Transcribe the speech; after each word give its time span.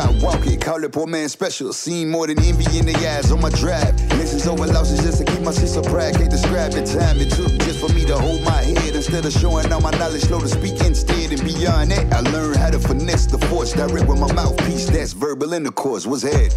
Talking 0.00 0.16
like 0.16 0.22
I 0.22 0.24
walk 0.24 0.46
it, 0.46 0.60
call 0.60 0.84
it 0.84 0.92
poor 0.92 1.06
man 1.06 1.28
special. 1.28 1.72
Seen 1.72 2.10
more 2.10 2.26
than 2.26 2.38
envy 2.40 2.78
in 2.78 2.86
the 2.86 2.94
eyes 3.06 3.30
on 3.30 3.40
my 3.40 3.50
drive. 3.50 4.00
Lessons 4.12 4.46
over 4.46 4.66
losses 4.66 5.02
just 5.02 5.18
to 5.18 5.24
keep 5.24 5.40
my 5.42 5.50
of 5.50 5.84
pride. 5.84 6.14
Can't 6.14 6.30
describe 6.30 6.72
the 6.72 6.84
time 6.84 7.18
it 7.18 7.30
took 7.30 7.52
just 7.66 7.80
for 7.80 7.92
me 7.92 8.04
to 8.06 8.16
hold 8.16 8.42
my 8.42 8.62
head 8.62 8.94
instead 8.94 9.24
of 9.24 9.32
showing 9.32 9.70
all 9.72 9.80
my 9.80 9.90
knowledge, 9.92 10.22
slow 10.22 10.40
to 10.40 10.48
speak 10.48 10.80
instead. 10.84 11.32
And 11.32 11.42
beyond 11.42 11.90
that, 11.90 12.12
I 12.12 12.20
learned 12.30 12.56
how 12.56 12.70
to 12.70 12.78
finesse 12.78 13.26
the 13.26 13.38
force 13.48 13.72
direct 13.72 14.06
with 14.08 14.18
my 14.18 14.32
mouthpiece. 14.32 14.88
That's 14.88 15.12
verbal 15.12 15.52
intercourse. 15.52 16.06
What's 16.06 16.22
head? 16.22 16.52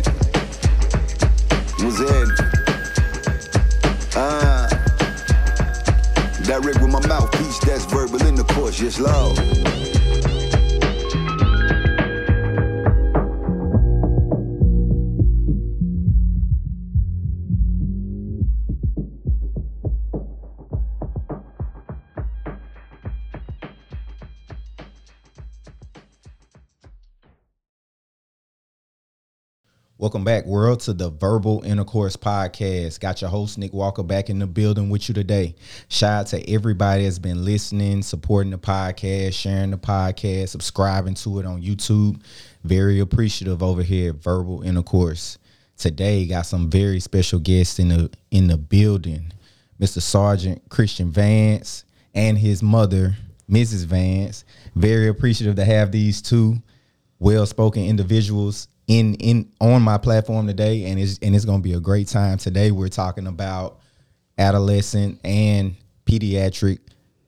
What's 1.80 2.00
head? 2.00 2.28
Ah. 4.16 4.70
Direct 6.44 6.82
with 6.82 6.92
my 6.92 7.06
mouthpiece, 7.08 7.60
that's 7.60 7.86
verbal 7.86 8.22
intercourse, 8.24 8.80
yes, 8.80 9.00
Lord. 9.00 9.73
Welcome 30.14 30.26
back, 30.26 30.46
world, 30.46 30.82
to 30.82 30.94
the 30.94 31.10
Verbal 31.10 31.64
Intercourse 31.66 32.16
Podcast. 32.16 33.00
Got 33.00 33.22
your 33.22 33.32
host, 33.32 33.58
Nick 33.58 33.74
Walker, 33.74 34.04
back 34.04 34.30
in 34.30 34.38
the 34.38 34.46
building 34.46 34.92
with 34.92 35.10
you 35.10 35.16
today. 35.16 35.56
Shout 35.88 36.12
out 36.12 36.28
to 36.28 36.54
everybody 36.54 37.06
that's 37.06 37.18
been 37.18 37.44
listening, 37.44 38.04
supporting 38.04 38.52
the 38.52 38.60
podcast, 38.60 39.34
sharing 39.34 39.72
the 39.72 39.78
podcast, 39.78 40.50
subscribing 40.50 41.16
to 41.16 41.40
it 41.40 41.48
on 41.48 41.64
YouTube. 41.64 42.22
Very 42.64 43.00
appreciative 43.00 43.64
over 43.64 43.82
here 43.82 44.12
at 44.12 44.18
Verbal 44.18 44.62
Intercourse. 44.62 45.40
Today, 45.78 46.28
got 46.28 46.44
some 46.44 46.70
very 46.70 47.00
special 47.00 47.40
guests 47.40 47.80
in 47.80 47.88
the 47.88 48.12
in 48.30 48.46
the 48.46 48.58
building. 48.58 49.34
Mr. 49.82 50.00
Sergeant 50.00 50.62
Christian 50.70 51.10
Vance 51.10 51.86
and 52.14 52.38
his 52.38 52.62
mother, 52.62 53.16
Mrs. 53.50 53.86
Vance. 53.86 54.46
Very 54.76 55.08
appreciative 55.08 55.56
to 55.56 55.66
have 55.66 55.92
these 55.92 56.22
two 56.22 56.62
well-spoken 57.18 57.84
individuals 57.84 58.68
in 58.88 59.16
in 59.16 59.52
on 59.60 59.82
my 59.82 59.98
platform 59.98 60.48
today 60.48 60.86
and 60.86 61.00
it's 61.00 61.20
and 61.22 61.36
it's 61.36 61.46
to 61.46 61.58
be 61.60 61.74
a 61.74 61.80
great 61.80 62.08
time. 62.08 62.38
Today 62.38 62.72
we're 62.72 62.90
talking 62.90 63.28
about 63.28 63.80
adolescent 64.38 65.20
and 65.24 65.76
pediatric 66.06 66.80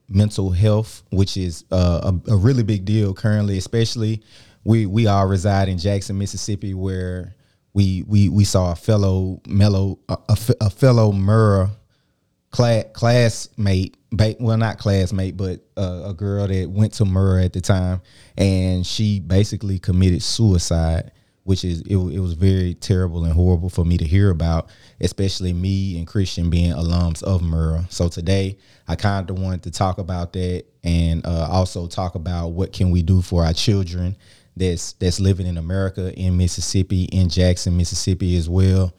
mental 0.09 0.51
health 0.51 1.03
which 1.11 1.37
is 1.37 1.65
uh, 1.71 2.11
a, 2.27 2.31
a 2.31 2.35
really 2.35 2.63
big 2.63 2.85
deal 2.85 3.13
currently 3.13 3.57
especially 3.57 4.21
we 4.63 4.85
we 4.85 5.07
all 5.07 5.25
reside 5.25 5.67
in 5.69 5.77
Jackson 5.77 6.17
Mississippi 6.17 6.73
where 6.73 7.35
we 7.73 8.03
we 8.07 8.29
we 8.29 8.43
saw 8.43 8.71
a 8.71 8.75
fellow 8.75 9.41
mellow 9.47 9.99
a, 10.09 10.17
a, 10.29 10.37
a 10.61 10.69
fellow 10.69 11.11
Murrah 11.11 11.69
class, 12.55 12.85
classmate, 12.93 13.97
well, 14.39 14.57
not 14.57 14.77
classmate, 14.77 15.35
but 15.35 15.59
uh, 15.77 16.03
a 16.05 16.13
girl 16.13 16.47
that 16.47 16.69
went 16.69 16.93
to 16.93 17.03
Murrah 17.03 17.43
at 17.45 17.53
the 17.53 17.59
time, 17.59 18.01
and 18.37 18.87
she 18.87 19.19
basically 19.19 19.77
committed 19.77 20.23
suicide, 20.23 21.11
which 21.45 21.63
is 21.63 21.81
it, 21.81 21.95
it 21.95 22.19
was 22.19 22.33
very 22.33 22.73
terrible 22.73 23.23
and 23.23 23.33
horrible 23.33 23.69
for 23.69 23.85
me 23.85 23.97
to 23.97 24.05
hear 24.05 24.29
about, 24.29 24.69
especially 24.99 25.53
me 25.53 25.97
and 25.97 26.05
Christian 26.05 26.49
being 26.49 26.73
alums 26.73 27.23
of 27.23 27.41
Murrah. 27.41 27.89
So 27.91 28.09
today, 28.09 28.57
I 28.87 28.95
kind 28.95 29.29
of 29.29 29.39
wanted 29.39 29.63
to 29.63 29.71
talk 29.71 29.97
about 29.97 30.33
that 30.33 30.65
and 30.83 31.25
uh, 31.25 31.47
also 31.49 31.87
talk 31.87 32.15
about 32.15 32.49
what 32.49 32.73
can 32.73 32.91
we 32.91 33.01
do 33.01 33.21
for 33.21 33.45
our 33.45 33.53
children 33.53 34.17
that's 34.57 34.93
that's 34.93 35.19
living 35.19 35.47
in 35.47 35.57
America, 35.57 36.13
in 36.13 36.35
Mississippi, 36.37 37.05
in 37.05 37.29
Jackson, 37.29 37.77
Mississippi 37.77 38.37
as 38.37 38.49
well 38.49 38.93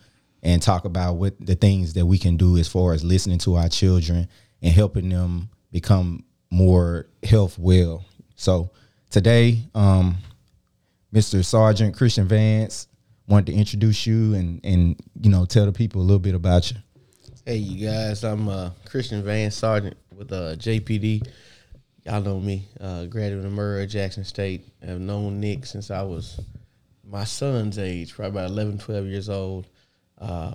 and 0.46 0.62
talk 0.62 0.84
about 0.84 1.14
what 1.14 1.34
the 1.44 1.56
things 1.56 1.94
that 1.94 2.06
we 2.06 2.18
can 2.18 2.36
do 2.36 2.56
as 2.56 2.68
far 2.68 2.92
as 2.92 3.02
listening 3.02 3.38
to 3.38 3.56
our 3.56 3.68
children 3.68 4.28
and 4.62 4.72
helping 4.72 5.08
them 5.08 5.48
become 5.72 6.22
more 6.50 7.08
health 7.24 7.58
well. 7.58 8.04
So 8.36 8.70
today, 9.10 9.58
um, 9.74 10.16
Mr. 11.12 11.44
Sergeant 11.44 11.96
Christian 11.96 12.26
Vance 12.26 12.88
wanted 13.28 13.46
to 13.46 13.54
introduce 13.54 14.06
you 14.06 14.34
and 14.34 14.60
and 14.64 14.96
you 15.20 15.30
know 15.30 15.44
tell 15.44 15.66
the 15.66 15.72
people 15.72 16.00
a 16.00 16.04
little 16.04 16.18
bit 16.18 16.34
about 16.34 16.70
you. 16.70 16.76
Hey, 17.44 17.56
you 17.56 17.86
guys, 17.86 18.24
I'm 18.24 18.48
uh, 18.48 18.70
Christian 18.86 19.22
Vance 19.22 19.54
Sergeant 19.54 19.96
with 20.14 20.32
uh, 20.32 20.56
JPD. 20.56 21.28
Y'all 22.04 22.20
know 22.20 22.40
me, 22.40 22.68
uh, 22.80 23.06
graduate 23.06 23.44
of 23.44 23.52
Murrah 23.52 23.88
Jackson 23.88 24.24
State. 24.24 24.64
I've 24.82 25.00
known 25.00 25.40
Nick 25.40 25.66
since 25.66 25.90
I 25.90 26.02
was 26.02 26.40
my 27.04 27.24
son's 27.24 27.78
age, 27.78 28.14
probably 28.14 28.40
about 28.40 28.50
11, 28.50 28.78
12 28.78 29.06
years 29.06 29.28
old 29.28 29.66
uh, 30.20 30.54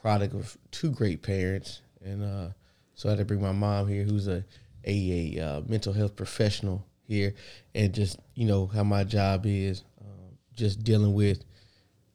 product 0.00 0.34
of 0.34 0.56
two 0.70 0.90
great 0.90 1.22
parents, 1.22 1.82
and 2.02 2.22
uh, 2.22 2.48
so 2.94 3.08
I 3.08 3.12
had 3.12 3.18
to 3.18 3.24
bring 3.24 3.42
my 3.42 3.52
mom 3.52 3.88
here, 3.88 4.04
who's 4.04 4.28
a 4.28 4.44
a, 4.86 5.36
a 5.38 5.46
uh, 5.46 5.60
mental 5.66 5.92
health 5.92 6.16
professional 6.16 6.86
here, 7.06 7.34
and 7.74 7.92
just 7.92 8.18
you 8.34 8.46
know 8.46 8.66
how 8.66 8.84
my 8.84 9.04
job 9.04 9.44
is, 9.46 9.82
um, 10.00 10.38
just 10.54 10.82
dealing 10.84 11.14
with 11.14 11.44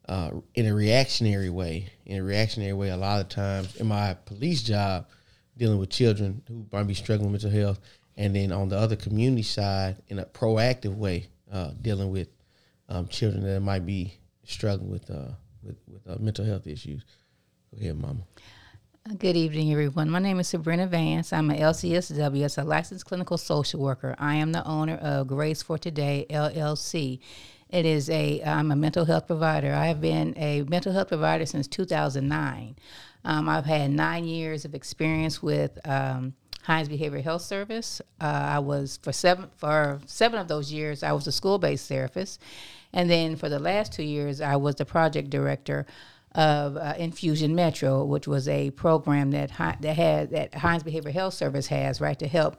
uh, 0.08 0.30
in 0.54 0.66
a 0.66 0.74
reactionary 0.74 1.50
way. 1.50 1.88
In 2.06 2.18
a 2.18 2.24
reactionary 2.24 2.72
way, 2.72 2.90
a 2.90 2.96
lot 2.96 3.20
of 3.20 3.28
times 3.28 3.76
in 3.76 3.86
my 3.86 4.14
police 4.24 4.62
job, 4.62 5.06
dealing 5.56 5.78
with 5.78 5.90
children 5.90 6.42
who 6.48 6.66
might 6.72 6.84
be 6.84 6.94
struggling 6.94 7.30
with 7.30 7.42
mental 7.44 7.60
health, 7.60 7.80
and 8.16 8.34
then 8.34 8.52
on 8.52 8.68
the 8.68 8.76
other 8.76 8.96
community 8.96 9.42
side, 9.42 9.96
in 10.08 10.18
a 10.18 10.24
proactive 10.24 10.96
way, 10.96 11.28
uh, 11.52 11.70
dealing 11.80 12.10
with 12.10 12.28
um, 12.88 13.06
children 13.08 13.42
that 13.44 13.60
might 13.60 13.86
be 13.86 14.18
struggling 14.44 14.90
with 14.90 15.10
uh, 15.10 15.32
with, 15.62 15.76
with 15.86 16.06
uh, 16.08 16.16
mental 16.18 16.44
health 16.44 16.66
issues. 16.66 17.04
Go 17.72 17.80
ahead, 17.80 17.96
Mama. 17.96 18.20
Good 19.08 19.34
evening, 19.34 19.72
everyone. 19.72 20.10
My 20.10 20.18
name 20.18 20.38
is 20.40 20.48
Sabrina 20.48 20.86
Vance. 20.86 21.32
I'm 21.32 21.50
a 21.50 21.54
LCSW 21.54 22.58
a 22.58 22.64
licensed 22.64 23.06
clinical 23.06 23.38
social 23.38 23.80
worker. 23.80 24.14
I 24.18 24.34
am 24.34 24.52
the 24.52 24.64
owner 24.68 24.96
of 24.96 25.26
Grace 25.26 25.62
for 25.62 25.78
Today 25.78 26.26
LLC. 26.28 27.18
It 27.70 27.86
is 27.86 28.10
a 28.10 28.42
I'm 28.42 28.70
a 28.70 28.76
mental 28.76 29.06
health 29.06 29.26
provider. 29.26 29.72
I 29.72 29.86
have 29.86 30.02
been 30.02 30.34
a 30.36 30.62
mental 30.64 30.92
health 30.92 31.08
provider 31.08 31.46
since 31.46 31.66
2009. 31.66 32.76
Um, 33.24 33.48
I've 33.48 33.64
had 33.64 33.90
nine 33.90 34.26
years 34.26 34.66
of 34.66 34.74
experience 34.74 35.42
with 35.42 35.78
um, 35.88 36.34
Hinds 36.62 36.90
Behavioral 36.90 37.24
Health 37.24 37.42
Service. 37.42 38.02
Uh, 38.20 38.24
I 38.26 38.58
was 38.58 38.98
for 39.02 39.12
seven 39.12 39.48
for 39.56 39.98
seven 40.04 40.38
of 40.38 40.46
those 40.46 40.70
years. 40.70 41.02
I 41.02 41.12
was 41.12 41.26
a 41.26 41.32
school-based 41.32 41.88
therapist, 41.88 42.38
and 42.92 43.10
then 43.10 43.36
for 43.36 43.48
the 43.48 43.58
last 43.58 43.94
two 43.94 44.04
years, 44.04 44.42
I 44.42 44.56
was 44.56 44.74
the 44.74 44.84
project 44.84 45.30
director 45.30 45.86
of 46.34 46.76
uh, 46.76 46.94
Infusion 46.96 47.54
Metro, 47.54 48.04
which 48.04 48.28
was 48.28 48.46
a 48.46 48.70
program 48.70 49.32
that 49.32 49.50
that 49.80 49.96
had 49.96 50.30
that 50.30 50.54
Hinds 50.54 50.84
Behavioral 50.84 51.12
Health 51.12 51.34
Service 51.34 51.66
has 51.66 52.00
right 52.00 52.18
to 52.18 52.28
help 52.28 52.56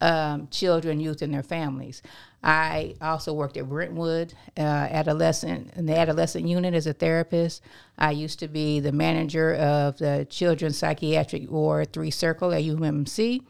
um, 0.00 0.48
children, 0.50 1.00
youth, 1.00 1.20
and 1.20 1.32
their 1.32 1.42
families. 1.42 2.02
I 2.42 2.94
also 3.02 3.34
worked 3.34 3.58
at 3.58 3.68
Brentwood 3.68 4.32
uh, 4.56 4.62
adolescent 4.62 5.74
in 5.76 5.84
the 5.84 5.98
adolescent 5.98 6.48
unit 6.48 6.72
as 6.72 6.86
a 6.86 6.94
therapist. 6.94 7.62
I 7.98 8.12
used 8.12 8.38
to 8.38 8.48
be 8.48 8.80
the 8.80 8.92
manager 8.92 9.54
of 9.56 9.98
the 9.98 10.26
Children's 10.30 10.78
Psychiatric 10.78 11.50
Ward 11.50 11.92
Three 11.92 12.10
Circle 12.10 12.52
at 12.54 12.62
UMMC. 12.62 13.42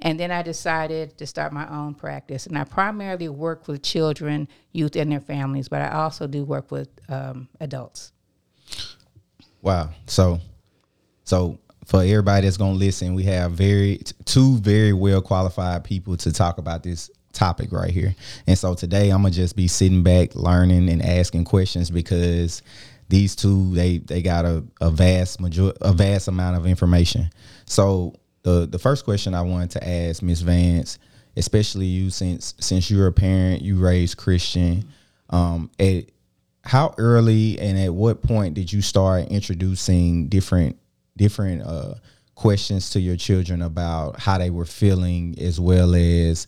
And 0.00 0.18
then 0.18 0.30
I 0.30 0.42
decided 0.42 1.18
to 1.18 1.26
start 1.26 1.52
my 1.52 1.68
own 1.68 1.94
practice. 1.94 2.46
And 2.46 2.56
I 2.56 2.64
primarily 2.64 3.28
work 3.28 3.66
with 3.66 3.82
children, 3.82 4.46
youth, 4.72 4.94
and 4.94 5.10
their 5.10 5.20
families, 5.20 5.68
but 5.68 5.82
I 5.82 5.90
also 5.90 6.28
do 6.28 6.44
work 6.44 6.70
with 6.70 6.88
um, 7.08 7.48
adults. 7.60 8.12
Wow. 9.62 9.90
So, 10.06 10.40
so 11.24 11.58
for 11.84 12.02
everybody 12.02 12.46
that's 12.46 12.56
gonna 12.56 12.74
listen, 12.74 13.14
we 13.14 13.24
have 13.24 13.52
very 13.52 14.00
two 14.24 14.58
very 14.58 14.92
well 14.92 15.22
qualified 15.22 15.84
people 15.84 16.16
to 16.18 16.32
talk 16.32 16.58
about 16.58 16.82
this 16.82 17.10
topic 17.32 17.72
right 17.72 17.90
here. 17.90 18.14
And 18.46 18.58
so 18.58 18.74
today 18.74 19.10
I'm 19.10 19.22
gonna 19.22 19.30
just 19.30 19.56
be 19.56 19.68
sitting 19.68 20.02
back, 20.02 20.34
learning 20.34 20.88
and 20.88 21.02
asking 21.02 21.44
questions 21.44 21.90
because 21.90 22.62
these 23.08 23.34
two 23.34 23.74
they 23.74 23.98
they 23.98 24.22
got 24.22 24.44
a, 24.44 24.62
a 24.80 24.90
vast 24.90 25.40
major 25.40 25.72
a 25.80 25.92
vast 25.92 26.28
amount 26.28 26.56
of 26.56 26.66
information. 26.66 27.30
So 27.64 28.14
the 28.42 28.66
the 28.66 28.78
first 28.78 29.04
question 29.04 29.34
I 29.34 29.42
wanted 29.42 29.70
to 29.72 29.88
ask 29.88 30.22
Miss 30.22 30.40
Vance, 30.40 30.98
especially 31.36 31.86
you 31.86 32.10
since 32.10 32.54
since 32.60 32.90
you're 32.90 33.06
a 33.06 33.12
parent, 33.12 33.62
you 33.62 33.78
raised 33.78 34.18
Christian, 34.18 34.84
um, 35.30 35.70
at 35.78 36.04
how 36.68 36.94
early 36.98 37.58
and 37.58 37.78
at 37.78 37.94
what 37.94 38.20
point 38.20 38.52
did 38.52 38.70
you 38.70 38.82
start 38.82 39.26
introducing 39.28 40.28
different 40.28 40.78
different 41.16 41.62
uh, 41.62 41.94
questions 42.34 42.90
to 42.90 43.00
your 43.00 43.16
children 43.16 43.62
about 43.62 44.20
how 44.20 44.36
they 44.36 44.50
were 44.50 44.66
feeling 44.66 45.34
as 45.40 45.58
well 45.58 45.94
as 45.94 46.46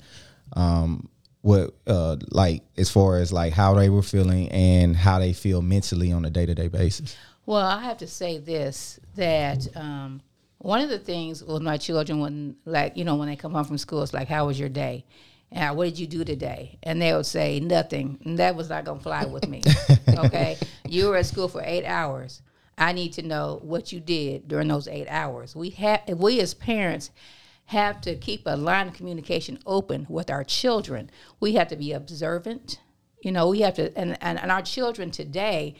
um, 0.52 1.08
what 1.40 1.74
uh 1.86 2.16
like 2.30 2.62
as 2.76 2.90
far 2.90 3.16
as 3.16 3.32
like 3.32 3.54
how 3.54 3.72
they 3.72 3.88
were 3.88 4.02
feeling 4.02 4.50
and 4.50 4.94
how 4.94 5.18
they 5.18 5.32
feel 5.32 5.62
mentally 5.62 6.12
on 6.12 6.26
a 6.26 6.30
day 6.30 6.44
to 6.44 6.54
day 6.54 6.68
basis. 6.68 7.16
Well, 7.46 7.64
I 7.64 7.82
have 7.82 7.96
to 7.98 8.06
say 8.06 8.36
this 8.36 9.00
that 9.16 9.74
um, 9.74 10.20
one 10.58 10.82
of 10.82 10.90
the 10.90 10.98
things 10.98 11.42
with 11.42 11.62
my 11.62 11.78
children 11.78 12.20
when 12.20 12.56
like 12.66 12.94
you 12.94 13.04
know 13.04 13.16
when 13.16 13.28
they 13.28 13.36
come 13.36 13.52
home 13.52 13.64
from 13.64 13.78
school, 13.78 14.02
it's 14.02 14.12
like, 14.12 14.28
"How 14.28 14.46
was 14.46 14.60
your 14.60 14.68
day?" 14.68 15.06
And 15.52 15.76
what 15.76 15.86
did 15.86 15.98
you 15.98 16.06
do 16.06 16.24
today? 16.24 16.78
And 16.82 17.02
they 17.02 17.12
would 17.12 17.26
say 17.26 17.60
nothing. 17.60 18.18
And 18.24 18.38
that 18.38 18.54
was 18.54 18.68
not 18.68 18.84
gonna 18.84 19.00
fly 19.00 19.24
with 19.24 19.48
me. 19.48 19.62
okay, 20.08 20.58
you 20.88 21.08
were 21.08 21.16
at 21.16 21.26
school 21.26 21.48
for 21.48 21.62
eight 21.64 21.84
hours. 21.84 22.42
I 22.78 22.92
need 22.92 23.12
to 23.14 23.22
know 23.22 23.60
what 23.62 23.92
you 23.92 24.00
did 24.00 24.48
during 24.48 24.68
those 24.68 24.88
eight 24.88 25.08
hours. 25.08 25.54
We 25.54 25.70
have 25.70 26.02
we 26.08 26.40
as 26.40 26.54
parents 26.54 27.10
have 27.66 28.00
to 28.00 28.16
keep 28.16 28.42
a 28.46 28.56
line 28.56 28.88
of 28.88 28.94
communication 28.94 29.58
open 29.64 30.06
with 30.08 30.28
our 30.28 30.42
children. 30.42 31.08
We 31.38 31.52
have 31.54 31.68
to 31.68 31.76
be 31.76 31.92
observant. 31.92 32.80
You 33.22 33.30
know, 33.30 33.48
we 33.48 33.60
have 33.60 33.74
to, 33.74 33.96
and, 33.96 34.16
and, 34.20 34.40
and 34.40 34.50
our 34.50 34.62
children 34.62 35.12
today 35.12 35.76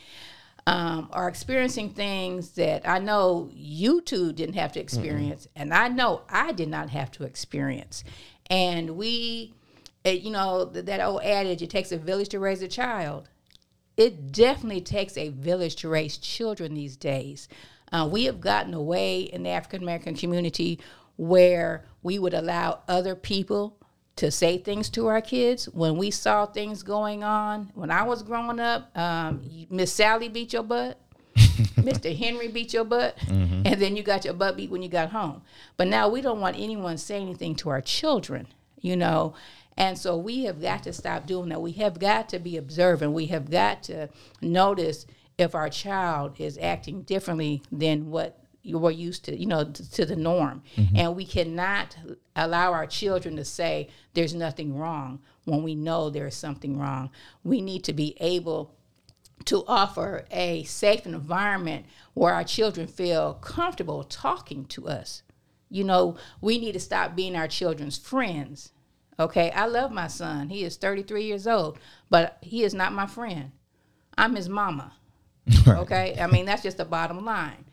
um, 0.69 1.09
are 1.13 1.27
experiencing 1.27 1.91
things 1.91 2.51
that 2.51 2.89
I 2.89 3.01
know 3.01 3.51
you 3.53 4.03
two 4.03 4.33
didn't 4.33 4.55
have 4.55 4.73
to 4.73 4.81
experience, 4.81 5.49
mm-hmm. 5.49 5.63
and 5.63 5.75
I 5.75 5.89
know 5.89 6.23
I 6.29 6.53
did 6.53 6.69
not 6.69 6.91
have 6.91 7.11
to 7.13 7.25
experience. 7.25 8.05
And 8.49 8.91
we, 8.91 9.55
it, 10.05 10.23
you 10.23 10.31
know, 10.31 10.65
that 10.65 11.01
old 11.01 11.23
adage, 11.23 11.63
it 11.63 11.71
takes 11.71 11.93
a 11.93 11.99
village 11.99 12.29
to 12.31 12.39
raise 12.39 12.63
a 12.63 12.69
child. 12.69 13.29
It 13.97 14.33
definitely 14.33 14.81
takes 14.81 15.17
a 15.17 15.29
village 15.29 15.77
to 15.77 15.89
raise 15.89 16.17
children 16.17 16.75
these 16.75 16.97
days. 16.97 17.49
Uh, 17.93 18.09
we 18.11 18.25
have 18.25 18.41
gotten 18.41 18.73
away 18.73 19.23
in 19.23 19.43
the 19.43 19.51
African 19.51 19.83
American 19.83 20.15
community 20.15 20.79
where 21.17 21.85
we 22.03 22.19
would 22.19 22.33
allow 22.33 22.81
other 22.89 23.15
people 23.15 23.77
to 24.17 24.31
say 24.31 24.59
things 24.59 24.89
to 24.91 25.07
our 25.07 25.21
kids 25.21 25.67
when 25.67 25.97
we 25.97 26.11
saw 26.11 26.47
things 26.47 26.83
going 26.83 27.25
on. 27.25 27.71
When 27.75 27.91
I 27.91 28.03
was 28.03 28.23
growing 28.23 28.61
up, 28.61 28.97
um, 28.97 29.43
Miss 29.71 29.93
Sally 29.93 30.29
beat 30.29 30.53
your 30.53 30.63
butt. 30.63 30.99
Mr. 31.37 32.15
Henry 32.17 32.49
beat 32.49 32.73
your 32.73 32.85
butt, 32.85 33.17
mm-hmm. 33.19 33.63
and 33.65 33.81
then 33.81 33.97
you 33.97 34.03
got 34.03 34.25
your 34.25 34.35
butt 34.35 34.57
beat 34.57 34.71
when 34.71 34.83
you 34.83 34.89
got 34.89 35.11
home. 35.11 35.43
But 35.77 35.89
now 35.89 36.09
we 36.09 36.21
don't 36.21 36.41
want 36.41 36.57
anyone 36.59 36.99
saying 36.99 37.23
anything 37.23 37.55
to 37.57 37.71
our 37.71 37.81
children, 37.81 38.47
you 38.81 38.97
know. 38.97 39.35
And 39.81 39.97
so 39.97 40.15
we 40.15 40.45
have 40.45 40.61
got 40.61 40.83
to 40.83 40.93
stop 40.93 41.27
doing 41.27 41.49
that. 41.49 41.63
We 41.63 41.73
have 41.73 41.99
got 41.99 42.29
to 42.29 42.39
be 42.39 42.59
observant. 42.59 43.13
We 43.13 43.27
have 43.27 43.51
got 43.51 43.83
to 43.85 44.11
notice 44.43 45.07
if 45.39 45.55
our 45.55 45.71
child 45.71 46.39
is 46.39 46.59
acting 46.59 47.01
differently 47.01 47.63
than 47.73 48.11
what 48.11 48.39
you 48.63 48.79
were 48.79 48.91
used 48.91 49.25
to, 49.25 49.41
you 49.41 49.47
know, 49.47 49.65
to, 49.65 49.91
to 49.93 50.05
the 50.05 50.17
norm. 50.17 50.63
Mm-hmm. 50.77 50.97
And 50.97 51.17
we 51.17 51.25
cannot 51.25 51.97
allow 52.37 52.75
our 52.75 52.87
children 52.87 53.37
to 53.37 53.45
say 53.45 53.89
there's 54.13 54.35
nothing 54.35 54.77
wrong 54.77 55.21
when 55.47 55.63
we 55.63 55.75
know 55.75 56.11
there's 56.11 56.37
something 56.37 56.79
wrong. 56.79 57.09
We 57.43 57.63
need 57.63 57.83
to 57.85 57.95
be 57.95 58.19
able 58.21 58.75
to 59.47 59.65
offer 59.67 60.27
a 60.31 60.63
safe 60.65 61.07
environment 61.07 61.87
where 62.13 62.35
our 62.35 62.45
children 62.45 62.87
feel 62.87 63.33
comfortable 63.41 64.05
talking 64.05 64.67
to 64.67 64.89
us. 64.89 65.23
You 65.71 65.85
know, 65.85 66.19
we 66.43 66.59
need 66.59 66.73
to 66.73 66.81
stop 66.81 67.17
being 67.17 67.35
our 67.35 67.49
children's 67.49 67.97
friends. 67.97 68.73
Okay, 69.21 69.51
I 69.51 69.67
love 69.67 69.93
my 69.93 70.07
son. 70.07 70.49
He 70.49 70.65
is 70.65 70.79
33 70.79 71.25
years 71.25 71.47
old, 71.47 71.79
but 72.09 72.39
he 72.41 72.65
is 72.65 72.73
not 72.73 72.95
my 72.95 73.07
friend. 73.07 73.53
I'm 74.17 74.35
his 74.35 74.49
mama. 74.49 74.95
Okay, 75.69 76.17
I 76.19 76.27
mean, 76.27 76.47
that's 76.47 76.63
just 76.63 76.79
the 76.79 76.85
bottom 76.85 77.25
line. 77.25 77.67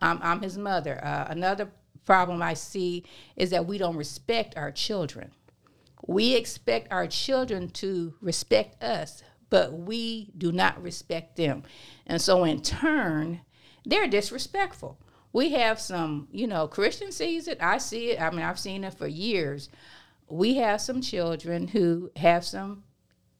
I'm, 0.00 0.18
I'm 0.22 0.42
his 0.42 0.56
mother. 0.56 1.02
Uh, 1.04 1.26
another 1.28 1.72
problem 2.04 2.40
I 2.40 2.54
see 2.54 3.04
is 3.36 3.50
that 3.50 3.66
we 3.66 3.78
don't 3.78 3.96
respect 3.96 4.56
our 4.56 4.70
children. 4.70 5.32
We 6.06 6.34
expect 6.34 6.92
our 6.92 7.06
children 7.06 7.70
to 7.70 8.14
respect 8.20 8.82
us, 8.82 9.22
but 9.50 9.72
we 9.72 10.30
do 10.36 10.52
not 10.52 10.82
respect 10.82 11.36
them. 11.36 11.64
And 12.06 12.20
so, 12.20 12.44
in 12.44 12.62
turn, 12.62 13.40
they're 13.84 14.08
disrespectful. 14.08 14.98
We 15.32 15.52
have 15.52 15.80
some, 15.80 16.28
you 16.30 16.46
know, 16.46 16.68
Christian 16.68 17.10
sees 17.10 17.48
it. 17.48 17.58
I 17.60 17.78
see 17.78 18.10
it. 18.10 18.20
I 18.20 18.30
mean, 18.30 18.42
I've 18.42 18.58
seen 18.58 18.84
it 18.84 18.94
for 18.94 19.06
years. 19.06 19.68
We 20.32 20.54
have 20.54 20.80
some 20.80 21.02
children 21.02 21.68
who 21.68 22.10
have 22.16 22.42
some 22.42 22.84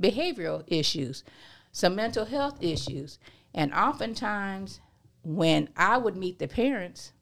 behavioral 0.00 0.62
issues, 0.66 1.24
some 1.72 1.94
mental 1.94 2.26
health 2.26 2.62
issues. 2.62 3.18
And 3.54 3.72
oftentimes 3.72 4.80
when 5.22 5.70
I 5.74 5.96
would 5.96 6.16
meet 6.16 6.38
the 6.38 6.48
parents, 6.48 7.14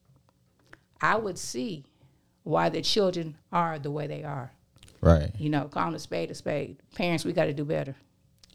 I 1.01 1.15
would 1.15 1.39
see 1.39 1.85
why 2.43 2.69
the 2.69 2.83
children 2.83 3.37
are 3.53 3.79
the 3.79 3.93
way 3.93 4.09
they 4.09 4.25
are. 4.25 4.51
Right. 5.01 5.31
You 5.39 5.51
know, 5.51 5.69
calling 5.69 5.95
a 5.95 6.01
spade 6.01 6.33
a 6.33 6.35
spade. 6.35 6.79
Parents, 6.97 7.25
we 7.25 7.33
got 7.33 7.45
to 7.45 7.55
do 7.55 7.65
better. 7.65 7.95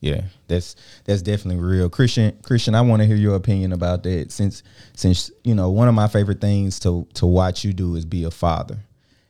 Yeah, 0.02 0.24
that's 0.50 0.76
that's 1.06 1.22
definitely 1.22 1.64
real. 1.64 1.90
Christian, 1.90 2.38
Christian, 2.44 2.76
I 2.76 2.82
want 2.82 3.02
to 3.02 3.08
hear 3.08 3.16
your 3.16 3.36
opinion 3.36 3.72
about 3.72 4.04
that. 4.04 4.34
Since 4.34 4.64
since 4.94 5.32
you 5.46 5.56
know, 5.56 5.72
one 5.72 5.88
of 5.88 5.96
my 5.96 6.10
favorite 6.10 6.42
things 6.42 6.78
to 6.82 7.08
to 7.14 7.26
watch 7.26 7.64
you 7.64 7.72
do 7.72 7.96
is 7.96 8.04
be 8.04 8.26
a 8.26 8.32
father, 8.32 8.80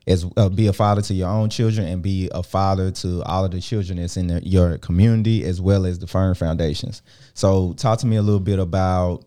as 0.08 0.26
uh, 0.38 0.50
be 0.50 0.68
a 0.68 0.74
father 0.74 1.02
to 1.02 1.14
your 1.14 1.30
own 1.30 1.50
children 1.50 1.88
and 1.88 2.02
be 2.02 2.30
a 2.34 2.44
father 2.44 2.92
to 2.92 3.24
all 3.24 3.46
of 3.46 3.52
the 3.52 3.60
children 3.60 3.98
that's 3.98 4.18
in 4.18 4.28
the, 4.28 4.46
your 4.46 4.78
community 4.78 5.44
as 5.44 5.60
well 5.60 5.86
as 5.86 6.00
the 6.00 6.08
Firm 6.08 6.36
Foundations. 6.36 7.02
So, 7.34 7.74
talk 7.74 8.00
to 8.00 8.08
me 8.08 8.18
a 8.18 8.22
little 8.22 8.40
bit 8.40 8.60
about 8.60 9.26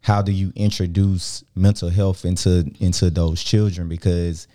how 0.00 0.20
do 0.20 0.32
you 0.32 0.52
introduce 0.54 1.44
mental 1.54 1.88
health 1.88 2.24
into 2.24 2.70
into 2.78 3.08
those 3.10 3.42
children 3.42 3.88
because 3.88 4.46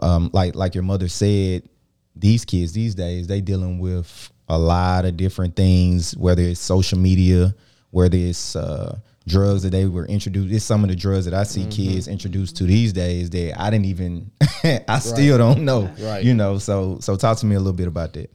um, 0.00 0.30
like 0.32 0.54
like 0.54 0.74
your 0.74 0.84
mother 0.84 1.08
said 1.08 1.68
these 2.14 2.44
kids 2.44 2.72
these 2.72 2.94
days 2.94 3.26
they 3.26 3.40
dealing 3.40 3.80
with 3.80 4.30
a 4.48 4.56
lot 4.56 5.04
of 5.04 5.16
different 5.16 5.56
things 5.56 6.16
whether 6.16 6.42
it's 6.42 6.60
social 6.60 6.98
media 6.98 7.52
whether 7.90 8.16
it's 8.16 8.54
uh, 8.54 8.96
drugs 9.26 9.62
that 9.62 9.70
they 9.70 9.86
were 9.86 10.06
introduced 10.06 10.54
it's 10.54 10.64
some 10.64 10.84
of 10.84 10.90
the 10.90 10.96
drugs 10.96 11.24
that 11.24 11.34
i 11.34 11.42
see 11.42 11.62
mm-hmm. 11.62 11.70
kids 11.70 12.06
introduced 12.06 12.56
to 12.56 12.64
these 12.64 12.92
days 12.92 13.30
that 13.30 13.60
i 13.60 13.70
didn't 13.70 13.86
even 13.86 14.30
i 14.64 14.80
right. 14.88 14.98
still 14.98 15.36
don't 15.36 15.64
know 15.64 15.92
right 16.00 16.24
you 16.24 16.32
know 16.32 16.58
so 16.58 16.98
so 17.00 17.16
talk 17.16 17.36
to 17.36 17.46
me 17.46 17.56
a 17.56 17.58
little 17.58 17.72
bit 17.72 17.88
about 17.88 18.12
that 18.12 18.30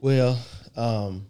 well 0.00 0.38
um, 0.76 1.24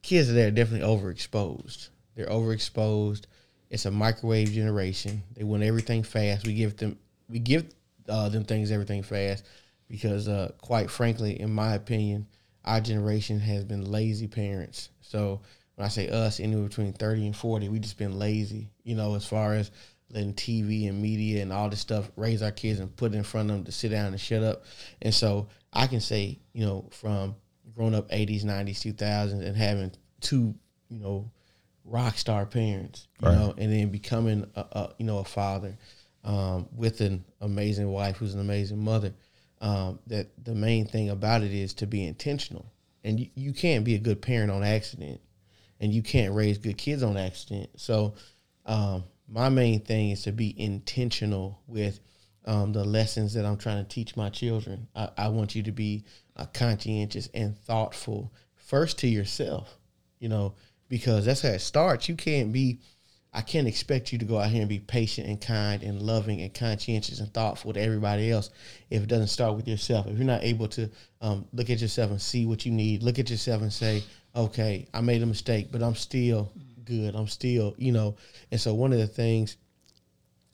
kids 0.00 0.28
today 0.28 0.44
are 0.44 0.50
definitely 0.50 0.86
overexposed 0.86 1.90
they're 2.16 2.26
overexposed 2.26 3.26
it's 3.70 3.86
a 3.86 3.90
microwave 3.90 4.50
generation. 4.50 5.22
They 5.36 5.44
want 5.44 5.62
everything 5.62 6.02
fast. 6.02 6.46
We 6.46 6.54
give 6.54 6.76
them 6.76 6.98
we 7.28 7.38
give 7.38 7.66
uh, 8.08 8.28
them 8.28 8.44
things 8.44 8.72
everything 8.72 9.04
fast 9.04 9.46
because, 9.88 10.28
uh, 10.28 10.50
quite 10.60 10.90
frankly, 10.90 11.40
in 11.40 11.52
my 11.52 11.74
opinion, 11.74 12.26
our 12.64 12.80
generation 12.80 13.38
has 13.38 13.64
been 13.64 13.90
lazy 13.90 14.26
parents. 14.26 14.90
So 15.00 15.40
when 15.80 15.86
I 15.86 15.88
say 15.88 16.10
us, 16.10 16.40
anywhere 16.40 16.68
between 16.68 16.92
thirty 16.92 17.24
and 17.24 17.34
forty, 17.34 17.70
we 17.70 17.78
just 17.78 17.96
been 17.96 18.18
lazy. 18.18 18.68
You 18.84 18.96
know, 18.96 19.14
as 19.14 19.24
far 19.26 19.54
as 19.54 19.70
letting 20.10 20.34
TV 20.34 20.90
and 20.90 21.00
media 21.00 21.40
and 21.40 21.50
all 21.50 21.70
this 21.70 21.80
stuff 21.80 22.10
raise 22.16 22.42
our 22.42 22.50
kids 22.50 22.80
and 22.80 22.94
put 22.96 23.14
it 23.14 23.16
in 23.16 23.22
front 23.22 23.48
of 23.48 23.56
them 23.56 23.64
to 23.64 23.72
sit 23.72 23.88
down 23.88 24.08
and 24.08 24.20
shut 24.20 24.42
up. 24.42 24.64
And 25.00 25.14
so 25.14 25.48
I 25.72 25.86
can 25.86 26.00
say, 26.00 26.38
you 26.52 26.66
know, 26.66 26.86
from 26.90 27.34
growing 27.74 27.94
up 27.94 28.10
80s, 28.10 28.44
90s, 28.44 28.94
2000s 28.94 29.42
and 29.42 29.56
having 29.56 29.90
two, 30.20 30.54
you 30.90 30.98
know, 30.98 31.30
rock 31.86 32.18
star 32.18 32.44
parents, 32.44 33.08
you 33.22 33.28
right. 33.28 33.34
know, 33.34 33.54
and 33.56 33.72
then 33.72 33.88
becoming 33.88 34.46
a, 34.56 34.60
a, 34.60 34.94
you 34.98 35.06
know 35.06 35.18
a 35.18 35.24
father 35.24 35.78
um, 36.24 36.68
with 36.76 37.00
an 37.00 37.24
amazing 37.40 37.88
wife 37.88 38.18
who's 38.18 38.34
an 38.34 38.40
amazing 38.40 38.84
mother. 38.84 39.14
Um, 39.62 39.98
that 40.08 40.28
the 40.44 40.54
main 40.54 40.84
thing 40.86 41.08
about 41.08 41.42
it 41.42 41.52
is 41.52 41.72
to 41.74 41.86
be 41.86 42.06
intentional, 42.06 42.66
and 43.02 43.18
you, 43.18 43.30
you 43.34 43.52
can't 43.54 43.84
be 43.84 43.94
a 43.94 43.98
good 43.98 44.20
parent 44.20 44.50
on 44.50 44.62
accident, 44.62 45.20
and 45.80 45.92
you 45.92 46.02
can't 46.02 46.34
raise 46.34 46.58
good 46.58 46.78
kids 46.78 47.02
on 47.02 47.16
accident. 47.16 47.70
So, 47.76 48.14
um, 48.66 49.04
my 49.28 49.48
main 49.48 49.80
thing 49.80 50.10
is 50.10 50.22
to 50.24 50.32
be 50.32 50.54
intentional 50.60 51.60
with 51.66 52.00
um, 52.44 52.72
the 52.72 52.84
lessons 52.84 53.34
that 53.34 53.44
I'm 53.44 53.56
trying 53.56 53.82
to 53.82 53.88
teach 53.88 54.16
my 54.16 54.28
children. 54.28 54.88
I, 54.94 55.08
I 55.16 55.28
want 55.28 55.54
you 55.54 55.62
to 55.64 55.72
be 55.72 56.04
uh, 56.36 56.46
conscientious 56.46 57.28
and 57.32 57.56
thoughtful 57.56 58.32
first 58.56 58.98
to 58.98 59.08
yourself. 59.08 59.78
You 60.18 60.28
know, 60.28 60.54
because 60.88 61.24
that's 61.24 61.42
how 61.42 61.50
it 61.50 61.60
starts. 61.60 62.08
You 62.08 62.16
can't 62.16 62.52
be, 62.52 62.80
I 63.32 63.40
can't 63.40 63.68
expect 63.68 64.12
you 64.12 64.18
to 64.18 64.24
go 64.24 64.38
out 64.38 64.50
here 64.50 64.60
and 64.60 64.68
be 64.68 64.80
patient 64.80 65.28
and 65.28 65.40
kind 65.40 65.82
and 65.82 66.02
loving 66.02 66.42
and 66.42 66.52
conscientious 66.52 67.20
and 67.20 67.32
thoughtful 67.32 67.72
to 67.72 67.80
everybody 67.80 68.30
else 68.30 68.50
if 68.90 69.02
it 69.02 69.08
doesn't 69.08 69.28
start 69.28 69.56
with 69.56 69.68
yourself. 69.68 70.06
If 70.08 70.18
you're 70.18 70.26
not 70.26 70.42
able 70.42 70.68
to 70.68 70.90
um, 71.22 71.46
look 71.52 71.70
at 71.70 71.80
yourself 71.80 72.10
and 72.10 72.20
see 72.20 72.44
what 72.44 72.66
you 72.66 72.72
need, 72.72 73.02
look 73.02 73.18
at 73.18 73.30
yourself 73.30 73.62
and 73.62 73.72
say, 73.72 74.02
okay, 74.34 74.88
I 74.92 75.00
made 75.00 75.22
a 75.22 75.26
mistake, 75.26 75.68
but 75.70 75.82
I'm 75.82 75.94
still 75.94 76.52
good. 76.84 77.14
I'm 77.14 77.28
still, 77.28 77.74
you 77.78 77.92
know. 77.92 78.16
And 78.50 78.60
so 78.60 78.74
one 78.74 78.92
of 78.92 78.98
the 78.98 79.06
things, 79.06 79.56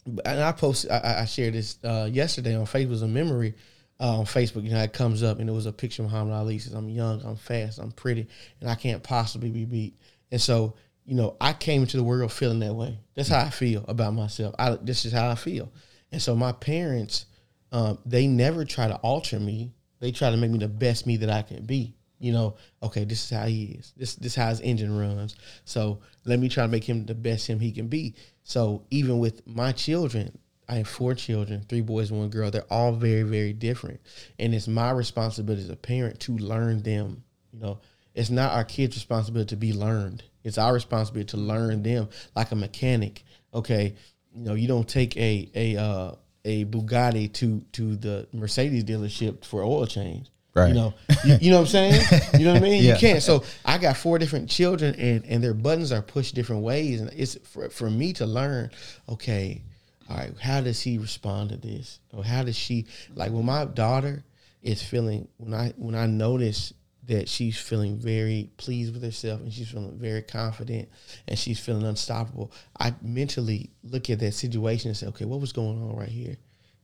and 0.06 0.42
I 0.42 0.52
posted, 0.52 0.90
I, 0.90 1.22
I 1.22 1.24
shared 1.24 1.54
this 1.54 1.78
uh, 1.84 2.08
yesterday 2.10 2.54
on 2.54 2.66
Facebook, 2.66 2.90
was 2.90 3.02
a 3.02 3.08
memory. 3.08 3.54
Uh, 3.98 4.18
on 4.18 4.26
Facebook, 4.26 4.62
you 4.62 4.68
know, 4.68 4.82
it 4.82 4.92
comes 4.92 5.22
up 5.22 5.38
and 5.38 5.48
it 5.48 5.52
was 5.54 5.64
a 5.64 5.72
picture 5.72 6.02
of 6.02 6.10
Muhammad 6.10 6.34
Ali. 6.34 6.58
Says, 6.58 6.74
"I'm 6.74 6.90
young, 6.90 7.22
I'm 7.24 7.36
fast, 7.36 7.78
I'm 7.78 7.92
pretty, 7.92 8.26
and 8.60 8.68
I 8.68 8.74
can't 8.74 9.02
possibly 9.02 9.48
be 9.48 9.64
beat." 9.64 9.98
And 10.30 10.38
so, 10.38 10.74
you 11.06 11.14
know, 11.14 11.34
I 11.40 11.54
came 11.54 11.80
into 11.80 11.96
the 11.96 12.02
world 12.02 12.30
feeling 12.30 12.60
that 12.60 12.74
way. 12.74 12.98
That's 13.14 13.30
how 13.30 13.40
I 13.40 13.48
feel 13.48 13.86
about 13.88 14.12
myself. 14.12 14.54
I, 14.58 14.76
this 14.82 15.06
is 15.06 15.12
how 15.12 15.30
I 15.30 15.34
feel. 15.34 15.72
And 16.12 16.20
so 16.20 16.36
my 16.36 16.52
parents, 16.52 17.24
um, 17.72 17.98
they 18.04 18.26
never 18.26 18.66
try 18.66 18.86
to 18.86 18.96
alter 18.96 19.40
me. 19.40 19.72
They 20.00 20.12
try 20.12 20.30
to 20.30 20.36
make 20.36 20.50
me 20.50 20.58
the 20.58 20.68
best 20.68 21.06
me 21.06 21.16
that 21.16 21.30
I 21.30 21.40
can 21.40 21.64
be. 21.64 21.95
You 22.18 22.32
know, 22.32 22.56
okay, 22.82 23.04
this 23.04 23.24
is 23.24 23.30
how 23.30 23.46
he 23.46 23.76
is. 23.78 23.92
This 23.96 24.14
this 24.16 24.32
is 24.32 24.36
how 24.36 24.48
his 24.48 24.60
engine 24.60 24.96
runs. 24.96 25.36
So 25.64 26.00
let 26.24 26.38
me 26.38 26.48
try 26.48 26.64
to 26.64 26.68
make 26.68 26.84
him 26.84 27.04
the 27.04 27.14
best 27.14 27.46
him 27.46 27.60
he 27.60 27.72
can 27.72 27.88
be. 27.88 28.14
So 28.42 28.84
even 28.90 29.18
with 29.18 29.46
my 29.46 29.72
children, 29.72 30.38
I 30.68 30.76
have 30.76 30.88
four 30.88 31.14
children, 31.14 31.64
three 31.68 31.80
boys, 31.80 32.10
and 32.10 32.18
one 32.18 32.30
girl. 32.30 32.50
They're 32.50 32.64
all 32.70 32.92
very, 32.92 33.22
very 33.22 33.52
different. 33.52 34.00
And 34.38 34.54
it's 34.54 34.66
my 34.66 34.90
responsibility 34.90 35.62
as 35.62 35.70
a 35.70 35.76
parent 35.76 36.20
to 36.20 36.36
learn 36.36 36.82
them. 36.82 37.22
You 37.52 37.60
know, 37.60 37.80
it's 38.14 38.30
not 38.30 38.52
our 38.52 38.64
kids' 38.64 38.96
responsibility 38.96 39.50
to 39.50 39.56
be 39.56 39.72
learned. 39.72 40.24
It's 40.42 40.58
our 40.58 40.72
responsibility 40.72 41.28
to 41.30 41.36
learn 41.36 41.82
them 41.82 42.08
like 42.34 42.50
a 42.50 42.56
mechanic. 42.56 43.24
Okay. 43.52 43.94
You 44.34 44.42
know, 44.42 44.54
you 44.54 44.68
don't 44.68 44.88
take 44.88 45.16
a 45.16 45.50
a 45.54 45.76
uh, 45.76 46.12
a 46.44 46.64
Bugatti 46.64 47.32
to 47.34 47.60
to 47.72 47.96
the 47.96 48.28
Mercedes 48.32 48.84
dealership 48.84 49.44
for 49.44 49.62
oil 49.62 49.86
change. 49.86 50.30
Right. 50.56 50.68
You 50.68 50.74
know, 50.74 50.94
you, 51.22 51.38
you 51.42 51.50
know 51.50 51.58
what 51.58 51.74
I'm 51.74 51.90
saying? 51.90 52.22
You 52.38 52.46
know 52.46 52.54
what 52.54 52.62
I 52.62 52.64
mean? 52.64 52.82
Yeah. 52.86 52.94
You 52.94 52.98
can't. 52.98 53.22
So 53.22 53.44
I 53.64 53.76
got 53.76 53.96
four 53.98 54.18
different 54.18 54.48
children, 54.48 54.94
and 54.94 55.24
and 55.26 55.44
their 55.44 55.52
buttons 55.52 55.92
are 55.92 56.00
pushed 56.00 56.34
different 56.34 56.62
ways, 56.62 57.00
and 57.02 57.10
it's 57.14 57.36
for 57.46 57.68
for 57.68 57.90
me 57.90 58.14
to 58.14 58.24
learn. 58.26 58.70
Okay, 59.06 59.62
all 60.08 60.16
right, 60.16 60.32
how 60.40 60.62
does 60.62 60.80
he 60.80 60.96
respond 60.96 61.50
to 61.50 61.58
this, 61.58 62.00
or 62.14 62.24
how 62.24 62.42
does 62.42 62.56
she 62.56 62.86
like 63.14 63.32
when 63.32 63.44
my 63.44 63.66
daughter 63.66 64.24
is 64.62 64.82
feeling 64.82 65.28
when 65.36 65.52
I 65.52 65.74
when 65.76 65.94
I 65.94 66.06
notice 66.06 66.72
that 67.06 67.28
she's 67.28 67.58
feeling 67.58 67.98
very 67.98 68.50
pleased 68.56 68.92
with 68.92 69.02
herself 69.02 69.40
and 69.40 69.52
she's 69.52 69.68
feeling 69.68 69.96
very 69.98 70.22
confident 70.22 70.88
and 71.28 71.38
she's 71.38 71.60
feeling 71.60 71.84
unstoppable. 71.84 72.50
I 72.80 72.94
mentally 73.00 73.70
look 73.84 74.10
at 74.10 74.18
that 74.20 74.32
situation 74.32 74.88
and 74.88 74.96
say, 74.96 75.06
okay, 75.08 75.24
what 75.24 75.40
was 75.40 75.52
going 75.52 75.80
on 75.80 75.94
right 75.94 76.08
here 76.08 76.36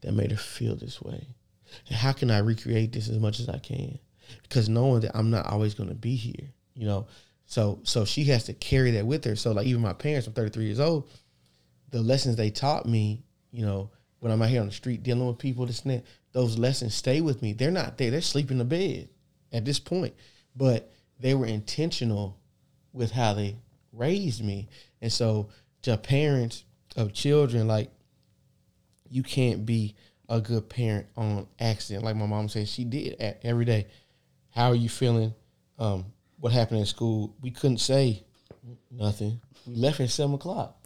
that 0.02 0.12
made 0.12 0.31
her 0.31 0.37
feel 0.37 0.76
this 0.76 1.02
way? 1.02 1.26
And 1.88 1.97
how 1.97 2.12
can 2.12 2.31
I 2.31 2.38
recreate 2.38 2.93
this 2.93 3.09
as 3.09 3.19
much 3.19 3.41
as 3.41 3.49
I 3.49 3.59
can? 3.59 3.99
Because 4.43 4.69
knowing 4.69 5.00
that 5.00 5.17
I'm 5.17 5.31
not 5.31 5.47
always 5.47 5.75
going 5.75 5.88
to 5.88 5.95
be 5.95 6.14
here, 6.14 6.49
you 6.75 6.87
know. 6.87 7.07
So 7.47 7.81
so 7.83 8.05
she 8.05 8.25
has 8.25 8.45
to 8.45 8.55
carry 8.55 8.93
that 8.93 9.07
with 9.07 9.25
her. 9.25 9.37
So 9.37 9.52
like 9.52 9.67
even 9.67 9.83
my 9.83 9.93
parents, 9.93 10.26
I'm 10.26 10.33
33 10.33 10.64
years 10.64 10.81
old. 10.81 11.11
The 11.91 12.00
lessons 12.00 12.37
they 12.37 12.50
taught 12.50 12.87
me, 12.87 13.23
you 13.50 13.67
know, 13.67 13.91
when 14.21 14.33
I'm 14.33 14.41
out 14.41 14.49
here 14.49 14.61
on 14.61 14.69
the 14.69 14.73
street 14.73 15.02
dealing 15.02 15.26
with 15.26 15.38
people, 15.38 15.67
this 15.67 15.83
and 15.83 15.93
that, 15.93 16.05
those 16.33 16.59
lessons 16.59 16.95
stay 16.95 17.21
with 17.21 17.43
me. 17.43 17.52
They're 17.52 17.71
not 17.71 17.99
there. 17.99 18.11
They're 18.11 18.21
sleeping 18.21 18.52
in 18.52 18.59
the 18.59 18.64
bed 18.64 19.09
at 19.52 19.64
this 19.64 19.79
point, 19.79 20.14
but 20.57 20.91
they 21.21 21.35
were 21.35 21.47
intentional 21.47 22.38
with 22.93 23.11
how 23.11 23.35
they 23.35 23.57
raised 23.93 24.45
me. 24.45 24.69
And 25.00 25.12
so 25.12 25.49
to 25.83 25.97
parents 25.97 26.64
of 26.97 27.12
children, 27.12 27.67
like 27.69 27.91
you 29.11 29.23
can't 29.23 29.67
be 29.67 29.95
a 30.32 30.40
good 30.40 30.68
parent 30.68 31.06
on 31.16 31.46
accident. 31.60 32.04
Like 32.04 32.16
my 32.16 32.26
mom 32.26 32.48
said, 32.48 32.66
she 32.68 32.84
did 32.84 33.16
every 33.42 33.64
day. 33.64 33.86
How 34.50 34.68
are 34.68 34.74
you 34.74 34.88
feeling? 34.88 35.34
Um, 35.78 36.06
what 36.40 36.52
happened 36.52 36.80
in 36.80 36.86
school? 36.86 37.36
We 37.40 37.50
couldn't 37.50 37.78
say 37.78 38.24
nothing. 38.90 39.40
We 39.66 39.76
left 39.76 40.00
at 40.00 40.10
seven 40.10 40.34
o'clock. 40.34 40.76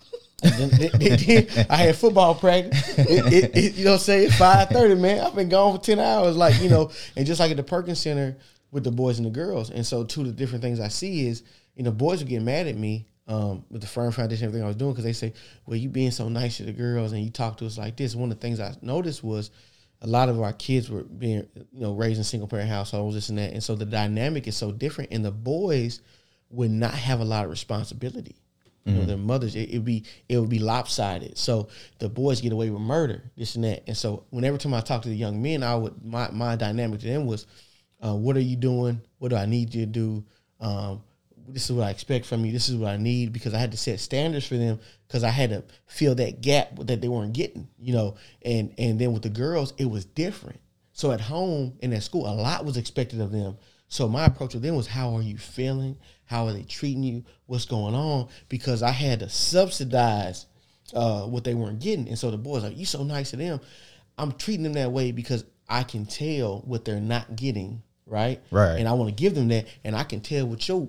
Then, 0.42 0.68
then- 0.70 0.90
then 1.00 1.66
I 1.70 1.76
had 1.76 1.96
football 1.96 2.34
practice. 2.34 2.98
It, 2.98 3.32
it, 3.32 3.56
it- 3.56 3.74
you 3.76 3.84
know, 3.84 3.96
say 3.96 4.28
five 4.28 4.68
thirty, 4.68 4.94
man. 4.94 5.20
I've 5.20 5.34
been 5.34 5.48
gone 5.48 5.76
for 5.78 5.82
ten 5.82 5.98
hours, 5.98 6.36
like 6.36 6.60
you 6.60 6.68
know. 6.68 6.90
And 7.16 7.26
just 7.26 7.40
like 7.40 7.50
at 7.50 7.56
the 7.56 7.62
Perkins 7.62 8.00
Center 8.00 8.36
with 8.70 8.84
the 8.84 8.90
boys 8.90 9.18
and 9.18 9.26
the 9.26 9.30
girls. 9.30 9.70
And 9.70 9.86
so, 9.86 10.04
two 10.04 10.20
of 10.22 10.26
the 10.26 10.32
different 10.32 10.62
things 10.62 10.78
I 10.80 10.88
see 10.88 11.26
is, 11.26 11.42
you 11.74 11.84
know, 11.84 11.90
boys 11.92 12.18
would 12.18 12.28
get 12.28 12.42
mad 12.42 12.66
at 12.66 12.76
me 12.76 13.06
um, 13.28 13.64
with 13.70 13.80
the 13.80 13.88
Firm 13.88 14.12
Foundation, 14.12 14.46
everything 14.46 14.64
I 14.64 14.68
was 14.68 14.76
doing, 14.76 14.92
because 14.92 15.04
they 15.04 15.12
say, 15.12 15.32
"Well, 15.66 15.76
you 15.76 15.88
being 15.88 16.10
so 16.10 16.28
nice 16.28 16.58
to 16.58 16.64
the 16.64 16.72
girls 16.72 17.12
and 17.12 17.22
you 17.22 17.30
talk 17.30 17.58
to 17.58 17.66
us 17.66 17.78
like 17.78 17.96
this." 17.96 18.14
One 18.14 18.30
of 18.30 18.38
the 18.38 18.40
things 18.40 18.60
I 18.60 18.74
noticed 18.82 19.24
was 19.24 19.50
a 20.02 20.06
lot 20.06 20.28
of 20.28 20.40
our 20.40 20.52
kids 20.52 20.90
were 20.90 21.02
being, 21.02 21.46
you 21.54 21.80
know, 21.80 21.94
raised 21.94 22.18
in 22.18 22.24
single 22.24 22.48
parent 22.48 22.68
households, 22.68 23.14
this 23.14 23.28
and 23.28 23.38
that, 23.38 23.52
and 23.52 23.62
so 23.62 23.74
the 23.74 23.86
dynamic 23.86 24.46
is 24.46 24.56
so 24.56 24.70
different. 24.72 25.12
And 25.12 25.24
the 25.24 25.32
boys 25.32 26.02
would 26.50 26.70
not 26.70 26.94
have 26.94 27.20
a 27.20 27.24
lot 27.24 27.44
of 27.44 27.50
responsibility. 27.50 28.36
You 28.86 28.92
know, 28.92 29.04
their 29.04 29.16
mothers, 29.16 29.56
it 29.56 29.72
would 29.72 29.84
be 29.84 30.04
it 30.28 30.38
would 30.38 30.48
be 30.48 30.60
lopsided. 30.60 31.36
So 31.36 31.68
the 31.98 32.08
boys 32.08 32.40
get 32.40 32.52
away 32.52 32.70
with 32.70 32.80
murder, 32.80 33.20
this 33.36 33.56
and 33.56 33.64
that. 33.64 33.82
And 33.88 33.96
so 33.96 34.26
whenever 34.30 34.58
time 34.58 34.74
I 34.74 34.80
talk 34.80 35.02
to 35.02 35.08
the 35.08 35.16
young 35.16 35.42
men, 35.42 35.64
I 35.64 35.74
would 35.74 36.04
my 36.04 36.30
my 36.30 36.54
dynamic 36.54 37.00
to 37.00 37.06
them 37.06 37.26
was, 37.26 37.48
uh, 38.00 38.14
what 38.14 38.36
are 38.36 38.40
you 38.40 38.54
doing? 38.54 39.00
What 39.18 39.30
do 39.30 39.36
I 39.36 39.44
need 39.44 39.74
you 39.74 39.86
to 39.86 39.90
do? 39.90 40.24
Um, 40.60 41.02
this 41.48 41.68
is 41.68 41.72
what 41.72 41.86
I 41.86 41.90
expect 41.90 42.26
from 42.26 42.44
you. 42.44 42.52
This 42.52 42.68
is 42.68 42.76
what 42.76 42.90
I 42.90 42.96
need 42.96 43.32
because 43.32 43.54
I 43.54 43.58
had 43.58 43.72
to 43.72 43.76
set 43.76 44.00
standards 44.00 44.46
for 44.46 44.56
them 44.56 44.78
because 45.06 45.24
I 45.24 45.30
had 45.30 45.50
to 45.50 45.64
fill 45.86 46.14
that 46.16 46.40
gap 46.40 46.76
that 46.80 47.00
they 47.00 47.08
weren't 47.08 47.32
getting, 47.32 47.68
you 47.78 47.92
know. 47.92 48.16
And 48.42 48.74
and 48.78 48.98
then 48.98 49.12
with 49.12 49.22
the 49.22 49.28
girls, 49.28 49.72
it 49.78 49.86
was 49.86 50.04
different. 50.04 50.60
So 50.92 51.12
at 51.12 51.20
home 51.20 51.78
and 51.82 51.92
at 51.92 52.02
school, 52.02 52.26
a 52.26 52.32
lot 52.34 52.64
was 52.64 52.76
expected 52.76 53.20
of 53.20 53.30
them. 53.30 53.56
So 53.88 54.08
my 54.08 54.24
approach 54.24 54.54
with 54.54 54.62
them 54.62 54.74
was, 54.74 54.86
how 54.86 55.14
are 55.14 55.22
you 55.22 55.38
feeling? 55.38 55.96
How 56.24 56.46
are 56.46 56.52
they 56.52 56.62
treating 56.62 57.02
you? 57.02 57.24
What's 57.46 57.66
going 57.66 57.94
on? 57.94 58.28
Because 58.48 58.82
I 58.82 58.90
had 58.90 59.20
to 59.20 59.28
subsidize 59.28 60.46
uh, 60.92 61.22
what 61.22 61.44
they 61.44 61.54
weren't 61.54 61.80
getting. 61.80 62.08
And 62.08 62.18
so 62.18 62.30
the 62.30 62.38
boys 62.38 62.64
are, 62.64 62.70
you 62.70 62.84
so 62.84 63.04
nice 63.04 63.30
to 63.30 63.36
them. 63.36 63.60
I'm 64.18 64.32
treating 64.32 64.64
them 64.64 64.72
that 64.72 64.90
way 64.90 65.12
because 65.12 65.44
I 65.68 65.82
can 65.82 66.06
tell 66.06 66.60
what 66.60 66.84
they're 66.84 67.00
not 67.00 67.36
getting, 67.36 67.82
right? 68.06 68.40
Right. 68.50 68.76
And 68.76 68.88
I 68.88 68.92
want 68.92 69.10
to 69.10 69.14
give 69.14 69.34
them 69.34 69.48
that, 69.48 69.66
and 69.84 69.94
I 69.94 70.04
can 70.04 70.20
tell 70.20 70.46
what 70.46 70.66
your 70.66 70.88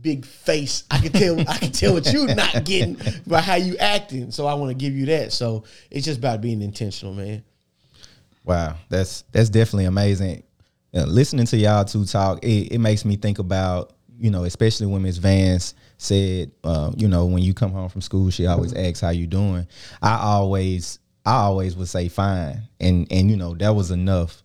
big 0.00 0.24
face. 0.24 0.84
I 0.90 0.98
can 0.98 1.12
tell. 1.12 1.40
I 1.40 1.58
can 1.58 1.72
tell 1.72 1.94
what 1.94 2.12
you're 2.12 2.34
not 2.34 2.64
getting 2.64 2.96
by 3.26 3.40
how 3.40 3.56
you 3.56 3.76
acting. 3.78 4.30
So 4.30 4.46
I 4.46 4.54
want 4.54 4.70
to 4.70 4.74
give 4.74 4.94
you 4.94 5.06
that. 5.06 5.32
So 5.32 5.64
it's 5.90 6.04
just 6.04 6.18
about 6.18 6.40
being 6.40 6.62
intentional, 6.62 7.14
man. 7.14 7.44
Wow, 8.44 8.76
that's 8.88 9.22
that's 9.32 9.50
definitely 9.50 9.86
amazing. 9.86 10.42
Uh, 10.94 11.04
listening 11.04 11.46
to 11.46 11.56
y'all 11.56 11.84
two 11.84 12.04
talk, 12.06 12.42
it, 12.42 12.72
it 12.72 12.78
makes 12.78 13.04
me 13.04 13.16
think 13.16 13.38
about 13.38 13.92
you 14.18 14.30
know, 14.30 14.44
especially 14.44 14.86
when 14.86 15.02
Miss 15.02 15.16
Vance 15.18 15.74
said, 15.96 16.50
uh, 16.64 16.90
you 16.96 17.08
know, 17.08 17.26
when 17.26 17.42
you 17.42 17.54
come 17.54 17.70
home 17.70 17.88
from 17.88 18.00
school, 18.00 18.30
she 18.30 18.46
always 18.46 18.74
asks 18.74 19.00
how 19.00 19.10
you 19.10 19.26
doing. 19.26 19.66
I 20.02 20.18
always, 20.18 20.98
I 21.24 21.34
always 21.36 21.76
would 21.76 21.88
say 21.88 22.08
fine, 22.08 22.62
and 22.80 23.06
and 23.10 23.30
you 23.30 23.36
know 23.36 23.54
that 23.54 23.74
was 23.74 23.90
enough 23.90 24.42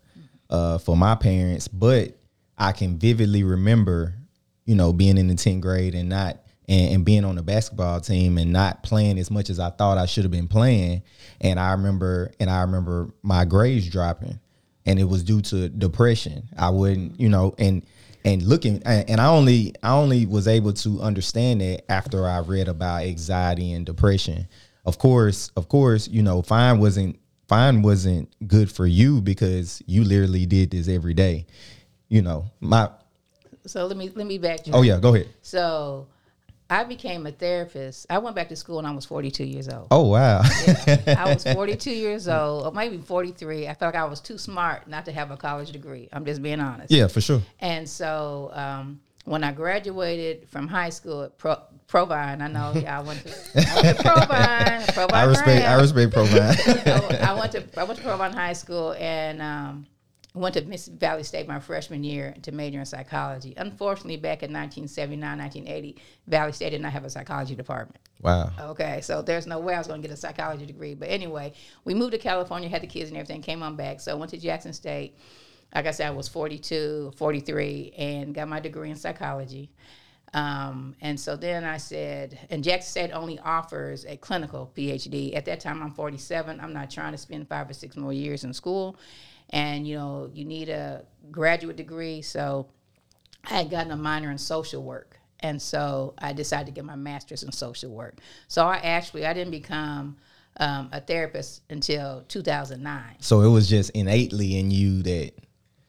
uh, 0.50 0.78
for 0.78 0.96
my 0.96 1.16
parents. 1.16 1.68
But 1.68 2.16
I 2.58 2.72
can 2.72 3.00
vividly 3.00 3.44
remember, 3.44 4.14
you 4.66 4.76
know, 4.76 4.94
being 4.94 5.18
in 5.18 5.28
the 5.28 5.36
tenth 5.36 5.62
grade 5.62 5.96
and 5.96 6.10
not 6.10 6.38
and, 6.68 6.96
and 6.96 7.06
being 7.06 7.26
on 7.26 7.36
the 7.36 7.44
basketball 7.44 8.00
team 8.00 8.38
and 8.38 8.52
not 8.52 8.84
playing 8.84 9.20
as 9.20 9.30
much 9.30 9.50
as 9.50 9.60
I 9.60 9.70
thought 9.70 9.98
I 9.98 10.06
should 10.06 10.24
have 10.24 10.32
been 10.32 10.48
playing. 10.48 11.04
And 11.42 11.60
I 11.60 11.72
remember, 11.72 12.32
and 12.40 12.50
I 12.50 12.62
remember 12.62 13.10
my 13.22 13.46
grades 13.46 13.90
dropping, 13.90 14.40
and 14.86 15.00
it 15.00 15.06
was 15.06 15.24
due 15.24 15.42
to 15.42 15.70
depression. 15.70 16.48
I 16.58 16.70
wouldn't, 16.70 17.20
you 17.20 17.30
know, 17.30 17.56
and 17.58 17.86
and 18.26 18.42
looking, 18.42 18.82
and 18.84 19.20
I 19.20 19.28
only 19.28 19.74
I 19.84 19.92
only 19.92 20.26
was 20.26 20.48
able 20.48 20.74
to 20.74 21.02
understand 21.02 21.62
it 21.62 21.86
after 21.90 22.26
I 22.28 22.40
read 22.40 22.68
about 22.70 23.04
anxiety 23.04 23.74
and 23.74 23.86
depression. 23.86 24.48
Of 24.86 24.98
course, 24.98 25.52
of 25.58 25.68
course, 25.68 26.08
you 26.08 26.22
know, 26.22 26.42
fine 26.42 26.80
wasn't 26.80 27.20
fine 27.50 27.82
wasn't 27.82 28.34
good 28.48 28.72
for 28.72 28.88
you 28.88 29.22
because 29.22 29.82
you 29.86 30.04
literally 30.04 30.46
did 30.46 30.72
this 30.72 30.88
every 30.88 31.14
day. 31.14 31.46
You 32.08 32.22
know, 32.22 32.46
my 32.62 32.90
So 33.66 33.86
let 33.86 33.98
me 33.98 34.12
let 34.14 34.28
me 34.28 34.38
back. 34.38 34.68
You. 34.68 34.74
Oh 34.74 34.82
yeah, 34.82 35.00
go 35.00 35.14
ahead. 35.16 35.30
So 35.42 36.08
I 36.70 36.84
became 36.84 37.28
a 37.28 37.32
therapist. 37.32 38.08
I 38.10 38.18
went 38.18 38.36
back 38.36 38.50
to 38.50 38.56
school 38.56 38.78
when 38.78 38.86
I 38.86 38.92
was 38.92 39.06
42 39.06 39.44
years 39.44 39.70
old. 39.70 39.88
Oh 39.92 40.08
wow. 40.08 40.42
I 41.08 41.32
was 41.34 41.44
42 41.44 41.92
years 41.92 42.28
old, 42.28 42.66
or 42.66 42.72
maybe 42.72 42.98
43. 42.98 43.68
I 43.68 43.74
felt 43.74 43.94
like 43.94 44.02
I 44.02 44.06
was 44.06 44.20
too 44.20 44.38
smart 44.38 44.88
not 44.88 45.06
to 45.06 45.12
have 45.12 45.32
a 45.32 45.38
college 45.38 45.72
degree. 45.72 46.10
I'm 46.12 46.26
just 46.26 46.42
being 46.42 46.60
honest. 46.60 46.92
yeah, 46.92 47.08
for 47.08 47.22
sure. 47.22 47.42
And 47.60 47.88
so 47.88 48.50
um, 48.54 49.02
when 49.26 49.44
I 49.44 49.52
graduated 49.52 50.50
from 50.50 50.68
high 50.68 50.90
school 50.90 51.24
at 51.24 51.38
Pro, 51.38 51.58
Provine, 51.88 52.42
I 52.42 52.48
know 52.48 52.74
y'all 52.74 53.06
went 53.06 53.24
to, 53.26 53.30
I 53.56 53.82
went 53.82 53.98
to 53.98 54.04
Provine. 54.04 54.86
Provine 54.94 55.14
I 55.14 55.24
respect 55.26 55.66
I 55.66 55.74
respect 55.80 56.14
Provine. 56.14 56.42
I, 56.42 57.20
I 57.30 57.40
went 57.40 57.52
to 57.52 57.64
I 57.78 57.84
went 57.84 58.00
to 58.00 58.06
Provine 58.06 58.34
High 58.34 58.54
School 58.54 58.94
and 58.94 59.42
um, 59.42 59.86
went 60.34 60.56
to 60.56 60.62
Mississippi 60.64 60.98
Valley 60.98 61.24
State 61.24 61.48
my 61.48 61.60
freshman 61.60 62.04
year 62.04 62.34
to 62.42 62.52
major 62.52 62.80
in 62.80 62.86
psychology. 62.86 63.54
Unfortunately, 63.58 64.18
back 64.18 64.42
in 64.42 64.52
1979, 64.52 65.38
1980, 65.38 66.02
Valley 66.28 66.52
State 66.52 66.72
did 66.72 66.82
not 66.82 66.92
have 66.92 67.06
a 67.06 67.10
psychology 67.10 67.56
department. 67.56 68.00
wow. 68.20 68.52
Okay, 68.60 69.02
so 69.02 69.22
there's 69.22 69.46
no 69.46 69.60
way 69.60 69.76
I 69.76 69.78
was 69.78 69.88
going 69.88 70.02
to 70.02 70.08
get 70.08 70.14
a 70.14 70.18
psychology 70.18 70.66
degree. 70.66 70.96
But 70.96 71.10
anyway, 71.10 71.54
we 71.86 71.94
moved 71.94 72.14
to 72.14 72.18
California, 72.18 72.68
had 72.68 72.82
the 72.82 72.88
kids 72.88 73.10
and 73.10 73.18
everything, 73.18 73.42
came 73.42 73.62
on 73.62 73.76
back. 73.76 74.00
So 74.00 74.12
I 74.12 74.16
went 74.16 74.32
to 74.32 74.38
Jackson 74.38 74.74
State. 74.74 75.18
Like 75.76 75.86
I 75.86 75.92
said, 75.92 76.08
I 76.08 76.12
was 76.12 76.28
42, 76.28 77.14
43, 77.16 77.94
and 77.98 78.34
got 78.34 78.48
my 78.48 78.60
degree 78.60 78.90
in 78.90 78.96
psychology. 78.96 79.72
Um, 80.34 80.96
and 81.02 81.20
so 81.20 81.36
then 81.36 81.64
I 81.64 81.78
said, 81.78 82.40
and 82.50 82.64
Jackson 82.64 82.90
State 82.90 83.12
only 83.12 83.40
offers 83.40 84.06
a 84.06 84.18
clinical 84.18 84.72
PhD. 84.76 85.36
At 85.36 85.46
that 85.46 85.60
time, 85.60 85.82
I'm 85.84 85.92
47. 85.92 86.60
I'm 86.60 86.74
not 86.74 86.90
trying 86.90 87.12
to 87.12 87.18
spend 87.18 87.48
five 87.48 87.70
or 87.70 87.74
six 87.74 87.96
more 87.96 88.14
years 88.14 88.44
in 88.44 88.54
school. 88.54 88.98
And, 89.52 89.88
you 89.88 89.96
know, 89.96 90.32
you 90.34 90.46
need 90.46 90.70
a 90.70 91.06
graduate 91.32 91.76
degree. 91.76 92.24
So 92.24 92.68
I 93.46 93.58
had 93.58 93.70
gotten 93.70 93.92
a 93.92 93.96
minor 93.96 94.32
in 94.32 94.38
social 94.38 94.84
work. 94.84 95.20
And 95.42 95.62
so 95.62 96.16
I 96.18 96.34
decided 96.34 96.68
to 96.68 96.72
get 96.72 96.86
my 96.86 96.96
master's 96.96 97.44
in 97.44 97.52
social 97.52 97.92
work. 97.92 98.20
So 98.48 98.66
I 98.66 98.78
actually, 98.78 99.26
I 99.26 99.34
didn't 99.34 99.52
become 99.52 100.18
um, 100.58 100.90
a 100.92 101.02
therapist 101.02 101.62
until 101.70 102.24
2009. 102.28 103.04
So 103.20 103.42
it 103.42 103.50
was 103.50 103.68
just 103.68 103.92
innately 103.92 104.58
in 104.58 104.72
you 104.72 105.04
that 105.04 105.34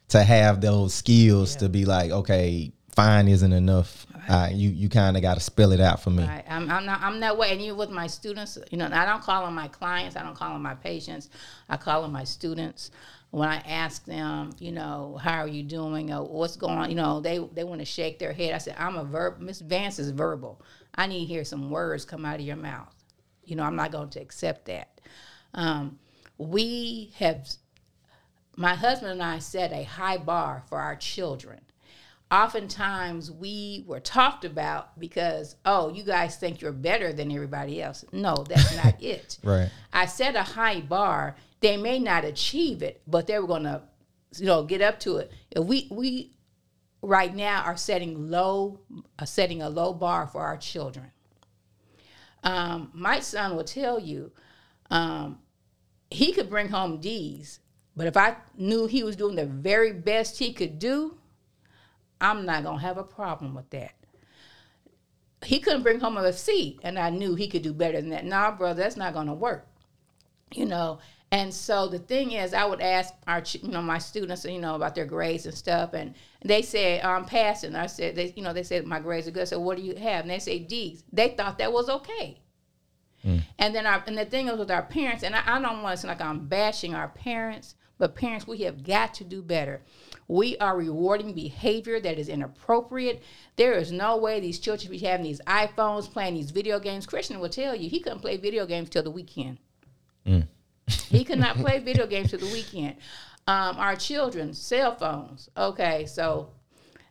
to 0.09 0.23
have 0.23 0.61
those 0.61 0.93
skills 0.93 1.57
to 1.57 1.69
be 1.69 1.85
like, 1.85 2.11
okay, 2.11 2.73
fine 2.95 3.29
isn't 3.29 3.53
enough. 3.53 4.07
Uh, 4.29 4.49
you 4.53 4.71
you 4.71 4.89
kind 4.89 5.17
of 5.17 5.23
got 5.23 5.35
to 5.35 5.41
spill 5.41 5.73
it 5.73 5.81
out 5.81 6.03
for 6.03 6.11
me. 6.11 6.25
Right. 6.25 6.45
I'm, 6.49 6.71
I'm 6.71 6.87
not 6.87 7.01
I'm 7.03 7.21
that 7.21 7.37
way. 7.37 7.53
And 7.53 7.61
even 7.61 7.77
with 7.77 7.91
my 7.91 8.07
students, 8.07 8.59
you 8.71 8.79
know, 8.79 8.89
I 8.93 9.05
don't 9.05 9.23
call 9.23 9.45
them 9.45 9.55
my 9.55 9.69
clients. 9.69 10.17
I 10.17 10.23
don't 10.23 10.37
call 10.37 10.53
them 10.53 10.63
my 10.63 10.75
patients. 10.75 11.31
I 11.69 11.77
call 11.77 12.03
them 12.03 12.13
my 12.13 12.25
students. 12.25 12.91
When 13.31 13.49
I 13.49 13.57
ask 13.67 14.05
them, 14.05 14.51
you 14.61 14.71
know, 14.71 15.19
how 15.21 15.41
are 15.41 15.49
you 15.49 15.65
doing 15.65 16.13
or 16.13 16.25
what's 16.25 16.57
going 16.57 16.79
on, 16.79 16.89
you 16.89 16.97
know, 16.97 17.21
they 17.21 17.39
they 17.39 17.65
want 17.65 17.81
to 17.81 17.85
shake 17.85 18.19
their 18.21 18.33
head. 18.33 18.55
I 18.55 18.59
said, 18.59 18.77
I'm 18.79 18.97
a 18.97 19.05
verb. 19.05 19.41
Miss 19.41 19.61
Vance 19.61 19.99
is 19.99 20.11
verbal. 20.11 20.63
I 20.95 21.09
need 21.09 21.21
to 21.21 21.27
hear 21.27 21.45
some 21.45 21.71
words 21.71 22.05
come 22.05 22.25
out 22.25 22.37
of 22.37 22.47
your 22.47 22.57
mouth. 22.57 22.95
You 23.45 23.57
know, 23.57 23.65
I'm 23.65 23.77
not 23.77 23.91
going 23.91 24.11
to 24.11 24.21
accept 24.21 24.67
that. 24.67 25.01
Um, 25.53 25.99
we 26.39 27.13
have, 27.17 27.49
my 28.57 28.75
husband 28.75 29.13
and 29.13 29.23
I 29.23 29.39
set 29.41 29.73
a 29.73 29.83
high 29.83 30.17
bar 30.17 30.63
for 30.69 30.79
our 30.79 30.97
children 30.97 31.61
oftentimes 32.43 33.31
we 33.31 33.85
were 33.87 34.01
talked 34.01 34.45
about 34.45 34.99
because 34.99 35.57
oh 35.65 35.89
you 35.91 36.03
guys 36.03 36.37
think 36.37 36.61
you're 36.61 36.73
better 36.73 37.13
than 37.13 37.31
everybody 37.31 37.81
else. 37.81 38.05
No 38.13 38.45
that's 38.49 38.77
not 38.77 39.03
it. 39.03 39.39
Right. 39.43 39.71
i 39.93 40.07
set 40.07 40.35
a 40.35 40.43
high 40.43 40.81
bar. 40.81 41.37
They 41.61 41.77
may 41.77 41.99
not 41.99 42.25
achieve 42.25 42.83
it 42.83 43.01
but 43.07 43.27
they 43.27 43.39
were 43.39 43.47
going 43.47 43.65
to 43.65 43.83
you 44.37 44.47
know 44.47 44.65
get 44.65 44.83
up 44.83 45.01
to 45.01 45.19
it. 45.19 45.33
If 45.51 45.65
we 45.65 45.89
we 45.91 46.33
right 47.03 47.35
now 47.35 47.63
are 47.63 47.77
setting 47.77 48.31
low 48.31 48.81
uh, 49.19 49.25
setting 49.25 49.63
a 49.63 49.69
low 49.69 49.93
bar 49.93 50.27
for 50.27 50.43
our 50.43 50.57
children. 50.57 51.11
Um, 52.43 52.91
my 52.93 53.21
son 53.21 53.57
will 53.57 53.65
tell 53.65 53.99
you 53.99 54.33
um, 54.91 55.39
he 56.11 56.33
could 56.33 56.51
bring 56.51 56.69
home 56.69 57.01
d's 57.01 57.61
but 57.97 58.07
if 58.07 58.17
i 58.17 58.37
knew 58.57 58.87
he 58.87 59.03
was 59.03 59.17
doing 59.17 59.35
the 59.35 59.47
very 59.47 59.93
best 59.93 60.39
he 60.39 60.53
could 60.53 60.79
do 60.79 61.17
I'm 62.21 62.47
not 62.47 62.65
gonna 62.65 62.81
have 62.81 62.99
a 62.99 63.05
problem 63.05 63.55
with 63.55 63.71
that. 63.71 63.93
He 65.45 65.59
couldn't 65.61 65.83
bring 65.83 66.01
home 66.01 66.17
a 66.17 66.33
C, 66.33 66.79
and 66.83 66.99
I 66.99 67.11
knew 67.11 67.35
he 67.35 67.49
could 67.49 67.63
do 67.63 67.75
better 67.75 68.01
than 68.01 68.11
that. 68.11 68.25
Nah, 68.25 68.53
brother, 68.53 68.83
that's 68.83 68.97
not 68.97 69.15
gonna 69.15 69.35
work. 69.35 69.67
You 70.53 70.67
know. 70.67 71.01
And 71.35 71.53
so 71.53 71.89
the 71.89 71.99
thing 71.99 72.31
is, 72.31 72.55
I 72.55 72.65
would 72.65 72.81
ask 72.81 73.13
our, 73.27 73.43
you 73.61 73.69
know, 73.69 73.83
my 73.83 73.99
students, 73.99 74.45
you 74.45 74.61
know, 74.61 74.77
about 74.77 74.95
their 74.95 75.05
grades 75.05 75.47
and 75.47 75.55
stuff, 75.55 75.93
and 75.93 76.15
they 76.45 76.63
said 76.63 77.01
oh, 77.03 77.09
I'm 77.09 77.25
passing. 77.25 77.75
I 77.75 77.87
said, 77.87 78.15
they, 78.15 78.33
you 78.37 78.43
know, 78.43 78.53
they 78.53 78.63
said 78.63 78.87
my 78.87 79.01
grades 79.01 79.27
are 79.27 79.33
good. 79.33 79.49
So 79.49 79.59
what 79.59 79.77
do 79.77 79.83
you 79.83 79.97
have? 79.97 80.23
And 80.23 80.31
they 80.31 80.39
say 80.39 80.61
D's. 80.61 81.03
They 81.13 81.31
thought 81.31 81.59
that 81.59 81.73
was 81.73 81.89
okay. 81.89 82.39
Mm. 83.25 83.43
And 83.59 83.75
then 83.75 83.85
our, 83.85 84.05
and 84.07 84.17
the 84.17 84.27
thing 84.27 84.49
is 84.49 84.59
with 84.59 84.71
our 84.71 84.83
parents, 84.85 85.25
and 85.25 85.35
I, 85.35 85.43
I 85.45 85.61
don't 85.61 85.83
want 85.83 85.97
to 85.97 86.03
sound 86.03 86.19
like 86.19 86.25
I'm 86.25 86.47
bashing 86.47 86.95
our 86.95 87.09
parents, 87.09 87.75
but 87.99 88.15
parents, 88.15 88.47
we 88.47 88.59
have 88.59 88.85
got 88.85 89.15
to 89.15 89.25
do 89.25 89.43
better. 89.43 89.83
We 90.29 90.57
are 90.59 90.77
rewarding 90.77 91.33
behavior 91.35 92.01
that 92.01 92.19
is 92.19 92.29
inappropriate. 92.29 93.23
There 93.57 93.75
is 93.75 93.93
no 93.93 94.17
way 94.17 94.41
these 94.41 94.59
children 94.59 94.83
should 94.83 94.91
be 94.91 94.99
having 94.99 95.25
these 95.25 95.41
iPhones, 95.47 96.11
playing 96.11 96.35
these 96.35 96.51
video 96.51 96.79
games. 96.81 97.07
Christian 97.07 97.41
will 97.41 97.49
tell 97.49 97.75
you 97.75 97.89
he 97.89 98.01
couldn't 98.01 98.21
play 98.21 98.37
video 98.37 98.67
games 98.67 98.91
till 98.91 99.03
the 99.03 99.11
weekend. 99.11 99.59
he 100.87 101.25
could 101.25 101.39
not 101.39 101.57
play 101.57 101.79
video 101.79 102.07
games 102.07 102.31
till 102.31 102.41
the 102.41 102.47
weekend. 102.47 102.97
Um, 103.47 103.77
our 103.77 103.97
children, 103.97 104.55
cell 104.55 104.97
phones. 104.97 105.51
Okay, 105.57 106.07
so 106.07 106.51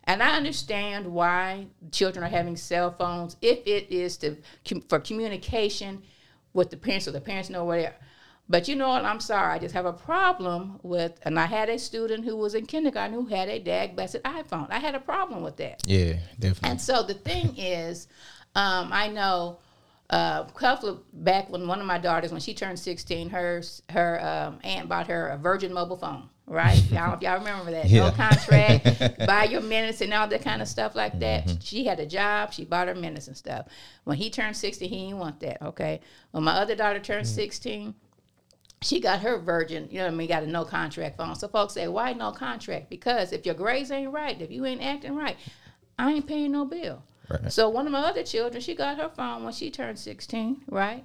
and 0.04 0.22
I 0.22 0.36
understand 0.36 1.06
why 1.06 1.66
children 1.90 2.24
are 2.24 2.28
having 2.28 2.56
cell 2.56 2.90
phones 2.92 3.36
if 3.40 3.66
it 3.66 3.90
is 3.90 4.16
to 4.18 4.36
com- 4.68 4.82
for 4.82 4.98
communication 4.98 6.02
with 6.52 6.70
the 6.70 6.76
parents, 6.76 7.06
so 7.06 7.10
the 7.10 7.20
parents 7.20 7.50
know 7.50 7.64
where 7.64 7.80
they 7.80 7.86
are. 7.86 7.96
But 8.48 8.68
you 8.68 8.76
know 8.76 8.88
what? 8.88 9.04
I'm 9.04 9.20
sorry. 9.20 9.54
I 9.54 9.58
just 9.58 9.74
have 9.74 9.86
a 9.86 9.92
problem 9.92 10.78
with, 10.82 11.18
and 11.22 11.38
I 11.38 11.46
had 11.46 11.70
a 11.70 11.78
student 11.78 12.24
who 12.24 12.36
was 12.36 12.54
in 12.54 12.66
kindergarten 12.66 13.14
who 13.14 13.26
had 13.26 13.48
a 13.48 13.58
dag 13.58 13.96
busted 13.96 14.22
iPhone. 14.22 14.66
I 14.70 14.78
had 14.78 14.94
a 14.94 15.00
problem 15.00 15.42
with 15.42 15.56
that. 15.56 15.82
Yeah, 15.86 16.14
definitely. 16.38 16.70
And 16.70 16.80
so 16.80 17.02
the 17.02 17.14
thing 17.14 17.54
is, 17.56 18.06
um, 18.54 18.90
I 18.92 19.08
know 19.08 19.58
uh, 20.10 20.44
a 20.46 20.52
couple 20.52 21.02
back 21.14 21.48
when 21.48 21.66
one 21.66 21.80
of 21.80 21.86
my 21.86 21.98
daughters, 21.98 22.32
when 22.32 22.40
she 22.40 22.52
turned 22.52 22.78
16, 22.78 23.30
her 23.30 23.62
her 23.88 24.20
um, 24.22 24.58
aunt 24.62 24.88
bought 24.88 25.06
her 25.06 25.28
a 25.28 25.38
Virgin 25.38 25.72
mobile 25.72 25.96
phone, 25.96 26.28
right? 26.46 26.82
y'all, 26.90 27.18
y'all 27.22 27.38
remember 27.38 27.70
that? 27.70 27.88
Yeah. 27.88 28.10
No 28.10 28.10
contract, 28.10 29.18
buy 29.26 29.44
your 29.44 29.62
minutes 29.62 30.02
and 30.02 30.12
all 30.12 30.28
that 30.28 30.42
kind 30.42 30.60
of 30.60 30.68
stuff 30.68 30.94
like 30.94 31.18
that. 31.20 31.56
She 31.62 31.86
had 31.86 31.98
a 31.98 32.06
job, 32.06 32.52
she 32.52 32.66
bought 32.66 32.88
her 32.88 32.94
minutes 32.94 33.28
and 33.28 33.36
stuff. 33.36 33.68
When 34.04 34.18
he 34.18 34.28
turned 34.28 34.54
16, 34.54 34.86
he 34.86 35.06
didn't 35.06 35.18
want 35.18 35.40
that, 35.40 35.62
okay? 35.62 36.00
When 36.32 36.44
my 36.44 36.52
other 36.52 36.76
daughter 36.76 37.00
turned 37.00 37.26
16, 37.26 37.94
she 38.84 39.00
got 39.00 39.20
her 39.20 39.38
virgin, 39.38 39.88
you 39.90 39.98
know 39.98 40.04
what 40.04 40.12
I 40.12 40.16
mean, 40.16 40.28
got 40.28 40.42
a 40.42 40.46
no 40.46 40.64
contract 40.64 41.16
phone. 41.16 41.34
So 41.34 41.48
folks 41.48 41.74
say, 41.74 41.88
why 41.88 42.12
no 42.12 42.32
contract? 42.32 42.90
Because 42.90 43.32
if 43.32 43.46
your 43.46 43.54
grades 43.54 43.90
ain't 43.90 44.12
right, 44.12 44.40
if 44.40 44.50
you 44.50 44.64
ain't 44.66 44.82
acting 44.82 45.16
right, 45.16 45.36
I 45.98 46.12
ain't 46.12 46.26
paying 46.26 46.52
no 46.52 46.64
bill. 46.64 47.02
Right. 47.28 47.50
So 47.52 47.68
one 47.70 47.86
of 47.86 47.92
my 47.92 48.00
other 48.00 48.22
children, 48.22 48.60
she 48.60 48.74
got 48.74 48.98
her 48.98 49.08
phone 49.08 49.44
when 49.44 49.52
she 49.52 49.70
turned 49.70 49.98
16, 49.98 50.64
right? 50.68 51.04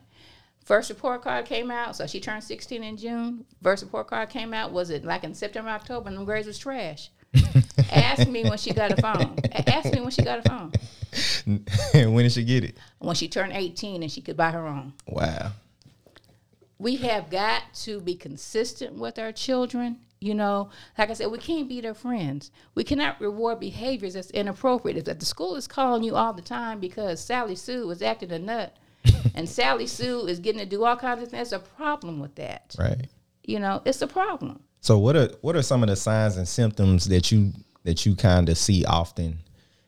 First 0.65 0.89
report 0.89 1.21
card 1.21 1.45
came 1.45 1.71
out, 1.71 1.95
so 1.95 2.05
she 2.05 2.19
turned 2.19 2.43
16 2.43 2.83
in 2.83 2.97
June. 2.97 3.45
First 3.63 3.83
report 3.83 4.07
card 4.07 4.29
came 4.29 4.53
out, 4.53 4.71
was 4.71 4.89
it 4.89 5.05
like 5.05 5.23
in 5.23 5.33
September, 5.33 5.69
October, 5.69 6.09
and 6.09 6.17
them 6.17 6.25
grades 6.25 6.47
was 6.47 6.59
trash. 6.59 7.09
Ask 7.91 8.27
me 8.27 8.43
when 8.43 8.57
she 8.57 8.73
got 8.73 8.91
a 8.91 9.01
phone. 9.01 9.37
Ask 9.67 9.93
me 9.93 10.01
when 10.01 10.11
she 10.11 10.21
got 10.21 10.45
a 10.45 10.49
phone. 10.49 10.71
And 11.95 12.13
when 12.13 12.23
did 12.23 12.33
she 12.33 12.43
get 12.43 12.63
it? 12.63 12.77
When 12.99 13.15
she 13.15 13.27
turned 13.27 13.53
18 13.53 14.03
and 14.03 14.11
she 14.11 14.21
could 14.21 14.37
buy 14.37 14.51
her 14.51 14.67
own. 14.67 14.93
Wow. 15.07 15.53
We 16.79 16.95
have 16.95 17.29
got 17.29 17.61
to 17.73 17.99
be 17.99 18.15
consistent 18.15 18.95
with 18.97 19.19
our 19.19 19.31
children. 19.31 19.99
You 20.21 20.33
know, 20.33 20.69
like 20.97 21.09
I 21.09 21.13
said, 21.13 21.31
we 21.31 21.37
can't 21.37 21.69
be 21.69 21.79
their 21.79 21.93
friends. 21.93 22.51
We 22.75 22.83
cannot 22.83 23.21
reward 23.21 23.59
behaviors 23.59 24.15
that's 24.15 24.31
inappropriate. 24.31 25.07
If 25.07 25.19
the 25.19 25.25
school 25.25 25.55
is 25.55 25.67
calling 25.67 26.03
you 26.03 26.15
all 26.15 26.33
the 26.33 26.41
time 26.41 26.79
because 26.79 27.23
Sally 27.23 27.55
Sue 27.55 27.87
was 27.87 28.01
acting 28.01 28.31
a 28.31 28.39
nut, 28.39 28.75
and 29.35 29.47
Sally 29.47 29.87
Sue 29.87 30.25
is 30.25 30.39
getting 30.39 30.59
to 30.59 30.65
do 30.65 30.83
all 30.83 30.97
kinds 30.97 31.21
of 31.21 31.29
things, 31.29 31.49
there's 31.49 31.61
a 31.61 31.65
problem 31.65 32.19
with 32.19 32.35
that. 32.35 32.75
Right. 32.77 33.07
You 33.43 33.59
know, 33.59 33.81
it's 33.85 34.01
a 34.01 34.07
problem. 34.07 34.61
So 34.81 34.97
what 34.97 35.15
are 35.15 35.29
what 35.41 35.55
are 35.55 35.61
some 35.61 35.83
of 35.83 35.89
the 35.89 35.95
signs 35.95 36.37
and 36.37 36.47
symptoms 36.47 37.05
that 37.05 37.31
you 37.31 37.53
that 37.83 38.05
you 38.05 38.15
kind 38.15 38.49
of 38.49 38.57
see 38.57 38.85
often 38.85 39.39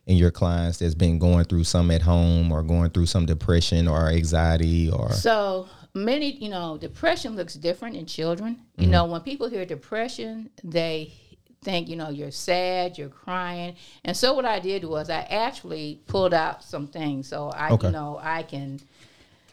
in 0.08 0.18
your 0.18 0.32
clients 0.32 0.80
that's 0.80 0.96
been 0.96 1.20
going 1.20 1.46
through 1.46 1.64
some 1.64 1.92
at 1.92 2.02
home 2.02 2.52
or 2.52 2.64
going 2.64 2.90
through 2.90 3.06
some 3.06 3.26
depression 3.26 3.88
or 3.88 4.08
anxiety 4.10 4.90
or 4.90 5.12
So 5.12 5.68
many, 5.94 6.32
you 6.32 6.50
know, 6.50 6.78
depression 6.78 7.36
looks 7.36 7.54
different 7.56 7.96
in 7.96 8.06
children. 8.06 8.60
You 8.78 8.88
know, 8.88 9.06
when 9.06 9.22
people 9.22 9.48
hear 9.50 9.66
depression, 9.66 10.50
they 10.64 11.14
think, 11.64 11.88
you 11.90 11.96
know, 11.96 12.10
you're 12.10 12.32
sad, 12.32 12.98
you're 12.98 13.10
crying. 13.10 13.76
And 14.04 14.16
so 14.18 14.34
what 14.34 14.46
I 14.46 14.60
did 14.60 14.84
was 14.84 15.10
I 15.10 15.22
actually 15.22 16.02
pulled 16.08 16.34
out 16.34 16.64
some 16.64 16.88
things 16.88 17.28
so 17.28 17.50
I, 17.50 17.72
Okay. 17.72 17.88
you 17.88 17.94
know, 17.94 18.20
I 18.22 18.44
can 18.44 18.80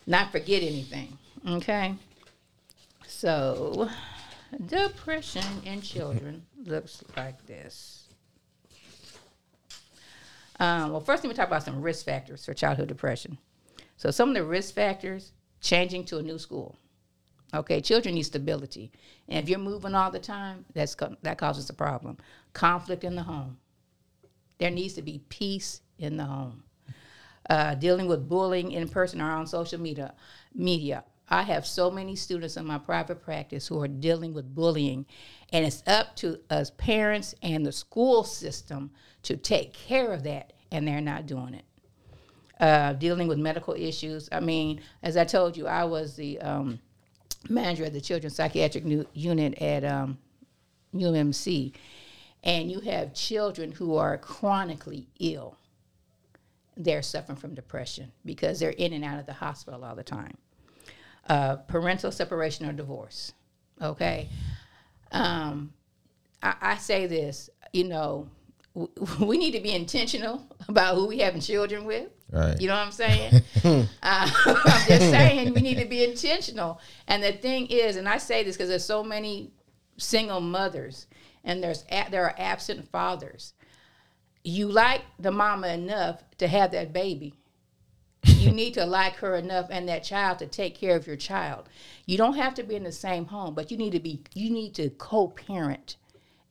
not 0.06 0.32
forget 0.32 0.62
anything. 0.62 1.18
Okay. 1.46 1.94
So 3.06 3.88
depression 4.66 5.44
in 5.64 5.82
children 5.82 6.42
looks 6.64 7.02
like 7.16 7.44
this. 7.46 8.04
Um, 10.60 10.90
well, 10.90 11.00
first, 11.00 11.22
let 11.22 11.28
me 11.28 11.34
talk 11.36 11.46
about 11.46 11.62
some 11.62 11.80
risk 11.82 12.04
factors 12.04 12.44
for 12.44 12.52
childhood 12.54 12.88
depression. 12.88 13.38
So, 13.96 14.10
some 14.10 14.30
of 14.30 14.34
the 14.34 14.42
risk 14.44 14.74
factors 14.74 15.32
changing 15.60 16.04
to 16.04 16.18
a 16.18 16.22
new 16.22 16.38
school. 16.38 16.76
Okay, 17.54 17.80
children 17.80 18.14
need 18.14 18.24
stability, 18.24 18.92
and 19.26 19.42
if 19.42 19.48
you're 19.48 19.58
moving 19.58 19.94
all 19.94 20.10
the 20.10 20.18
time, 20.18 20.66
that's 20.74 20.94
that 21.22 21.38
causes 21.38 21.70
a 21.70 21.72
problem. 21.72 22.18
Conflict 22.52 23.04
in 23.04 23.14
the 23.14 23.22
home. 23.22 23.56
There 24.58 24.70
needs 24.70 24.94
to 24.94 25.02
be 25.02 25.22
peace 25.30 25.80
in 25.98 26.18
the 26.18 26.24
home. 26.24 26.62
Uh, 27.48 27.74
dealing 27.74 28.06
with 28.06 28.28
bullying 28.28 28.72
in 28.72 28.88
person 28.88 29.22
or 29.22 29.30
on 29.30 29.46
social 29.46 29.80
media. 29.80 30.12
Media. 30.54 31.04
I 31.30 31.42
have 31.42 31.66
so 31.66 31.90
many 31.90 32.16
students 32.16 32.56
in 32.56 32.66
my 32.66 32.78
private 32.78 33.22
practice 33.22 33.66
who 33.66 33.80
are 33.82 33.88
dealing 33.88 34.34
with 34.34 34.54
bullying, 34.54 35.06
and 35.50 35.64
it's 35.64 35.82
up 35.86 36.16
to 36.16 36.40
us 36.50 36.70
parents 36.76 37.34
and 37.42 37.64
the 37.64 37.72
school 37.72 38.24
system 38.24 38.90
to 39.22 39.36
take 39.36 39.72
care 39.72 40.12
of 40.12 40.24
that, 40.24 40.52
and 40.70 40.86
they're 40.86 41.00
not 41.00 41.26
doing 41.26 41.54
it 41.54 41.64
uh, 42.60 42.92
dealing 42.94 43.28
with 43.28 43.38
medical 43.38 43.74
issues. 43.74 44.28
I 44.32 44.40
mean, 44.40 44.80
as 45.02 45.16
I 45.16 45.24
told 45.24 45.56
you, 45.56 45.66
I 45.66 45.84
was 45.84 46.16
the 46.16 46.40
um, 46.40 46.80
manager 47.48 47.84
of 47.84 47.92
the 47.92 48.00
children's 48.00 48.36
psychiatric 48.36 48.84
nu- 48.84 49.06
unit 49.14 49.54
at 49.62 49.84
um, 49.84 50.18
UMC, 50.94 51.72
and 52.42 52.70
you 52.70 52.80
have 52.80 53.14
children 53.14 53.72
who 53.72 53.96
are 53.96 54.18
chronically 54.18 55.08
ill. 55.20 55.56
They're 56.76 57.02
suffering 57.02 57.36
from 57.36 57.54
depression 57.54 58.12
because 58.24 58.60
they're 58.60 58.70
in 58.70 58.92
and 58.92 59.04
out 59.04 59.18
of 59.18 59.26
the 59.26 59.32
hospital 59.32 59.84
all 59.84 59.96
the 59.96 60.04
time. 60.04 60.36
Uh, 61.28 61.56
parental 61.56 62.10
separation 62.10 62.66
or 62.66 62.72
divorce. 62.72 63.32
Okay. 63.82 64.28
Um, 65.12 65.72
I, 66.42 66.54
I 66.60 66.76
say 66.76 67.06
this, 67.06 67.50
you 67.72 67.84
know, 67.84 68.28
we 69.20 69.38
need 69.38 69.52
to 69.52 69.60
be 69.60 69.72
intentional 69.72 70.46
about 70.68 70.94
who 70.94 71.06
we 71.06 71.18
having 71.18 71.40
children 71.40 71.84
with. 71.84 72.08
Right. 72.30 72.60
You 72.60 72.68
know 72.68 72.74
what 72.74 72.86
I'm 72.86 72.92
saying? 72.92 73.42
uh, 73.64 73.84
I'm 74.46 74.88
just 74.88 75.10
saying 75.10 75.54
we 75.54 75.60
need 75.62 75.78
to 75.78 75.86
be 75.86 76.04
intentional. 76.04 76.80
And 77.06 77.22
the 77.22 77.32
thing 77.32 77.66
is, 77.66 77.96
and 77.96 78.08
I 78.08 78.18
say 78.18 78.44
this 78.44 78.56
because 78.56 78.68
there's 78.68 78.84
so 78.84 79.02
many 79.02 79.52
single 79.96 80.40
mothers, 80.40 81.06
and 81.44 81.62
there's 81.62 81.84
there 82.10 82.24
are 82.24 82.34
absent 82.38 82.90
fathers. 82.90 83.54
You 84.44 84.68
like 84.68 85.02
the 85.18 85.32
mama 85.32 85.68
enough 85.68 86.22
to 86.38 86.48
have 86.48 86.70
that 86.72 86.92
baby. 86.92 87.34
you 88.24 88.50
need 88.50 88.74
to 88.74 88.84
like 88.84 89.14
her 89.16 89.36
enough 89.36 89.68
and 89.70 89.88
that 89.88 90.02
child 90.02 90.38
to 90.38 90.46
take 90.46 90.74
care 90.74 90.96
of 90.96 91.06
your 91.06 91.16
child. 91.16 91.68
You 92.06 92.18
don't 92.18 92.36
have 92.36 92.54
to 92.54 92.62
be 92.62 92.74
in 92.74 92.82
the 92.82 92.92
same 92.92 93.26
home, 93.26 93.54
but 93.54 93.70
you 93.70 93.76
need 93.76 93.92
to 93.92 94.00
be 94.00 94.22
you 94.34 94.50
need 94.50 94.74
to 94.74 94.90
co-parent. 94.90 95.96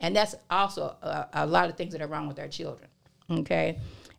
And 0.00 0.14
that's 0.14 0.34
also 0.48 0.96
a, 1.02 1.26
a 1.32 1.46
lot 1.46 1.68
of 1.68 1.76
things 1.76 1.92
that 1.92 2.02
are 2.02 2.06
wrong 2.06 2.28
with 2.28 2.38
our 2.38 2.48
children. 2.48 2.88
Okay? 3.30 3.78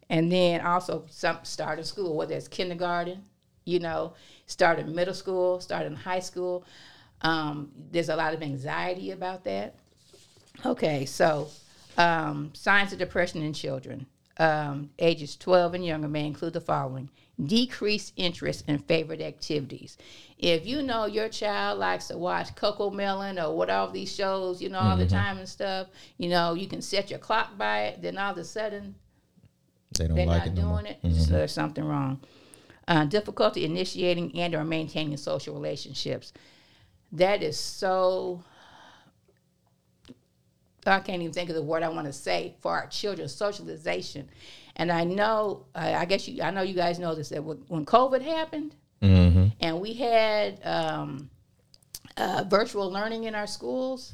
And 0.09 0.31
then 0.31 0.61
also 0.61 1.05
some 1.09 1.39
start 1.43 1.79
in 1.79 1.85
school, 1.85 2.15
whether 2.17 2.35
it's 2.35 2.47
kindergarten, 2.47 3.23
you 3.65 3.79
know, 3.79 4.13
starting 4.45 4.93
middle 4.93 5.13
school, 5.13 5.59
starting 5.61 5.95
high 5.95 6.19
school. 6.19 6.65
Um, 7.21 7.71
there's 7.91 8.09
a 8.09 8.15
lot 8.15 8.33
of 8.33 8.41
anxiety 8.41 9.11
about 9.11 9.43
that. 9.43 9.75
Okay, 10.65 11.05
so 11.05 11.49
um, 11.97 12.51
signs 12.53 12.91
of 12.91 12.99
depression 12.99 13.41
in 13.41 13.53
children. 13.53 14.05
Um, 14.37 14.89
ages 14.99 15.35
12 15.35 15.75
and 15.75 15.85
younger 15.85 16.07
may 16.07 16.25
include 16.25 16.53
the 16.53 16.61
following 16.61 17.09
decreased 17.43 18.13
interest 18.17 18.65
in 18.67 18.79
favorite 18.79 19.21
activities. 19.21 19.97
If 20.37 20.65
you 20.65 20.81
know 20.81 21.05
your 21.05 21.29
child 21.29 21.79
likes 21.79 22.07
to 22.07 22.17
watch 22.17 22.55
Cocomelon 22.55 23.43
or 23.43 23.55
what 23.55 23.69
all 23.69 23.89
these 23.89 24.13
shows, 24.13 24.61
you 24.61 24.69
know, 24.69 24.79
all 24.79 24.97
the 24.97 25.07
time 25.07 25.37
and 25.37 25.47
stuff, 25.47 25.87
you 26.17 26.29
know, 26.29 26.53
you 26.53 26.67
can 26.67 26.81
set 26.81 27.09
your 27.09 27.19
clock 27.19 27.57
by 27.57 27.83
it, 27.83 28.01
then 28.01 28.17
all 28.17 28.31
of 28.31 28.37
a 28.37 28.43
sudden 28.43 28.95
They 29.97 30.07
don't 30.07 30.17
they're 30.17 30.25
like 30.25 30.45
not 30.45 30.47
it 30.47 30.53
no 30.55 30.61
doing 30.73 30.85
it, 30.85 31.15
so 31.15 31.31
there's 31.33 31.51
something 31.51 31.83
wrong. 31.83 32.19
Uh, 32.87 33.05
difficulty 33.05 33.65
initiating 33.65 34.37
and 34.39 34.55
or 34.55 34.63
maintaining 34.63 35.15
social 35.17 35.53
relationships. 35.53 36.33
That 37.11 37.43
is 37.43 37.59
so. 37.59 38.43
I 40.85 40.99
can't 41.01 41.21
even 41.21 41.33
think 41.33 41.49
of 41.49 41.55
the 41.55 41.61
word 41.61 41.83
I 41.83 41.89
want 41.89 42.07
to 42.07 42.13
say 42.13 42.55
for 42.61 42.71
our 42.71 42.87
children. 42.87 43.27
Socialization, 43.27 44.29
and 44.79 44.91
I 44.91 45.03
know. 45.03 45.65
I 45.75 45.93
I 45.93 46.05
guess 46.05 46.27
you. 46.27 46.41
I 46.41 46.49
know 46.49 46.63
you 46.63 46.73
guys 46.73 46.97
know 46.97 47.13
this. 47.13 47.29
That 47.29 47.43
when 47.43 47.85
COVID 47.85 48.21
happened, 48.23 48.75
Mm-hmm. 49.01 49.47
and 49.61 49.79
we 49.79 49.93
had 49.93 50.59
um, 50.65 51.29
uh, 52.17 52.43
virtual 52.49 52.91
learning 52.91 53.25
in 53.25 53.35
our 53.35 53.47
schools. 53.47 54.13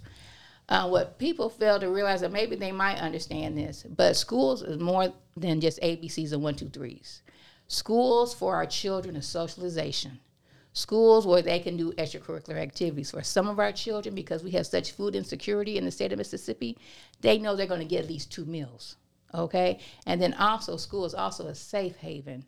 Uh, 0.67 0.88
what 0.89 1.17
people 1.19 1.47
fail 1.49 1.80
to 1.80 1.89
realize 1.89 2.21
that 2.21 2.32
maybe 2.32 2.56
they 2.56 2.71
might 2.71 2.97
understand 2.97 3.56
this, 3.58 3.84
but 3.95 4.15
schools 4.15 4.62
is 4.63 4.80
more 4.80 5.13
than 5.38 5.62
just 5.62 5.80
ABCs 5.82 6.34
and 6.34 6.41
one, 6.41 6.56
two, 6.56 6.69
threes. 6.69 7.21
Schools 7.67 8.34
for 8.34 8.56
our 8.56 8.65
children 8.65 9.15
is 9.15 9.28
socialization. 9.28 10.19
Schools 10.73 11.25
where 11.25 11.41
they 11.43 11.60
can 11.60 11.78
do 11.78 11.93
extracurricular 11.93 12.58
activities. 12.58 13.12
For 13.12 13.23
some 13.23 13.47
of 13.47 13.60
our 13.60 13.71
children, 13.71 14.13
because 14.15 14.43
we 14.43 14.51
have 14.51 14.65
such 14.67 14.91
food 14.91 15.15
insecurity 15.15 15.78
in 15.78 15.86
the 15.86 15.91
state 15.91 16.12
of 16.12 16.17
Mississippi, 16.17 16.78
they 17.21 17.38
know 17.38 17.56
they're 17.56 17.65
going 17.67 17.80
to 17.88 17.93
get 17.95 18.04
at 18.04 18.10
least 18.10 18.32
two 18.32 18.45
meals. 18.45 18.97
Okay? 19.36 19.80
And 20.06 20.21
then 20.21 20.34
also, 20.34 20.78
school 20.78 21.06
is 21.06 21.13
also 21.13 21.48
a 21.48 21.56
safe 21.56 21.98
haven 21.98 22.45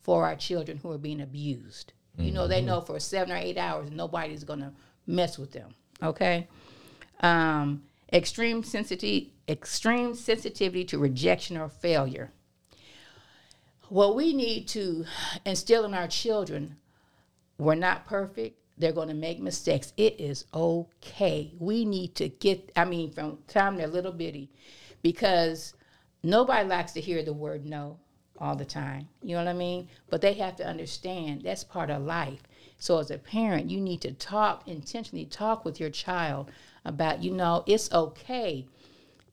for 0.00 0.24
our 0.24 0.36
children 0.36 0.78
who 0.78 0.90
are 0.92 0.98
being 0.98 1.20
abused. 1.20 1.92
You 2.16 2.32
know, 2.32 2.48
they 2.48 2.62
know 2.62 2.80
for 2.80 2.98
seven 2.98 3.32
or 3.32 3.36
eight 3.36 3.58
hours 3.58 3.90
nobody's 3.92 4.42
going 4.42 4.58
to 4.60 4.72
mess 5.06 5.38
with 5.38 5.52
them. 5.52 5.74
Okay? 6.02 6.48
Um, 7.20 7.84
extreme 8.12 8.64
sensitivity, 8.64 9.34
extreme 9.48 10.14
sensitivity 10.14 10.84
to 10.86 10.98
rejection 10.98 11.56
or 11.56 11.68
failure. 11.68 12.32
What 13.88 14.16
we 14.16 14.34
need 14.34 14.66
to 14.68 15.04
instill 15.44 15.84
in 15.84 15.94
our 15.94 16.08
children, 16.08 16.76
we're 17.56 17.76
not 17.76 18.04
perfect. 18.04 18.58
They're 18.76 18.92
going 18.92 19.08
to 19.08 19.14
make 19.14 19.40
mistakes. 19.40 19.92
It 19.96 20.20
is 20.20 20.44
okay. 20.52 21.52
We 21.58 21.84
need 21.84 22.14
to 22.16 22.28
get, 22.28 22.72
I 22.76 22.84
mean, 22.84 23.12
from 23.12 23.38
time 23.48 23.76
they're 23.76 23.86
little 23.86 24.12
bitty, 24.12 24.50
because 25.02 25.74
nobody 26.22 26.68
likes 26.68 26.92
to 26.92 27.00
hear 27.00 27.22
the 27.22 27.32
word 27.32 27.66
no 27.66 27.98
all 28.40 28.56
the 28.56 28.64
time. 28.64 29.08
You 29.22 29.36
know 29.36 29.44
what 29.44 29.50
I 29.50 29.54
mean? 29.54 29.88
But 30.08 30.20
they 30.20 30.34
have 30.34 30.56
to 30.56 30.66
understand 30.66 31.42
that's 31.42 31.64
part 31.64 31.90
of 31.90 32.02
life. 32.02 32.42
So 32.78 32.98
as 32.98 33.10
a 33.10 33.18
parent, 33.18 33.70
you 33.70 33.80
need 33.80 34.00
to 34.02 34.12
talk 34.12 34.66
intentionally 34.68 35.24
talk 35.24 35.64
with 35.64 35.80
your 35.80 35.90
child 35.90 36.50
about, 36.84 37.22
you 37.22 37.32
know, 37.32 37.64
it's 37.66 37.92
okay 37.92 38.66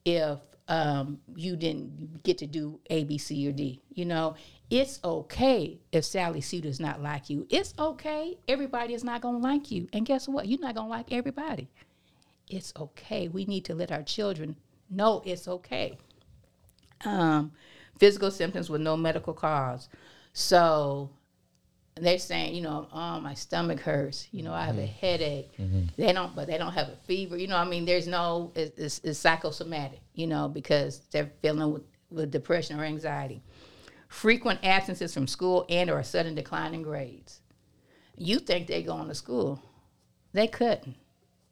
if 0.04 0.40
um, 0.68 1.20
you 1.36 1.56
didn't 1.56 2.24
get 2.24 2.40
to 2.40 2.48
do 2.48 2.80
A, 2.90 3.04
B, 3.04 3.18
C, 3.18 3.48
or 3.48 3.52
D. 3.52 3.82
You 3.94 4.06
know, 4.06 4.36
it's 4.70 5.00
okay 5.04 5.80
if 5.92 6.04
Sally 6.06 6.42
Sue 6.42 6.62
does 6.62 6.80
not 6.80 7.02
like 7.02 7.30
you. 7.30 7.46
It's 7.50 7.76
okay. 7.78 8.38
Everybody 8.48 8.96
is 8.96 9.04
not 9.04 9.22
going 9.22 9.42
to 9.42 9.48
like 9.48 9.70
you. 9.70 9.88
And 9.94 10.06
guess 10.06 10.28
what? 10.28 10.48
You're 10.48 10.60
not 10.60 10.74
going 10.74 10.88
to 10.88 10.92
like 10.92 11.12
everybody. 11.12 11.70
It's 12.50 12.74
okay. 12.76 13.28
We 13.28 13.46
need 13.46 13.66
to 13.66 13.76
let 13.76 13.92
our 13.92 14.04
children 14.04 14.56
know 14.90 15.22
it's 15.26 15.48
okay. 15.48 15.98
Um, 17.06 17.52
physical 17.98 18.32
symptoms 18.32 18.70
with 18.70 18.82
no 18.82 18.98
medical 18.98 19.34
cause. 19.34 19.90
So 20.34 21.10
they're 21.96 22.20
saying, 22.20 22.56
you 22.56 22.62
know, 22.62 22.88
oh, 22.92 23.20
my 23.22 23.34
stomach 23.34 23.80
hurts. 23.80 24.28
You 24.32 24.44
know, 24.44 24.54
I 24.54 24.66
have 24.66 24.78
a 24.78 24.82
mm-hmm. 24.82 25.00
headache. 25.00 25.58
Mm-hmm. 25.58 25.86
They 25.98 26.12
don't, 26.12 26.36
but 26.36 26.48
they 26.48 26.58
don't 26.58 26.74
have 26.74 26.90
a 26.90 26.98
fever. 27.06 27.38
You 27.38 27.48
know, 27.48 27.58
I 27.58 27.66
mean, 27.66 27.86
there's 27.86 28.08
no, 28.08 28.52
it's, 28.56 28.78
it's, 28.78 29.00
it's 29.04 29.20
psychosomatic. 29.20 30.02
You 30.14 30.28
know, 30.28 30.50
because 30.50 31.00
they're 31.12 31.32
feeling 31.42 31.72
with, 31.72 31.84
with 32.10 32.32
depression 32.32 32.80
or 32.80 32.84
anxiety. 32.84 33.42
Frequent 34.08 34.60
absences 34.64 35.14
from 35.14 35.28
school 35.28 35.66
and 35.70 35.90
or 35.90 36.00
a 36.00 36.04
sudden 36.04 36.36
decline 36.36 36.74
in 36.74 36.84
grades. 36.84 37.42
You 38.18 38.40
think 38.40 38.68
they 38.68 38.84
going 38.84 39.08
to 39.08 39.16
school? 39.16 39.62
They 40.34 40.48
couldn't. 40.48 40.96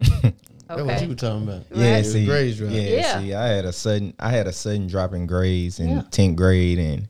That's 0.67 0.81
what 0.81 1.01
you 1.01 1.07
were 1.09 1.15
talking 1.15 1.43
about. 1.43 1.63
Yeah, 1.73 1.95
Right. 1.95 2.05
see, 2.05 2.25
grades 2.25 2.57
drop. 2.57 2.71
yeah, 2.71 2.81
Yeah. 2.81 3.19
see, 3.19 3.33
I 3.33 3.47
had 3.47 3.65
a 3.65 3.73
sudden, 3.73 4.13
I 4.19 4.29
had 4.31 4.47
a 4.47 4.51
sudden 4.53 4.87
drop 4.87 5.13
in 5.13 5.25
grades 5.25 5.79
in 5.79 5.89
Yeah. 5.89 6.03
tenth 6.11 6.35
grade, 6.37 6.79
and 6.79 7.07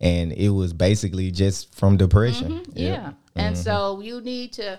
and 0.00 0.32
it 0.32 0.50
was 0.50 0.72
basically 0.72 1.30
just 1.30 1.74
from 1.74 1.96
depression. 1.96 2.60
Mm-hmm. 2.60 2.78
Yeah. 2.78 3.12
And 3.36 3.56
so 3.56 4.00
you 4.00 4.20
need 4.20 4.52
to, 4.54 4.78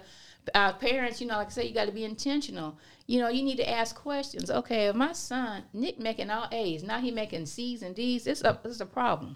our 0.53 0.73
parents, 0.73 1.19
you 1.19 1.25
know, 1.27 1.35
like 1.37 1.47
I 1.47 1.49
say, 1.49 1.67
you 1.67 1.73
got 1.73 1.85
to 1.85 1.91
be 1.91 2.03
intentional. 2.03 2.77
You 3.07 3.19
know, 3.21 3.29
you 3.29 3.41
need 3.43 3.57
to 3.57 3.67
ask 3.69 3.95
questions. 3.95 4.51
Okay, 4.51 4.85
if 4.87 4.95
my 4.95 5.13
son, 5.13 5.63
Nick 5.73 5.99
making 5.99 6.29
all 6.29 6.47
A's, 6.51 6.83
now 6.83 6.99
he 6.99 7.11
making 7.11 7.45
C's 7.47 7.81
and 7.81 7.95
D's, 7.95 8.27
it's 8.27 8.41
a, 8.43 8.59
it's 8.65 8.81
a 8.81 8.85
problem. 8.85 9.35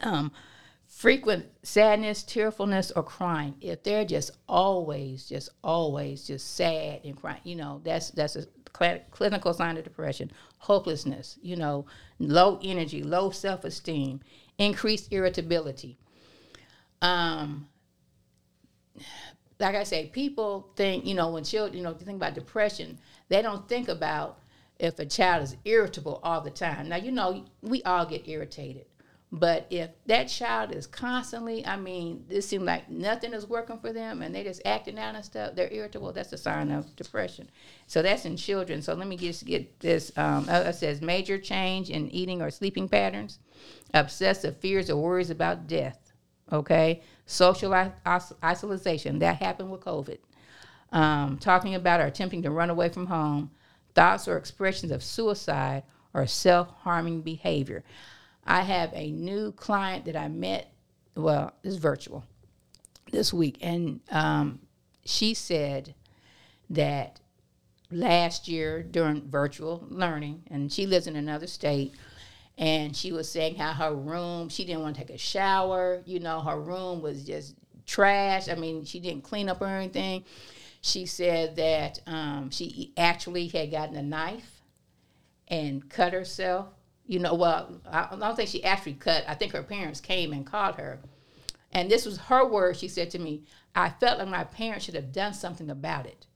Um, 0.00 0.30
frequent 1.02 1.44
sadness, 1.64 2.22
tearfulness, 2.22 2.92
or 2.92 3.02
crying. 3.02 3.56
If 3.60 3.82
they're 3.82 4.04
just 4.04 4.30
always, 4.48 5.28
just 5.28 5.48
always, 5.64 6.28
just 6.28 6.54
sad 6.54 7.00
and 7.04 7.16
crying, 7.16 7.40
you 7.42 7.56
know, 7.56 7.80
that's 7.84 8.12
that's 8.12 8.36
a 8.36 8.44
cl- 8.78 9.00
clinical 9.10 9.52
sign 9.52 9.76
of 9.76 9.82
depression. 9.82 10.30
Hopelessness, 10.58 11.40
you 11.42 11.56
know, 11.56 11.86
low 12.20 12.60
energy, 12.62 13.02
low 13.02 13.30
self 13.30 13.64
esteem, 13.64 14.20
increased 14.58 15.12
irritability. 15.12 15.98
Um, 17.02 17.66
like 19.58 19.74
I 19.74 19.82
say, 19.82 20.06
people 20.06 20.70
think, 20.76 21.04
you 21.04 21.14
know, 21.14 21.30
when 21.30 21.42
children, 21.42 21.76
you 21.76 21.82
know, 21.82 21.94
think 21.94 22.16
about 22.16 22.34
depression, 22.34 22.96
they 23.28 23.42
don't 23.42 23.68
think 23.68 23.88
about 23.88 24.38
if 24.78 25.00
a 25.00 25.06
child 25.06 25.42
is 25.42 25.56
irritable 25.64 26.20
all 26.22 26.42
the 26.42 26.50
time. 26.50 26.88
Now, 26.88 26.96
you 26.96 27.10
know, 27.10 27.44
we 27.60 27.82
all 27.82 28.06
get 28.06 28.28
irritated. 28.28 28.86
But 29.34 29.66
if 29.70 29.88
that 30.04 30.24
child 30.24 30.72
is 30.72 30.86
constantly, 30.86 31.64
I 31.64 31.78
mean, 31.78 32.26
it 32.28 32.42
seems 32.42 32.64
like 32.64 32.90
nothing 32.90 33.32
is 33.32 33.48
working 33.48 33.78
for 33.78 33.90
them 33.90 34.20
and 34.20 34.34
they're 34.34 34.44
just 34.44 34.60
acting 34.66 34.98
out 34.98 35.14
and 35.14 35.24
stuff, 35.24 35.54
they're 35.54 35.72
irritable, 35.72 36.12
that's 36.12 36.34
a 36.34 36.36
sign 36.36 36.70
of 36.70 36.94
depression. 36.96 37.48
So 37.86 38.02
that's 38.02 38.26
in 38.26 38.36
children. 38.36 38.82
So 38.82 38.92
let 38.92 39.08
me 39.08 39.16
just 39.16 39.46
get 39.46 39.80
this. 39.80 40.12
Um, 40.18 40.46
uh, 40.50 40.64
it 40.66 40.74
says 40.74 41.00
major 41.00 41.38
change 41.38 41.88
in 41.88 42.10
eating 42.10 42.42
or 42.42 42.50
sleeping 42.50 42.90
patterns, 42.90 43.38
obsessive 43.94 44.58
fears 44.58 44.90
or 44.90 44.96
worries 44.96 45.30
about 45.30 45.66
death, 45.66 46.12
okay? 46.52 47.00
Social 47.24 47.72
is- 47.72 48.32
isolation, 48.44 49.18
that 49.20 49.36
happened 49.36 49.70
with 49.70 49.80
COVID. 49.80 50.18
Um, 50.92 51.38
talking 51.38 51.74
about 51.74 52.00
or 52.00 52.04
attempting 52.04 52.42
to 52.42 52.50
run 52.50 52.68
away 52.68 52.90
from 52.90 53.06
home, 53.06 53.50
thoughts 53.94 54.28
or 54.28 54.36
expressions 54.36 54.92
of 54.92 55.02
suicide 55.02 55.84
or 56.12 56.26
self 56.26 56.68
harming 56.80 57.22
behavior. 57.22 57.82
I 58.44 58.62
have 58.62 58.90
a 58.94 59.10
new 59.10 59.52
client 59.52 60.04
that 60.06 60.16
I 60.16 60.28
met, 60.28 60.72
well, 61.14 61.52
it's 61.62 61.76
virtual 61.76 62.24
this 63.10 63.32
week, 63.32 63.58
and 63.60 64.00
um, 64.10 64.60
she 65.04 65.34
said 65.34 65.94
that 66.70 67.20
last 67.90 68.48
year 68.48 68.82
during 68.82 69.28
virtual 69.28 69.86
learning, 69.88 70.42
and 70.50 70.72
she 70.72 70.86
lives 70.86 71.06
in 71.06 71.16
another 71.16 71.46
state, 71.46 71.94
and 72.58 72.96
she 72.96 73.12
was 73.12 73.30
saying 73.30 73.56
how 73.56 73.72
her 73.72 73.94
room, 73.94 74.48
she 74.48 74.64
didn't 74.64 74.82
want 74.82 74.96
to 74.96 75.02
take 75.02 75.14
a 75.14 75.18
shower. 75.18 76.02
You 76.04 76.20
know, 76.20 76.40
her 76.40 76.60
room 76.60 77.00
was 77.00 77.24
just 77.24 77.54
trash. 77.86 78.48
I 78.48 78.54
mean, 78.54 78.84
she 78.84 79.00
didn't 79.00 79.22
clean 79.22 79.48
up 79.48 79.60
or 79.60 79.66
anything. 79.66 80.24
She 80.80 81.06
said 81.06 81.56
that 81.56 82.00
um, 82.06 82.50
she 82.50 82.92
actually 82.96 83.48
had 83.48 83.70
gotten 83.70 83.96
a 83.96 84.02
knife 84.02 84.60
and 85.48 85.88
cut 85.88 86.12
herself. 86.12 86.68
You 87.12 87.18
know, 87.18 87.34
well, 87.34 87.78
I 87.90 88.16
don't 88.18 88.34
think 88.34 88.48
she 88.48 88.64
actually 88.64 88.94
cut. 88.94 89.24
I 89.28 89.34
think 89.34 89.52
her 89.52 89.62
parents 89.62 90.00
came 90.00 90.32
and 90.32 90.46
called 90.46 90.76
her. 90.76 90.98
And 91.70 91.90
this 91.90 92.06
was 92.06 92.16
her 92.16 92.48
word. 92.48 92.78
She 92.78 92.88
said 92.88 93.10
to 93.10 93.18
me, 93.18 93.42
I 93.74 93.90
felt 93.90 94.18
like 94.18 94.28
my 94.28 94.44
parents 94.44 94.86
should 94.86 94.94
have 94.94 95.12
done 95.12 95.34
something 95.34 95.68
about 95.68 96.06
it. 96.06 96.26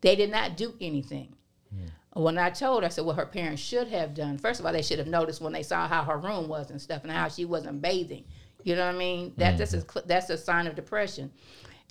They 0.00 0.16
did 0.16 0.32
not 0.32 0.56
do 0.56 0.74
anything. 0.80 1.36
Hmm. 1.72 2.20
When 2.20 2.38
I 2.38 2.50
told 2.50 2.82
her, 2.82 2.86
I 2.86 2.88
said, 2.88 3.04
what 3.04 3.14
her 3.14 3.24
parents 3.24 3.62
should 3.62 3.86
have 3.86 4.12
done. 4.12 4.36
First 4.36 4.58
of 4.58 4.66
all, 4.66 4.72
they 4.72 4.82
should 4.82 4.98
have 4.98 5.06
noticed 5.06 5.40
when 5.40 5.52
they 5.52 5.62
saw 5.62 5.86
how 5.86 6.02
her 6.02 6.18
room 6.18 6.48
was 6.48 6.72
and 6.72 6.82
stuff, 6.82 7.04
and 7.04 7.12
how 7.12 7.28
she 7.28 7.44
wasn't 7.44 7.80
bathing. 7.80 8.24
You 8.64 8.74
know 8.74 8.86
what 8.86 8.96
I 8.96 8.98
mean? 8.98 9.32
That 9.36 9.58
that's 9.58 9.74
a 9.74 9.78
mm-hmm. 9.78 10.08
that's 10.08 10.28
a 10.28 10.36
sign 10.36 10.66
of 10.66 10.74
depression, 10.74 11.30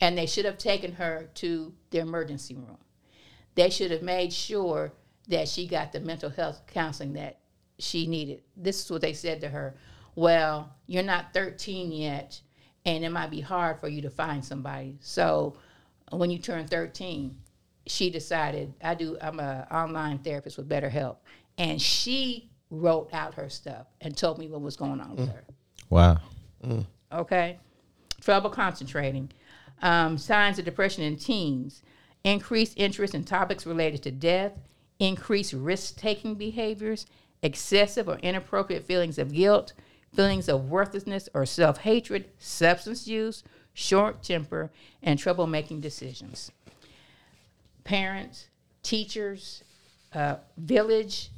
and 0.01 0.17
they 0.17 0.25
should 0.25 0.43
have 0.43 0.57
taken 0.57 0.91
her 0.91 1.29
to 1.35 1.73
the 1.91 1.99
emergency 1.99 2.55
room. 2.55 2.79
They 3.55 3.69
should 3.69 3.91
have 3.91 4.03
made 4.03 4.33
sure 4.33 4.91
that 5.29 5.47
she 5.47 5.67
got 5.67 5.93
the 5.93 6.01
mental 6.01 6.29
health 6.29 6.63
counseling 6.67 7.13
that 7.13 7.39
she 7.79 8.07
needed. 8.07 8.41
This 8.55 8.83
is 8.83 8.91
what 8.91 9.01
they 9.01 9.13
said 9.13 9.41
to 9.41 9.49
her. 9.49 9.75
Well, 10.15 10.73
you're 10.85 11.03
not 11.03 11.33
13 11.33 11.91
yet, 11.91 12.39
and 12.85 13.03
it 13.03 13.09
might 13.09 13.31
be 13.31 13.41
hard 13.41 13.79
for 13.79 13.87
you 13.87 14.01
to 14.01 14.09
find 14.09 14.43
somebody. 14.43 14.97
So 15.01 15.55
when 16.11 16.29
you 16.29 16.39
turn 16.39 16.67
13, 16.67 17.35
she 17.87 18.09
decided 18.09 18.73
I 18.83 18.95
do. 18.95 19.17
I'm 19.21 19.39
a 19.39 19.67
online 19.71 20.19
therapist 20.19 20.57
with 20.57 20.69
BetterHelp, 20.69 21.17
and 21.57 21.81
she 21.81 22.49
wrote 22.69 23.09
out 23.13 23.33
her 23.33 23.49
stuff 23.49 23.87
and 24.01 24.15
told 24.15 24.37
me 24.37 24.47
what 24.47 24.61
was 24.61 24.75
going 24.75 25.01
on 25.01 25.15
with 25.15 25.29
her. 25.29 25.43
Wow. 25.89 26.19
Okay, 27.11 27.57
trouble 28.21 28.49
concentrating, 28.51 29.31
um, 29.81 30.17
signs 30.17 30.59
of 30.59 30.65
depression 30.65 31.03
in 31.03 31.15
teens, 31.15 31.81
increased 32.23 32.73
interest 32.75 33.15
in 33.15 33.23
topics 33.23 33.65
related 33.65 34.03
to 34.03 34.11
death, 34.11 34.51
increased 34.99 35.53
risk-taking 35.53 36.35
behaviors, 36.35 37.07
excessive 37.41 38.07
or 38.07 38.17
inappropriate 38.17 38.85
feelings 38.85 39.17
of 39.17 39.33
guilt, 39.33 39.73
feelings 40.13 40.49
of 40.49 40.69
worthlessness 40.69 41.29
or 41.33 41.45
self-hatred, 41.45 42.25
substance 42.39 43.07
use, 43.07 43.43
short 43.73 44.23
temper, 44.23 44.71
and 45.01 45.19
trouble 45.19 45.47
making 45.47 45.79
decisions 45.81 46.51
parents, 47.89 48.49
teachers, 48.83 49.63
uh, 50.13 50.35
village, 50.57 51.31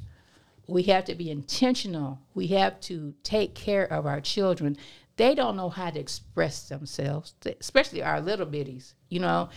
we 0.66 0.82
have 0.82 1.06
to 1.06 1.14
be 1.14 1.30
intentional. 1.30 2.20
We 2.34 2.48
have 2.48 2.78
to 2.82 3.14
take 3.22 3.54
care 3.54 3.90
of 3.90 4.04
our 4.04 4.20
children. 4.20 4.76
They 5.16 5.34
don't 5.34 5.56
know 5.56 5.70
how 5.70 5.88
to 5.88 5.98
express 5.98 6.68
themselves, 6.68 7.34
especially 7.58 8.02
our 8.02 8.20
little 8.20 8.44
bitties. 8.44 8.92
You 9.08 9.20
know, 9.20 9.48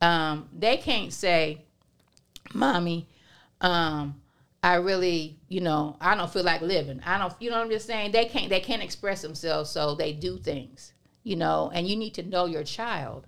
um, 0.00 0.48
they 0.56 0.76
can't 0.76 1.12
say, 1.12 1.64
"Mommy, 2.54 3.08
um, 3.60 4.20
I 4.62 4.74
really, 4.76 5.38
you 5.48 5.60
know, 5.60 5.96
I 6.00 6.14
don't 6.14 6.32
feel 6.32 6.42
like 6.42 6.62
living. 6.62 7.00
I 7.04 7.18
don't, 7.18 7.32
you 7.38 7.50
know 7.50 7.56
what 7.56 7.64
I'm 7.64 7.70
just 7.70 7.86
saying? 7.86 8.12
They 8.12 8.24
can't, 8.24 8.48
they 8.48 8.60
can't 8.60 8.82
express 8.82 9.22
themselves, 9.22 9.70
so 9.70 9.94
they 9.94 10.12
do 10.12 10.38
things. 10.38 10.92
You 11.22 11.36
know, 11.36 11.70
and 11.72 11.86
you 11.86 11.96
need 11.96 12.14
to 12.14 12.22
know 12.22 12.46
your 12.46 12.64
child. 12.64 13.26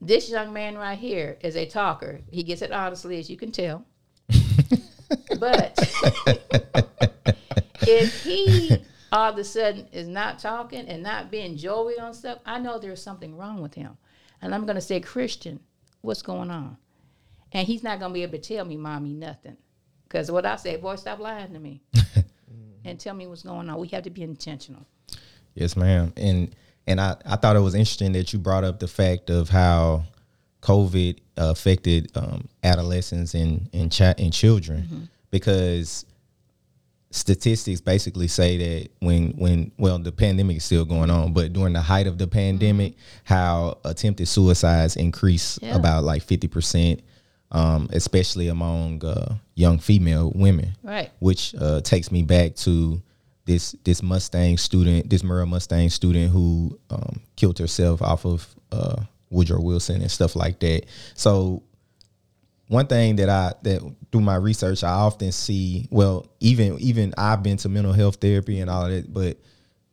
This 0.00 0.30
young 0.30 0.52
man 0.52 0.76
right 0.76 0.98
here 0.98 1.36
is 1.40 1.56
a 1.56 1.66
talker. 1.66 2.20
He 2.30 2.42
gets 2.42 2.62
it 2.62 2.72
honestly, 2.72 3.18
as 3.18 3.28
you 3.28 3.36
can 3.36 3.52
tell. 3.52 3.84
but 5.38 5.78
if 7.82 8.22
he 8.22 8.82
all 9.12 9.30
of 9.30 9.38
a 9.38 9.44
sudden 9.44 9.86
is 9.92 10.08
not 10.08 10.38
talking 10.38 10.88
and 10.88 11.02
not 11.02 11.30
being 11.30 11.56
jovial 11.56 12.00
on 12.00 12.14
stuff, 12.14 12.38
I 12.46 12.58
know 12.58 12.78
there's 12.78 13.02
something 13.02 13.36
wrong 13.36 13.60
with 13.60 13.74
him. 13.74 13.98
And 14.40 14.54
I'm 14.54 14.64
going 14.64 14.76
to 14.76 14.80
say, 14.80 15.00
Christian, 15.00 15.60
what's 16.00 16.22
going 16.22 16.50
on? 16.50 16.78
And 17.52 17.66
he's 17.66 17.82
not 17.82 18.00
going 18.00 18.10
to 18.10 18.14
be 18.14 18.22
able 18.22 18.38
to 18.38 18.54
tell 18.54 18.64
me, 18.64 18.76
mommy, 18.76 19.12
nothing. 19.12 19.58
Because 20.12 20.30
what 20.30 20.44
I 20.44 20.56
say, 20.56 20.76
boy, 20.76 20.96
stop 20.96 21.20
lying 21.20 21.54
to 21.54 21.58
me 21.58 21.80
and 22.84 23.00
tell 23.00 23.14
me 23.14 23.26
what's 23.26 23.42
going 23.44 23.70
on. 23.70 23.78
We 23.78 23.88
have 23.88 24.02
to 24.02 24.10
be 24.10 24.22
intentional. 24.22 24.84
Yes, 25.54 25.74
ma'am. 25.74 26.12
And 26.18 26.54
and 26.86 27.00
I, 27.00 27.16
I 27.24 27.36
thought 27.36 27.56
it 27.56 27.60
was 27.60 27.74
interesting 27.74 28.12
that 28.12 28.30
you 28.32 28.38
brought 28.38 28.62
up 28.64 28.78
the 28.78 28.88
fact 28.88 29.30
of 29.30 29.48
how 29.48 30.04
COVID 30.60 31.18
affected 31.38 32.10
um, 32.14 32.46
adolescents 32.62 33.32
and 33.34 33.70
and, 33.72 33.90
cha- 33.90 34.14
and 34.18 34.32
children 34.32 35.08
because 35.30 36.04
statistics 37.10 37.80
basically 37.80 38.28
say 38.28 38.56
that 38.58 38.88
when 39.00 39.30
when 39.32 39.70
well 39.78 39.98
the 39.98 40.12
pandemic 40.12 40.56
is 40.58 40.64
still 40.64 40.84
going 40.84 41.10
on 41.10 41.32
but 41.34 41.52
during 41.52 41.74
the 41.74 41.80
height 41.80 42.06
of 42.06 42.16
the 42.16 42.26
pandemic 42.26 42.94
how 43.24 43.76
attempted 43.84 44.26
suicides 44.26 44.96
increased 44.96 45.58
Yeah. 45.62 45.76
about 45.76 46.04
like 46.04 46.24
50% 46.26 47.00
um, 47.52 47.88
especially 47.92 48.48
among 48.48 49.04
uh, 49.04 49.34
young 49.54 49.78
female 49.78 50.32
women 50.34 50.74
Right. 50.82 51.10
which 51.20 51.54
uh, 51.60 51.80
takes 51.82 52.10
me 52.10 52.22
back 52.22 52.56
to 52.56 53.00
this 53.44 53.72
this 53.84 54.02
Mustang 54.02 54.56
student, 54.58 55.08
this 55.10 55.22
Murrah 55.22 55.46
Mustang 55.48 55.90
student 55.90 56.30
who 56.32 56.78
um, 56.90 57.20
killed 57.36 57.58
herself 57.58 58.00
off 58.02 58.24
of 58.24 58.46
uh, 58.70 59.02
Woodrow 59.30 59.60
Wilson 59.60 60.00
and 60.00 60.10
stuff 60.10 60.34
like 60.36 60.58
that. 60.60 60.86
So 61.14 61.62
one 62.68 62.86
thing 62.86 63.16
that 63.16 63.28
I 63.28 63.52
that 63.62 63.80
through 64.10 64.20
my 64.22 64.36
research 64.36 64.82
I 64.84 64.90
often 64.92 65.32
see, 65.32 65.88
well, 65.90 66.26
even 66.40 66.78
even 66.78 67.12
I've 67.18 67.42
been 67.42 67.56
to 67.58 67.68
mental 67.68 67.92
health 67.92 68.16
therapy 68.16 68.60
and 68.60 68.70
all 68.70 68.86
of 68.86 68.92
that, 68.92 69.12
but 69.12 69.38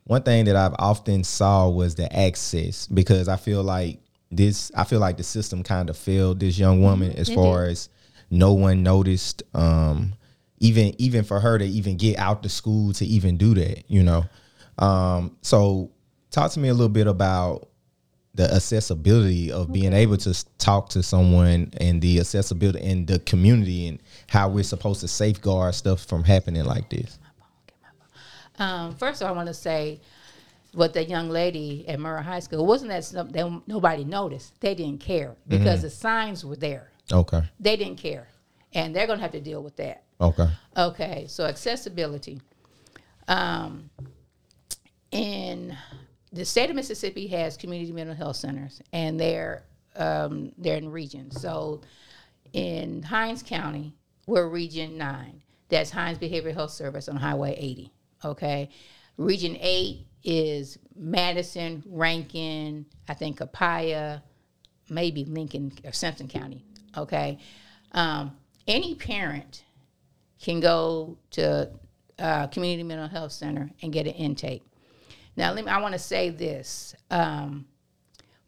one 0.06 0.24
thing 0.24 0.46
that 0.46 0.56
I've 0.56 0.76
often 0.80 1.24
saw 1.24 1.70
was 1.70 1.96
the 1.96 2.12
access 2.16 2.88
because 2.88 3.28
I 3.28 3.36
feel 3.36 3.64
like 3.64 4.00
this 4.32 4.72
I 4.76 4.84
feel 4.84 5.00
like 5.00 5.18
the 5.18 5.24
system 5.24 5.64
kind 5.64 5.90
of 5.90 5.98
failed 5.98 6.40
this 6.40 6.58
young 6.58 6.82
woman 6.82 7.12
as 7.14 7.30
it 7.30 7.36
far 7.36 7.66
as 7.66 7.90
no 8.30 8.54
one 8.54 8.84
noticed 8.84 9.44
um 9.54 10.14
even 10.60 10.94
even 10.98 11.24
for 11.24 11.40
her 11.40 11.58
to 11.58 11.66
even 11.66 11.98
get 11.98 12.18
out 12.20 12.44
to 12.44 12.50
school 12.50 12.94
to 12.94 13.06
even 13.06 13.38
do 13.38 13.54
that, 13.56 13.90
you 13.90 14.04
know. 14.04 14.26
Um 14.78 15.38
so 15.42 15.92
talk 16.32 16.52
to 16.52 16.60
me 16.60 16.70
a 16.70 16.74
little 16.74 16.90
bit 16.90 17.08
about 17.08 17.70
the 18.36 18.54
accessibility 18.54 19.52
of 19.52 19.74
being 19.74 19.92
able 19.94 20.16
to 20.16 20.46
talk 20.60 20.90
to 20.90 21.02
someone 21.02 21.72
and 21.78 22.02
the 22.02 22.20
accessibility 22.20 22.80
in 22.80 23.06
the 23.06 23.20
community 23.20 23.88
and 23.88 24.00
how 24.28 24.48
we're 24.48 24.64
supposed 24.64 25.02
to 25.02 25.08
safeguard 25.08 25.74
stuff 25.74 26.06
from 26.06 26.24
happening 26.24 26.64
like 26.64 26.90
this. 26.90 27.18
Um, 28.60 28.96
first 28.96 29.22
of 29.22 29.28
all, 29.28 29.34
I 29.34 29.36
want 29.36 29.48
to 29.48 29.54
say 29.54 30.00
what 30.74 30.94
the 30.94 31.04
young 31.04 31.30
lady 31.30 31.88
at 31.88 32.00
Murrah 32.00 32.24
High 32.24 32.40
School 32.40 32.66
wasn't 32.66 32.90
that 32.92 33.04
some, 33.04 33.30
they, 33.30 33.44
nobody 33.68 34.04
noticed. 34.04 34.60
They 34.62 34.76
didn't 34.76 35.00
care 35.00 35.36
because 35.48 35.82
the 35.82 35.90
signs 35.90 36.46
were 36.46 36.56
there. 36.56 36.92
Okay. 37.12 37.42
They 37.60 37.76
didn't 37.76 37.98
care, 37.98 38.28
and 38.74 38.96
they're 38.96 39.08
going 39.08 39.20
to 39.20 39.24
have 39.24 39.32
to 39.32 39.42
deal 39.42 39.64
with 39.64 39.76
that. 39.78 40.04
Okay. 40.22 40.48
Okay, 40.78 41.26
so 41.28 41.46
accessibility. 41.46 42.42
Um, 43.28 43.90
in 45.12 45.76
the 46.32 46.46
state 46.46 46.70
of 46.70 46.76
Mississippi 46.76 47.28
has 47.28 47.58
community 47.58 47.92
mental 47.92 48.16
health 48.16 48.36
centers, 48.36 48.82
and 48.94 49.20
they're 49.20 49.64
um, 49.96 50.52
they're 50.58 50.78
in 50.78 50.90
regions. 50.90 51.42
So 51.42 51.82
in 52.54 53.02
Hinds 53.02 53.44
County, 53.44 53.94
we're 54.28 54.48
Region 54.48 54.98
Nine. 54.98 55.42
That's 55.70 55.90
Hinds 55.90 56.20
Behavioral 56.20 56.54
Health 56.54 56.72
Service 56.72 57.10
on 57.10 57.16
Highway 57.16 57.56
80. 57.58 57.92
Okay, 58.26 58.70
Region 59.18 59.58
Eight 59.60 60.06
is 60.24 60.78
Madison, 60.96 61.84
Rankin, 61.88 62.86
I 63.08 63.14
think 63.14 63.38
Copiah, 63.38 64.22
maybe 64.90 65.26
Lincoln 65.26 65.72
or 65.84 65.92
Simpson 65.92 66.28
County. 66.28 66.64
Okay, 66.98 67.40
um, 67.94 68.36
any 68.68 68.96
parent 68.96 69.64
can 70.42 70.60
go 70.60 71.18
to 71.32 71.70
uh, 72.18 72.48
community 72.48 72.84
mental 72.84 73.08
health 73.08 73.32
center 73.32 73.70
and 73.82 73.94
get 73.94 74.08
an 74.08 74.14
intake. 74.14 74.64
Now, 75.36 75.54
let 75.54 75.66
me. 75.66 75.72
I 75.72 75.80
want 75.80 75.94
to 75.94 76.00
say 76.00 76.30
this 76.30 76.96
um, 77.10 77.66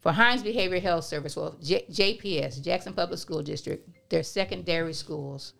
for 0.00 0.12
Hinds 0.12 0.42
Behavioral 0.42 0.82
Health 0.82 1.04
Service, 1.04 1.36
well, 1.36 1.56
J- 1.62 1.86
JPS, 1.88 2.62
Jackson 2.62 2.92
Public 2.92 3.18
School 3.18 3.42
District, 3.42 3.88
their 4.10 4.22
secondary 4.22 4.92
schools, 4.92 5.54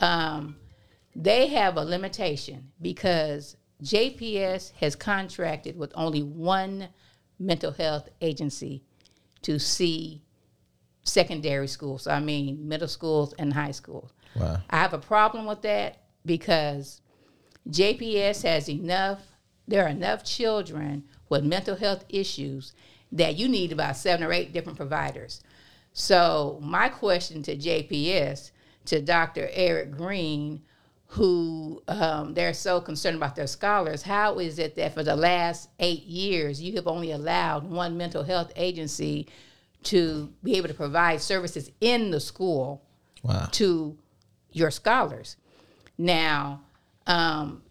um, 0.00 0.56
they 1.14 1.46
have 1.46 1.76
a 1.76 1.84
limitation 1.84 2.70
because 2.82 3.56
JPS 3.82 4.72
has 4.72 4.96
contracted 4.96 5.78
with 5.78 5.92
only 5.94 6.22
one 6.22 6.88
mental 7.38 7.72
health 7.72 8.08
agency 8.20 8.82
to 9.42 9.58
see 9.58 10.22
secondary 11.04 11.68
schools. 11.68 12.02
So 12.02 12.10
I 12.10 12.20
mean, 12.20 12.68
middle 12.68 12.88
schools 12.88 13.34
and 13.38 13.52
high 13.52 13.70
schools. 13.70 14.12
Wow. 14.34 14.58
I 14.70 14.76
have 14.78 14.94
a 14.94 14.98
problem 14.98 15.46
with 15.46 15.62
that 15.62 16.02
because 16.24 17.00
JPS 17.68 18.42
has 18.42 18.68
enough, 18.68 19.20
there 19.66 19.84
are 19.84 19.88
enough 19.88 20.24
children 20.24 21.04
with 21.28 21.44
mental 21.44 21.76
health 21.76 22.04
issues 22.08 22.72
that 23.12 23.36
you 23.36 23.48
need 23.48 23.72
about 23.72 23.96
seven 23.96 24.26
or 24.26 24.32
eight 24.32 24.52
different 24.52 24.76
providers. 24.78 25.42
So, 25.92 26.60
my 26.62 26.88
question 26.88 27.42
to 27.44 27.56
JPS, 27.56 28.50
to 28.86 29.00
Dr. 29.00 29.48
Errick 29.54 29.96
Greene, 29.96 30.62
who 31.12 31.82
um, 31.88 32.34
they're 32.34 32.52
so 32.52 32.80
concerned 32.80 33.16
about 33.16 33.34
their 33.34 33.46
scholars, 33.46 34.02
how 34.02 34.38
is 34.38 34.58
it 34.58 34.76
that 34.76 34.94
for 34.94 35.02
the 35.02 35.16
last 35.16 35.70
eight 35.78 36.04
years 36.04 36.60
you 36.60 36.74
have 36.74 36.86
only 36.86 37.10
allowed 37.10 37.64
one 37.64 37.96
mental 37.96 38.24
health 38.24 38.52
agency 38.56 39.26
to 39.84 40.32
be 40.42 40.56
able 40.56 40.68
to 40.68 40.74
provide 40.74 41.20
services 41.20 41.70
in 41.80 42.10
the 42.10 42.20
school? 42.20 42.82
Wow. 43.22 43.48
to 43.50 43.98
your 44.52 44.70
scholars. 44.70 45.36
Now, 45.98 46.62
um, 47.06 47.62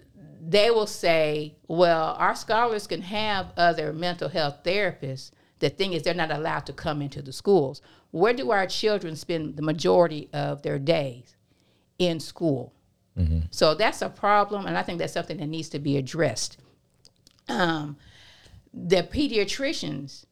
they 0.41 0.69
will 0.69 0.87
say, 0.87 1.55
well, 1.69 2.17
our 2.19 2.35
scholars 2.35 2.85
can 2.85 3.01
have 3.01 3.53
other 3.55 3.93
mental 3.93 4.27
health 4.27 4.63
therapists. 4.63 5.31
The 5.59 5.69
thing 5.69 5.93
is, 5.93 6.03
they're 6.03 6.13
not 6.13 6.31
allowed 6.31 6.65
to 6.65 6.73
come 6.73 7.01
into 7.01 7.21
the 7.21 7.31
schools. 7.31 7.81
Where 8.11 8.33
do 8.33 8.51
our 8.51 8.67
children 8.67 9.15
spend 9.15 9.55
the 9.55 9.61
majority 9.61 10.29
of 10.33 10.63
their 10.63 10.79
days? 10.79 11.37
in 11.99 12.19
school. 12.19 12.73
So 13.51 13.73
that's 13.73 14.01
a 14.01 14.09
problem, 14.09 14.65
and 14.65 14.77
I 14.77 14.83
think 14.83 14.99
that's 14.99 15.13
something 15.13 15.37
that 15.37 15.47
needs 15.47 15.69
to 15.69 15.79
be 15.79 15.97
addressed. 15.97 16.57
Um, 17.49 17.97
the 18.73 19.03
pediatricians, 19.03 20.25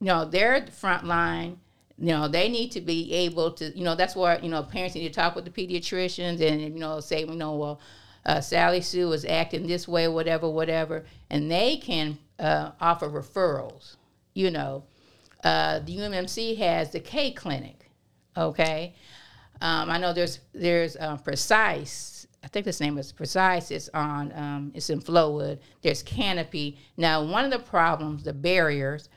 you 0.00 0.06
know, 0.06 0.24
they're 0.24 0.60
the 0.60 0.72
front 0.72 1.04
line. 1.04 1.58
You 1.98 2.12
know, 2.12 2.28
they 2.28 2.48
need 2.48 2.72
to 2.72 2.80
be 2.80 3.12
able 3.12 3.50
to, 3.52 3.76
you 3.76 3.84
know, 3.84 3.94
that's 3.94 4.16
why, 4.16 4.38
you 4.38 4.48
know, 4.48 4.62
parents 4.62 4.94
need 4.94 5.06
to 5.06 5.12
talk 5.12 5.34
with 5.34 5.44
the 5.44 5.50
pediatricians 5.50 6.40
and, 6.40 6.62
you 6.62 6.70
know, 6.70 7.00
say, 7.00 7.20
you 7.20 7.34
know, 7.34 7.56
well, 7.56 7.80
uh, 8.24 8.40
Sally 8.40 8.80
Sue 8.80 9.12
is 9.12 9.26
acting 9.26 9.66
this 9.66 9.86
way, 9.86 10.08
whatever, 10.08 10.48
whatever. 10.48 11.04
And 11.28 11.50
they 11.50 11.76
can 11.76 12.18
uh, 12.38 12.70
offer 12.80 13.08
referrals. 13.08 13.96
You 14.32 14.50
know, 14.50 14.84
uh, 15.44 15.80
the 15.80 15.96
UMMC 15.98 16.56
has 16.58 16.90
the 16.90 17.00
K 17.00 17.32
clinic, 17.32 17.90
okay? 18.36 18.94
Um, 19.60 19.90
I 19.90 19.98
know 19.98 20.12
there's 20.12 20.40
there's 20.54 20.96
um, 20.98 21.18
Precise. 21.18 22.19
I 22.42 22.48
think 22.48 22.64
this 22.64 22.80
name 22.80 22.98
is 22.98 23.12
Precise. 23.12 23.70
It's 23.70 23.88
on. 23.94 24.32
Um, 24.34 24.72
it's 24.74 24.90
in 24.90 25.00
Flowwood. 25.00 25.58
There's 25.82 26.02
Canopy. 26.02 26.78
Now, 26.96 27.22
one 27.24 27.44
of 27.44 27.50
the 27.50 27.58
problems, 27.58 28.24
the 28.24 28.32
barriers, 28.32 29.08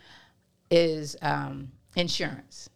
is 0.70 1.16
um, 1.22 1.72
insurance. 1.96 2.70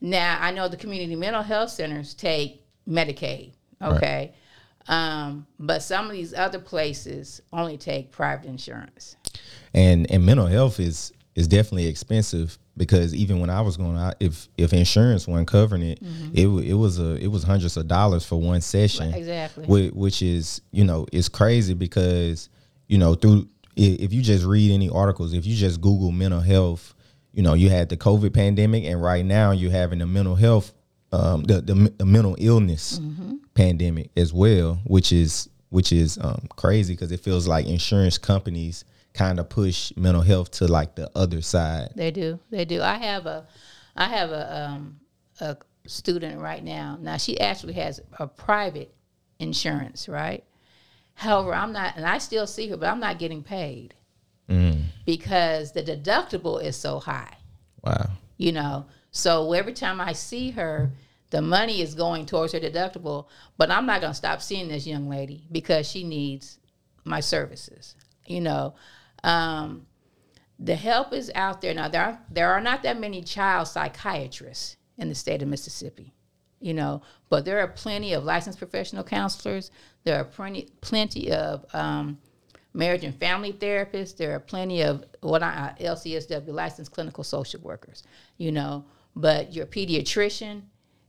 Now, 0.00 0.38
I 0.40 0.50
know 0.50 0.68
the 0.68 0.76
community 0.76 1.16
mental 1.16 1.42
health 1.42 1.70
centers 1.70 2.14
take 2.14 2.64
Medicaid. 2.88 3.52
Okay. 3.82 4.32
Um, 4.88 5.46
but 5.58 5.82
some 5.82 6.06
of 6.06 6.12
these 6.12 6.32
other 6.32 6.58
places 6.58 7.42
only 7.52 7.76
take 7.76 8.10
private 8.10 8.46
insurance. 8.46 9.16
and 9.74 10.10
and 10.10 10.24
mental 10.24 10.46
health 10.46 10.80
is 10.80 11.12
is 11.34 11.46
definitely 11.46 11.86
expensive 11.86 12.58
because 12.78 13.14
even 13.14 13.40
when 13.40 13.50
I 13.50 13.60
was 13.60 13.76
going 13.76 13.98
out, 13.98 14.14
if 14.20 14.48
if 14.56 14.72
insurance 14.72 15.26
wasn't 15.28 15.48
covering 15.48 15.82
it, 15.82 16.00
it 16.32 16.46
wa- 16.46 16.60
it 16.60 16.72
was 16.74 16.98
a 16.98 17.16
it 17.16 17.26
was 17.26 17.42
hundreds 17.42 17.76
of 17.76 17.88
dollars 17.88 18.24
for 18.24 18.40
one 18.40 18.60
session. 18.62 19.12
Exactly. 19.12 19.66
Which, 19.66 19.92
which 19.92 20.22
is 20.22 20.62
you 20.70 20.84
know 20.84 21.06
it's 21.12 21.28
crazy 21.28 21.74
because 21.74 22.48
you 22.86 22.96
know 22.98 23.14
through 23.14 23.48
if 23.76 24.12
you 24.12 24.22
just 24.22 24.44
read 24.44 24.72
any 24.72 24.88
articles, 24.88 25.34
if 25.34 25.44
you 25.46 25.54
just 25.54 25.80
Google 25.80 26.10
mental 26.10 26.40
health, 26.40 26.94
you 27.32 27.42
know 27.42 27.54
you 27.54 27.68
had 27.68 27.88
the 27.90 27.96
COVID 27.96 28.32
pandemic, 28.32 28.84
and 28.84 29.02
right 29.02 29.24
now 29.24 29.50
you're 29.50 29.70
having 29.70 29.98
the 29.98 30.06
mental 30.06 30.34
health, 30.34 30.72
um, 31.12 31.42
the 31.44 31.60
the, 31.60 31.74
the 31.98 32.06
mental 32.06 32.36
illness 32.38 33.00
pandemic 33.54 34.10
as 34.16 34.32
well, 34.32 34.78
which 34.84 35.12
is 35.12 35.48
which 35.70 35.92
is 35.92 36.18
um, 36.22 36.46
crazy 36.56 36.94
because 36.94 37.12
it 37.12 37.20
feels 37.20 37.46
like 37.46 37.66
insurance 37.66 38.16
companies 38.18 38.84
kind 39.18 39.40
of 39.40 39.48
push 39.48 39.92
mental 39.96 40.22
health 40.22 40.52
to 40.52 40.68
like 40.68 40.94
the 40.94 41.10
other 41.14 41.42
side. 41.42 41.90
They 41.96 42.12
do. 42.12 42.38
They 42.50 42.64
do. 42.64 42.80
I 42.80 42.96
have 42.98 43.26
a, 43.26 43.46
I 43.96 44.08
have 44.08 44.30
a 44.30 44.56
um, 44.56 45.00
a 45.40 45.56
student 45.86 46.40
right 46.40 46.62
now. 46.62 46.98
Now 47.00 47.16
she 47.16 47.40
actually 47.40 47.74
has 47.74 48.00
a 48.18 48.28
private 48.28 48.94
insurance, 49.40 50.08
right? 50.08 50.44
However, 51.14 51.52
I'm 51.52 51.72
not, 51.72 51.96
and 51.96 52.06
I 52.06 52.18
still 52.18 52.46
see 52.46 52.68
her, 52.68 52.76
but 52.76 52.88
I'm 52.88 53.00
not 53.00 53.18
getting 53.18 53.42
paid 53.42 53.94
because 55.04 55.72
the 55.72 55.82
deductible 55.82 56.62
is 56.62 56.76
so 56.76 57.00
high. 57.00 57.34
Wow. 57.82 58.10
You 58.36 58.52
know, 58.52 58.86
so 59.10 59.52
every 59.52 59.72
time 59.72 60.00
I 60.00 60.12
see 60.12 60.50
her, 60.50 60.92
the 61.30 61.42
money 61.42 61.80
is 61.82 61.94
going 61.94 62.26
towards 62.26 62.52
her 62.52 62.60
deductible. 62.60 63.26
But 63.56 63.70
I'm 63.70 63.84
not 63.84 64.00
going 64.00 64.12
to 64.12 64.16
stop 64.16 64.40
seeing 64.40 64.68
this 64.68 64.86
young 64.86 65.08
lady 65.08 65.46
because 65.50 65.90
she 65.90 66.04
needs 66.04 66.58
my 67.04 67.20
services. 67.20 67.96
You 68.26 68.42
know, 68.42 68.74
um, 69.24 69.86
the 70.58 70.74
help 70.74 71.12
is 71.12 71.30
out 71.34 71.60
there 71.60 71.74
now. 71.74 71.88
There 71.88 72.02
are, 72.02 72.20
there 72.30 72.50
are 72.50 72.60
not 72.60 72.82
that 72.82 72.98
many 72.98 73.22
child 73.22 73.68
psychiatrists 73.68 74.76
in 74.96 75.08
the 75.08 75.14
state 75.14 75.42
of 75.42 75.48
Mississippi, 75.48 76.14
you 76.60 76.74
know, 76.74 77.02
but 77.28 77.44
there 77.44 77.60
are 77.60 77.68
plenty 77.68 78.12
of 78.12 78.24
licensed 78.24 78.58
professional 78.58 79.04
counselors. 79.04 79.70
There 80.04 80.18
are 80.18 80.24
plenty 80.24 80.68
plenty 80.80 81.30
of 81.30 81.64
um, 81.72 82.18
marriage 82.74 83.04
and 83.04 83.14
family 83.14 83.52
therapists. 83.52 84.16
There 84.16 84.34
are 84.34 84.40
plenty 84.40 84.82
of 84.82 85.04
what 85.20 85.42
I 85.42 85.74
LCSW 85.80 86.52
licensed 86.52 86.92
clinical 86.92 87.24
social 87.24 87.60
workers, 87.60 88.02
you 88.36 88.50
know. 88.50 88.84
But 89.14 89.52
your 89.52 89.66
pediatrician 89.66 90.62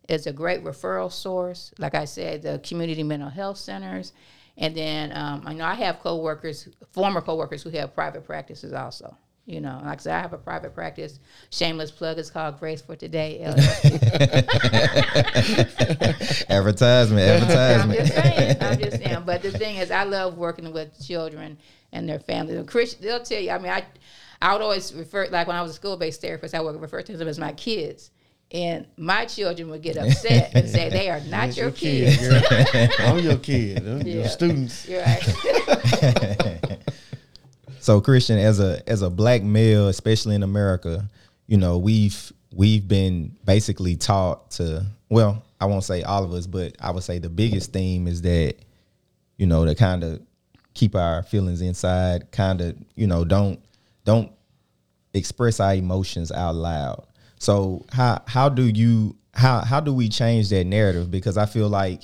is 0.07 0.27
a 0.27 0.33
great 0.33 0.63
referral 0.63 1.11
source. 1.11 1.71
Like 1.77 1.95
I 1.95 2.05
said, 2.05 2.41
the 2.41 2.59
community 2.63 3.03
mental 3.03 3.29
health 3.29 3.57
centers. 3.57 4.13
And 4.59 4.75
then 4.75 5.15
um, 5.15 5.43
I 5.45 5.53
know 5.53 5.63
I 5.63 5.73
have 5.73 5.99
coworkers, 6.01 6.67
former 6.91 7.21
coworkers 7.21 7.63
who 7.63 7.69
have 7.69 7.95
private 7.95 8.25
practices 8.25 8.73
also. 8.73 9.15
You 9.45 9.61
know, 9.61 9.81
like 9.83 9.99
I 9.99 10.01
said, 10.01 10.15
I 10.15 10.19
have 10.19 10.33
a 10.33 10.37
private 10.37 10.75
practice. 10.75 11.19
Shameless 11.49 11.89
plug 11.89 12.19
is 12.19 12.29
called 12.29 12.59
Grace 12.59 12.81
for 12.83 12.95
Today. 12.95 13.39
LLC. 13.41 13.93
Advertisement, 16.49 17.43
I'm 17.43 17.49
advertisement. 17.49 17.99
just 17.99 18.13
saying. 18.13 18.57
I'm 18.61 18.79
just 18.79 18.97
saying. 18.97 19.23
But 19.25 19.41
the 19.41 19.49
thing 19.49 19.77
is, 19.77 19.89
I 19.89 20.03
love 20.03 20.37
working 20.37 20.71
with 20.71 21.03
children 21.03 21.57
and 21.91 22.07
their 22.07 22.19
families. 22.19 22.57
And 22.57 22.67
Chris, 22.67 22.93
they'll 22.95 23.23
tell 23.23 23.41
you. 23.41 23.49
I 23.49 23.57
mean, 23.57 23.71
I, 23.71 23.85
I 24.39 24.53
would 24.53 24.61
always 24.61 24.93
refer 24.93 25.27
like 25.31 25.47
when 25.47 25.55
I 25.55 25.63
was 25.63 25.71
a 25.71 25.75
school-based 25.75 26.21
therapist, 26.21 26.53
I 26.53 26.61
would 26.61 26.79
refer 26.79 27.01
to 27.01 27.17
them 27.17 27.27
as 27.27 27.39
my 27.39 27.53
kids. 27.53 28.11
And 28.51 28.87
my 28.97 29.25
children 29.25 29.69
would 29.69 29.83
get 29.83 29.95
upset 29.97 30.51
and 30.55 30.67
say 30.67 30.89
they 30.89 31.09
are 31.09 31.19
not 31.27 31.55
your 31.55 31.71
kids. 31.71 32.17
girl. 32.17 32.41
I'm 32.99 33.19
your 33.19 33.37
kid. 33.37 33.87
I'm 33.87 34.01
your 34.01 34.27
students. 34.27 34.87
You're 34.89 35.01
right. 35.03 36.79
So 37.79 38.01
Christian, 38.01 38.37
as 38.37 38.59
a 38.59 38.81
as 38.87 39.01
a 39.01 39.09
black 39.09 39.41
male, 39.41 39.87
especially 39.87 40.35
in 40.35 40.43
America, 40.43 41.07
you 41.47 41.57
know, 41.57 41.77
we've 41.77 42.31
we've 42.53 42.87
been 42.87 43.35
basically 43.45 43.95
taught 43.95 44.51
to 44.51 44.85
well, 45.09 45.43
I 45.61 45.65
won't 45.65 45.83
say 45.83 46.03
all 46.03 46.23
of 46.23 46.33
us, 46.33 46.45
but 46.47 46.75
I 46.79 46.91
would 46.91 47.03
say 47.03 47.19
the 47.19 47.29
biggest 47.29 47.73
theme 47.73 48.07
is 48.07 48.21
that, 48.23 48.55
you 49.37 49.47
know, 49.47 49.65
to 49.65 49.75
kind 49.75 50.03
of 50.03 50.21
keep 50.73 50.95
our 50.95 51.23
feelings 51.23 51.61
inside, 51.61 52.31
kind 52.31 52.61
of, 52.61 52.75
you 52.95 53.07
know, 53.07 53.25
don't 53.25 53.59
don't 54.05 54.31
express 55.13 55.59
our 55.59 55.73
emotions 55.73 56.31
out 56.31 56.55
loud. 56.55 57.05
So 57.39 57.85
how 57.91 58.21
how 58.27 58.49
do 58.49 58.67
you 58.67 59.15
how 59.33 59.61
how 59.61 59.79
do 59.79 59.93
we 59.93 60.09
change 60.09 60.49
that 60.49 60.65
narrative? 60.65 61.09
Because 61.09 61.37
I 61.37 61.45
feel 61.45 61.69
like 61.69 62.03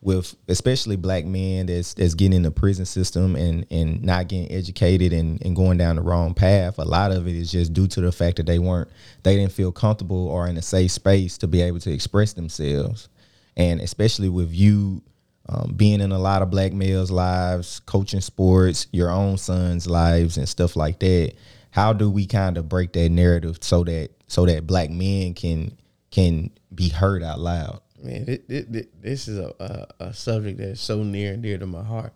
with 0.00 0.34
especially 0.48 0.96
black 0.96 1.24
men 1.24 1.66
that's 1.66 1.94
that's 1.94 2.14
getting 2.14 2.32
in 2.38 2.42
the 2.42 2.50
prison 2.50 2.84
system 2.84 3.36
and 3.36 3.64
and 3.70 4.02
not 4.02 4.28
getting 4.28 4.50
educated 4.50 5.12
and, 5.12 5.40
and 5.44 5.54
going 5.54 5.78
down 5.78 5.96
the 5.96 6.02
wrong 6.02 6.34
path, 6.34 6.78
a 6.78 6.84
lot 6.84 7.12
of 7.12 7.28
it 7.28 7.36
is 7.36 7.52
just 7.52 7.72
due 7.72 7.86
to 7.86 8.00
the 8.00 8.10
fact 8.10 8.38
that 8.38 8.46
they 8.46 8.58
weren't 8.58 8.88
they 9.22 9.36
didn't 9.36 9.52
feel 9.52 9.70
comfortable 9.70 10.26
or 10.28 10.48
in 10.48 10.56
a 10.56 10.62
safe 10.62 10.90
space 10.90 11.38
to 11.38 11.46
be 11.46 11.62
able 11.62 11.78
to 11.78 11.92
express 11.92 12.32
themselves. 12.32 13.08
And 13.56 13.80
especially 13.80 14.30
with 14.30 14.50
you 14.50 15.02
um, 15.48 15.74
being 15.76 16.00
in 16.00 16.12
a 16.12 16.18
lot 16.18 16.40
of 16.40 16.50
black 16.50 16.72
males' 16.72 17.10
lives, 17.10 17.80
coaching 17.80 18.20
sports, 18.20 18.86
your 18.92 19.10
own 19.10 19.36
sons' 19.36 19.86
lives, 19.86 20.38
and 20.38 20.48
stuff 20.48 20.76
like 20.76 20.98
that. 21.00 21.34
How 21.72 21.92
do 21.94 22.10
we 22.10 22.26
kind 22.26 22.58
of 22.58 22.68
break 22.68 22.92
that 22.92 23.08
narrative 23.08 23.58
so 23.62 23.82
that 23.84 24.10
so 24.26 24.44
that 24.46 24.66
black 24.66 24.90
men 24.90 25.32
can 25.34 25.76
can 26.10 26.50
be 26.74 26.90
heard 26.90 27.22
out 27.22 27.40
loud? 27.40 27.80
Man, 28.02 28.26
thi- 28.26 28.36
thi- 28.48 28.62
thi- 28.62 28.88
this 29.00 29.26
is 29.26 29.38
a, 29.38 29.54
a, 30.00 30.04
a 30.06 30.14
subject 30.14 30.58
that 30.58 30.68
is 30.68 30.80
so 30.80 31.02
near 31.02 31.32
and 31.32 31.42
dear 31.42 31.56
to 31.56 31.66
my 31.66 31.82
heart 31.82 32.12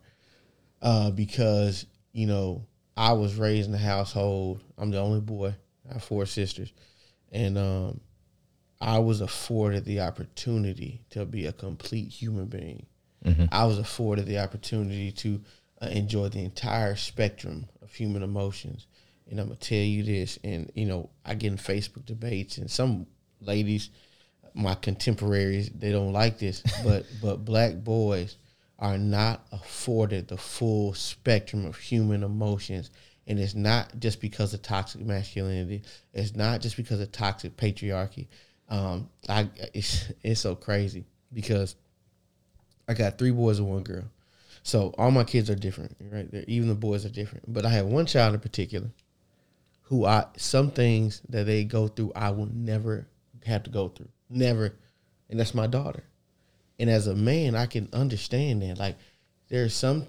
uh, 0.83 1.11
because, 1.11 1.87
you 2.13 2.27
know, 2.27 2.67
I 2.97 3.13
was 3.13 3.37
raised 3.37 3.69
in 3.69 3.75
a 3.75 3.79
household. 3.79 4.63
I'm 4.77 4.91
the 4.91 5.01
only 5.01 5.21
boy. 5.21 5.55
I 5.89 5.95
have 5.95 6.05
four 6.05 6.27
sisters. 6.27 6.73
And 7.33 7.57
um, 7.57 8.01
I 8.81 8.99
was 8.99 9.21
afforded 9.21 9.85
the 9.85 10.01
opportunity 10.01 11.03
to 11.11 11.25
be 11.25 11.47
a 11.47 11.53
complete 11.53 12.09
human 12.09 12.47
being. 12.47 12.87
I 13.51 13.65
was 13.65 13.79
afforded 13.79 14.27
the 14.27 14.39
opportunity 14.39 15.11
to 15.11 15.41
uh, 15.83 15.87
enjoy 15.87 16.29
the 16.29 16.45
entire 16.45 16.95
spectrum 16.95 17.67
of 17.83 17.93
human 17.93 18.23
emotions. 18.23 18.87
And 19.29 19.41
I'm 19.41 19.47
gonna 19.47 19.57
tell 19.57 19.79
you 19.79 20.03
this, 20.05 20.39
and 20.45 20.71
you 20.75 20.87
know, 20.87 21.11
I 21.25 21.35
get 21.35 21.53
in 21.53 21.59
Facebook 21.59 22.07
debates, 22.07 22.59
and 22.59 22.71
some 22.71 23.07
ladies, 23.41 23.91
my 24.55 24.75
contemporaries, 24.75 25.71
they 25.71 25.93
don't 25.93 26.13
like 26.13 26.39
this, 26.39 26.63
but 26.85 27.07
but 27.21 27.45
black 27.45 27.75
boys 27.77 28.37
are 28.79 28.99
not 28.99 29.47
afforded 29.53 30.29
the 30.29 30.37
full 30.37 30.93
spectrum 30.95 31.65
of 31.65 31.77
human 31.77 32.23
emotions. 32.23 32.91
And 33.29 33.41
it's 33.41 33.55
not 33.55 33.99
just 33.99 34.21
because 34.21 34.55
of 34.55 34.63
toxic 34.63 35.01
masculinity. 35.01 35.83
It's 36.13 36.37
not 36.37 36.61
just 36.61 36.77
because 36.77 37.01
of 37.01 37.11
toxic 37.11 37.57
patriarchy. 37.57 38.29
Um, 38.69 39.09
I 39.29 39.49
it's 39.75 40.13
it's 40.23 40.41
so 40.41 40.55
crazy 40.55 41.07
because 41.33 41.75
I 42.89 42.95
got 42.95 43.19
three 43.19 43.33
boys 43.33 43.59
and 43.59 43.69
one 43.69 43.83
girl. 43.83 44.05
So 44.63 44.95
all 44.99 45.11
my 45.11 45.25
kids 45.25 45.49
are 45.51 45.55
different, 45.55 45.97
right? 46.01 46.31
They're, 46.31 46.45
even 46.47 46.69
the 46.69 46.75
boys 46.75 47.05
are 47.05 47.11
different. 47.11 47.53
But 47.53 47.65
I 47.65 47.71
have 47.71 47.87
one 47.87 48.07
child 48.07 48.35
in 48.35 48.41
particular 48.41 48.89
who 49.87 50.05
I 50.05 50.27
some 50.37 50.71
things 50.71 51.23
that 51.29 51.47
they 51.47 51.65
go 51.65 51.89
through 51.89 52.13
I 52.15 52.31
will 52.31 52.49
never 52.53 53.07
have 53.45 53.63
to 53.65 53.71
go 53.71 53.89
through. 53.89 54.09
Never. 54.29 54.75
And 55.31 55.39
that's 55.39 55.55
my 55.55 55.67
daughter. 55.67 56.05
And 56.79 56.91
as 56.91 57.07
a 57.07 57.15
man, 57.15 57.55
I 57.55 57.67
can 57.67 57.89
understand 57.93 58.63
that. 58.63 58.79
Like 58.79 58.97
there's 59.49 59.75
some 59.75 60.07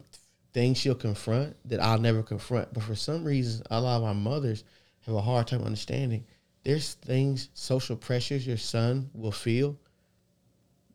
things 0.54 0.78
she'll 0.78 0.96
confront 0.96 1.56
that 1.70 1.80
I'll 1.80 2.00
never 2.00 2.24
confront. 2.24 2.74
But 2.74 2.84
for 2.84 2.96
some 2.96 3.24
reason, 3.24 3.64
a 3.70 3.80
lot 3.80 3.98
of 3.98 4.04
my 4.04 4.14
mothers 4.14 4.64
have 5.06 5.16
a 5.16 5.22
hard 5.22 5.48
time 5.48 5.64
understanding. 5.64 6.26
There's 6.64 6.96
things, 6.96 7.50
social 7.54 7.96
pressures 7.96 8.46
your 8.46 8.58
son 8.58 9.10
will 9.14 9.32
feel 9.32 9.78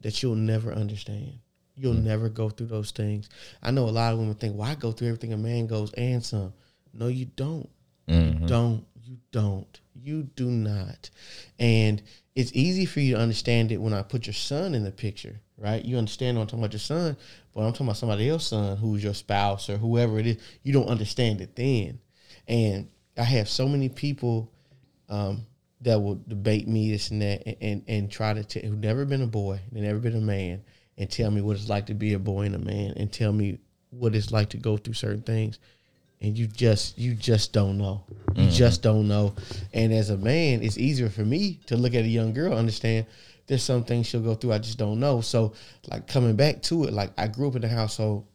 that 0.01 0.23
you'll 0.23 0.35
never 0.35 0.73
understand. 0.73 1.39
You'll 1.77 1.95
Mm. 1.95 2.03
never 2.03 2.29
go 2.29 2.51
through 2.51 2.67
those 2.67 2.91
things. 2.91 3.29
I 3.63 3.71
know 3.71 3.89
a 3.89 3.91
lot 3.91 4.13
of 4.13 4.19
women 4.19 4.35
think, 4.35 4.57
"Well, 4.57 4.69
I 4.69 4.75
go 4.75 4.93
through 4.93 5.09
everything 5.09 5.33
a 5.33 5.39
man 5.39 5.67
goes 5.69 5.93
and 5.95 6.23
some." 6.25 6.53
No, 6.93 7.07
you 7.07 7.27
don't. 7.37 7.71
Mm-hmm. 8.09 8.43
You 8.43 8.49
don't. 8.49 8.85
You 9.03 9.17
don't. 9.31 9.81
You 9.95 10.25
do 10.35 10.47
not. 10.47 11.11
And 11.59 12.03
it's 12.35 12.53
easy 12.55 12.87
for 12.87 13.01
you 13.01 13.15
to 13.15 13.21
understand 13.21 13.73
it 13.73 13.81
when 13.81 13.93
I 13.93 14.03
put 14.03 14.27
your 14.27 14.35
son 14.35 14.75
in 14.75 14.85
the 14.85 14.91
picture, 14.91 15.41
right? 15.59 15.85
You 15.85 15.99
understand 15.99 16.39
I'm 16.39 16.47
talking 16.47 16.61
about 16.61 16.73
your 16.73 16.81
son, 16.81 17.17
but 17.55 17.61
I'm 17.61 17.73
talking 17.73 17.87
about 17.87 17.99
somebody 17.99 18.29
else's 18.29 18.49
son 18.49 18.77
who's 18.77 19.05
your 19.05 19.15
spouse 19.15 19.69
or 19.69 19.77
whoever 19.77 20.19
it 20.19 20.27
is. 20.27 20.39
You 20.63 20.73
don't 20.73 20.89
understand 20.89 21.41
it 21.41 21.55
then. 21.55 22.01
And 22.49 22.89
I 23.19 23.25
have 23.25 23.49
so 23.49 23.69
many 23.69 23.89
people 23.89 24.51
um, 25.09 25.47
that 25.83 26.01
will 26.01 26.21
debate 26.27 26.67
me 26.67 26.91
this 26.91 27.11
and 27.11 27.21
that 27.23 27.43
and, 27.47 27.57
and, 27.61 27.85
and 27.87 28.11
try 28.11 28.33
to 28.33 28.43
tell 28.45 28.63
who've 28.63 28.79
never 28.79 29.05
been 29.05 29.23
a 29.23 29.27
boy, 29.27 29.61
they 29.71 29.81
never 29.81 29.99
been 29.99 30.17
a 30.17 30.21
man, 30.21 30.65
and 30.97 31.11
tell 31.11 31.31
me 31.31 31.43
what 31.43 31.57
it's 31.57 31.69
like 31.69 31.87
to 31.87 31.95
be 31.95 32.15
a 32.15 32.19
boy 32.19 32.43
and 32.43 32.55
a 32.55 32.59
man 32.59 32.95
and 32.97 33.13
tell 33.13 33.33
me 33.33 33.59
what 33.91 34.15
it's 34.15 34.33
like 34.33 34.49
to 34.51 34.57
go 34.57 34.77
through 34.77 34.95
certain 34.95 35.23
things 35.23 35.59
and 36.23 36.39
you 36.39 36.47
just 36.47 36.97
you 36.99 37.15
just 37.15 37.53
don't 37.53 37.77
know. 37.77 38.05
You 38.35 38.49
just 38.49 38.83
don't 38.83 39.09
know. 39.09 39.35
And 39.75 39.93
as 39.93 40.09
a 40.09 40.17
man, 40.17 40.63
it's 40.63 40.79
easier 40.79 41.11
for 41.11 41.25
me 41.25 41.61
to 41.67 41.77
look 41.77 41.95
at 41.95 42.05
a 42.05 42.09
young 42.09 42.33
girl, 42.33 42.55
understand 42.55 43.07
there's 43.47 43.63
some 43.63 43.85
things 43.85 44.07
she'll 44.07 44.23
go 44.23 44.35
through 44.35 44.53
I 44.53 44.59
just 44.59 44.79
don't 44.79 45.01
know. 45.01 45.21
So 45.21 45.53
like 45.91 46.07
coming 46.07 46.37
back 46.37 46.63
to 46.63 46.85
it, 46.85 46.93
like 46.93 47.11
I 47.19 47.27
grew 47.27 47.49
up 47.49 47.57
in 47.57 47.65
a 47.65 47.69
household 47.69 48.27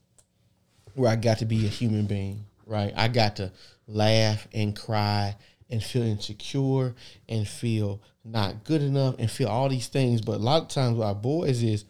where 0.94 1.10
I 1.10 1.16
got 1.16 1.40
to 1.40 1.46
be 1.46 1.66
a 1.66 1.70
human 1.70 2.06
being, 2.06 2.46
right? 2.66 2.94
I 2.96 3.08
got 3.08 3.38
to 3.38 3.52
laugh 3.88 4.48
and 4.54 4.76
cry 4.76 5.36
and 5.70 5.82
feel 5.82 6.04
insecure 6.04 6.94
and 7.30 7.48
feel 7.48 8.02
not 8.26 8.66
good 8.66 8.82
enough 8.82 9.16
and 9.18 9.32
feel 9.32 9.48
all 9.48 9.70
these 9.70 9.88
things. 9.88 10.22
But 10.22 10.36
a 10.36 10.44
lot 10.44 10.62
of 10.62 10.68
times 10.68 10.98
with 10.98 11.08
our 11.08 11.16
boys 11.16 11.64
is 11.64 11.86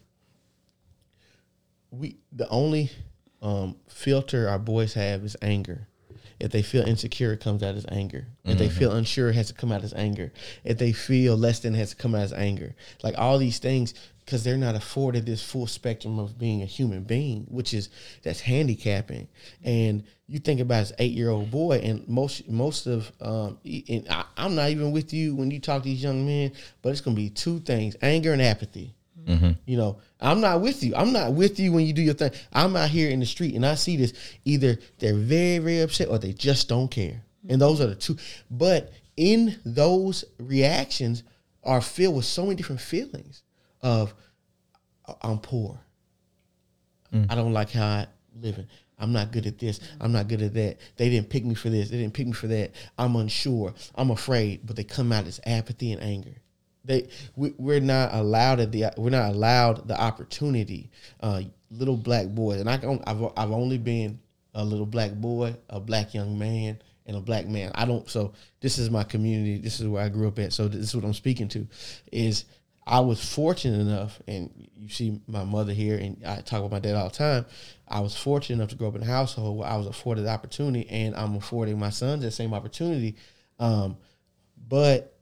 we 1.90 2.18
the 2.32 2.48
only 2.50 2.92
um, 3.42 3.76
filter 3.88 4.48
our 4.50 4.60
boys 4.60 4.94
have 4.94 5.24
is 5.24 5.36
anger. 5.42 5.87
If 6.40 6.52
they 6.52 6.62
feel 6.62 6.84
insecure, 6.84 7.34
it 7.34 7.40
comes 7.40 7.64
out 7.64 7.76
as 7.76 7.86
anger. 7.90 8.28
If 8.46 8.58
they 8.58 8.70
feel 8.70 8.92
unsure, 8.92 9.30
it 9.30 9.36
has 9.36 9.48
to 9.48 9.54
come 9.54 9.72
out 9.72 9.84
as 9.84 9.94
anger. 9.94 10.32
If 10.64 10.78
they 10.78 10.94
feel 10.94 11.36
less 11.36 11.60
than, 11.60 11.76
it 11.76 11.80
has 11.80 11.92
to 11.92 11.96
come 11.96 12.14
out 12.14 12.22
as 12.22 12.34
anger. 12.34 12.76
Like 13.04 13.18
all 13.18 13.38
these 13.38 13.60
things, 13.60 13.94
because 14.28 14.44
they're 14.44 14.58
not 14.58 14.76
afforded 14.76 15.26
this 15.26 15.42
full 15.42 15.68
spectrum 15.68 16.20
of 16.20 16.38
being 16.38 16.62
a 16.62 16.66
human 16.66 17.04
being, 17.04 17.46
which 17.50 17.74
is 17.74 17.90
that's 18.24 18.42
handicapping. 18.42 19.30
And 19.64 20.04
you 20.28 20.40
think 20.40 20.60
about 20.60 20.82
as 20.82 20.94
eight 21.00 21.14
year 21.14 21.30
old 21.30 21.50
boy, 21.50 21.78
and 21.78 22.08
most 22.08 22.48
most 22.50 22.88
of 22.88 23.12
um, 23.22 23.58
and 23.66 24.06
I, 24.10 24.26
I'm 24.36 24.54
not 24.54 24.70
even 24.70 24.92
with 24.92 25.14
you 25.14 25.34
when 25.34 25.50
you 25.50 25.60
talk 25.60 25.84
to 25.84 25.90
these 25.90 26.04
young 26.04 26.26
men, 26.26 26.52
but 26.82 26.90
it's 26.90 27.02
gonna 27.02 27.16
be 27.16 27.30
two 27.30 27.60
things: 27.62 27.96
anger 28.02 28.34
and 28.34 28.42
apathy. 28.42 28.97
Mm-hmm. 29.28 29.52
You 29.66 29.78
know, 29.78 30.00
I'm 30.22 30.40
not 30.40 30.62
with 30.62 30.84
you. 30.84 30.96
I'm 30.96 31.12
not 31.12 31.34
with 31.34 31.60
you 31.60 31.72
when 31.74 31.86
you 31.86 31.94
do 31.94 32.02
your 32.02 32.14
thing. 32.14 32.32
I'm 32.54 32.76
out 32.76 32.90
here 32.90 33.10
in 33.10 33.20
the 33.20 33.26
street 33.26 33.56
and 33.56 33.66
I 33.66 33.76
see 33.76 33.98
this. 33.98 34.14
Either 34.46 34.78
they're 35.00 35.16
very, 35.16 35.60
very 35.60 35.82
upset 35.82 36.08
or 36.08 36.18
they 36.18 36.34
just 36.34 36.70
don't 36.70 36.90
care. 36.90 37.22
And 37.50 37.62
those 37.62 37.82
are 37.82 37.88
the 37.88 37.96
two. 37.96 38.18
But 38.50 38.92
in 39.18 39.60
those 39.66 40.24
reactions 40.40 41.24
are 41.64 41.82
filled 41.82 42.16
with 42.16 42.26
so 42.26 42.44
many 42.44 42.56
different 42.56 42.82
feelings 42.82 43.44
of 43.82 44.14
I'm 45.22 45.40
poor. 45.40 45.80
Mm. 47.14 47.28
I 47.30 47.36
don't 47.36 47.54
like 47.54 47.72
how 47.72 47.86
I 47.86 48.08
living. 48.40 48.68
I'm 49.00 49.14
not 49.14 49.32
good 49.32 49.46
at 49.46 49.60
this. 49.60 49.80
I'm 50.02 50.12
not 50.12 50.28
good 50.28 50.42
at 50.42 50.54
that. 50.56 50.78
They 50.96 51.10
didn't 51.10 51.30
pick 51.30 51.46
me 51.46 51.54
for 51.54 51.70
this. 51.70 51.90
They 51.90 51.98
didn't 51.98 52.14
pick 52.14 52.28
me 52.28 52.34
for 52.34 52.48
that. 52.48 52.72
I'm 52.98 53.16
unsure. 53.16 53.74
I'm 53.96 54.10
afraid. 54.10 54.62
But 54.66 54.76
they 54.76 54.84
come 54.84 55.12
out 55.12 55.28
as 55.28 55.40
apathy 55.46 55.92
and 55.92 56.02
anger. 56.02 56.36
They 56.88 57.10
we, 57.36 57.54
we're 57.58 57.82
not 57.82 58.14
allowed 58.14 58.72
the 58.72 58.92
we're 58.98 59.10
not 59.10 59.34
allowed 59.34 59.88
the 59.88 60.00
opportunity. 60.00 60.90
Uh, 61.20 61.44
little 61.70 61.98
black 61.98 62.28
boys, 62.28 62.62
and 62.62 62.70
I 62.70 62.76
I've 63.06 63.24
I've 63.36 63.52
only 63.52 63.78
been 63.78 64.20
a 64.54 64.64
little 64.64 64.86
black 64.86 65.14
boy, 65.14 65.56
a 65.70 65.80
black 65.80 66.14
young 66.14 66.40
man, 66.40 66.80
and 67.06 67.18
a 67.18 67.22
black 67.22 67.46
man. 67.48 67.72
I 67.76 67.86
don't. 67.86 68.10
So 68.10 68.34
this 68.62 68.78
is 68.78 68.90
my 68.90 69.04
community. 69.04 69.58
This 69.58 69.80
is 69.80 69.88
where 69.88 70.04
I 70.04 70.10
grew 70.10 70.28
up 70.30 70.40
at. 70.40 70.54
So 70.54 70.68
this 70.68 70.82
is 70.82 70.96
what 70.96 71.06
I'm 71.06 71.14
speaking 71.14 71.50
to. 71.50 71.68
Is 72.12 72.46
I 72.86 73.02
was 73.02 73.24
fortunate 73.34 73.82
enough, 73.82 74.22
and 74.28 74.50
you 74.78 74.88
see 74.88 75.20
my 75.28 75.44
mother 75.44 75.74
here, 75.74 75.98
and 75.98 76.24
I 76.26 76.38
talk 76.38 76.60
about 76.60 76.72
my 76.72 76.80
dad 76.80 76.96
all 76.96 77.10
the 77.10 77.16
time. 77.16 77.46
I 77.86 78.00
was 78.00 78.16
fortunate 78.16 78.56
enough 78.56 78.70
to 78.70 78.76
grow 78.76 78.88
up 78.88 78.96
in 78.96 79.04
a 79.04 79.06
household 79.06 79.58
where 79.58 79.68
I 79.68 79.76
was 79.76 79.88
afforded 79.88 80.24
the 80.24 80.30
opportunity, 80.30 80.88
and 80.90 81.14
I'm 81.16 81.36
affording 81.36 81.78
my 81.78 81.90
sons 81.90 82.24
that 82.24 82.32
same 82.32 82.54
opportunity. 82.54 83.18
Um, 83.60 83.98
but 84.70 85.18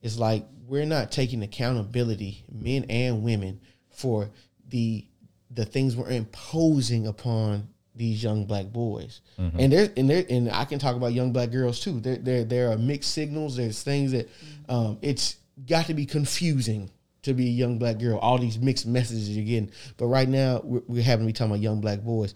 it's 0.00 0.18
like 0.18 0.46
we're 0.68 0.86
not 0.86 1.10
taking 1.10 1.42
accountability, 1.42 2.44
men 2.52 2.84
and 2.88 3.22
women, 3.22 3.60
for 3.90 4.30
the 4.68 5.04
the 5.50 5.64
things 5.64 5.96
we're 5.96 6.10
imposing 6.10 7.06
upon 7.06 7.68
these 7.94 8.22
young 8.22 8.44
black 8.44 8.66
boys. 8.66 9.22
And 9.58 9.72
there's 9.72 9.90
and 9.96 10.08
there 10.08 10.24
and 10.28 10.50
I 10.50 10.64
can 10.64 10.78
talk 10.78 10.94
about 10.94 11.12
young 11.12 11.32
black 11.32 11.50
girls 11.50 11.80
too. 11.80 12.00
There 12.00 12.16
there 12.16 12.44
there 12.44 12.70
are 12.70 12.78
mixed 12.78 13.12
signals. 13.12 13.56
There's 13.56 13.82
things 13.82 14.12
that 14.12 14.28
um, 14.68 14.98
it's 15.02 15.36
got 15.66 15.86
to 15.86 15.94
be 15.94 16.06
confusing 16.06 16.90
to 17.22 17.34
be 17.34 17.46
a 17.46 17.50
young 17.50 17.78
black 17.78 17.98
girl. 17.98 18.18
All 18.18 18.38
these 18.38 18.58
mixed 18.58 18.86
messages 18.86 19.30
you're 19.30 19.44
getting. 19.44 19.70
But 19.96 20.06
right 20.06 20.28
now 20.28 20.60
we're, 20.62 20.82
we're 20.86 21.02
having 21.02 21.26
to 21.26 21.28
be 21.28 21.32
talking 21.32 21.52
about 21.52 21.60
young 21.60 21.80
black 21.80 22.00
boys. 22.00 22.34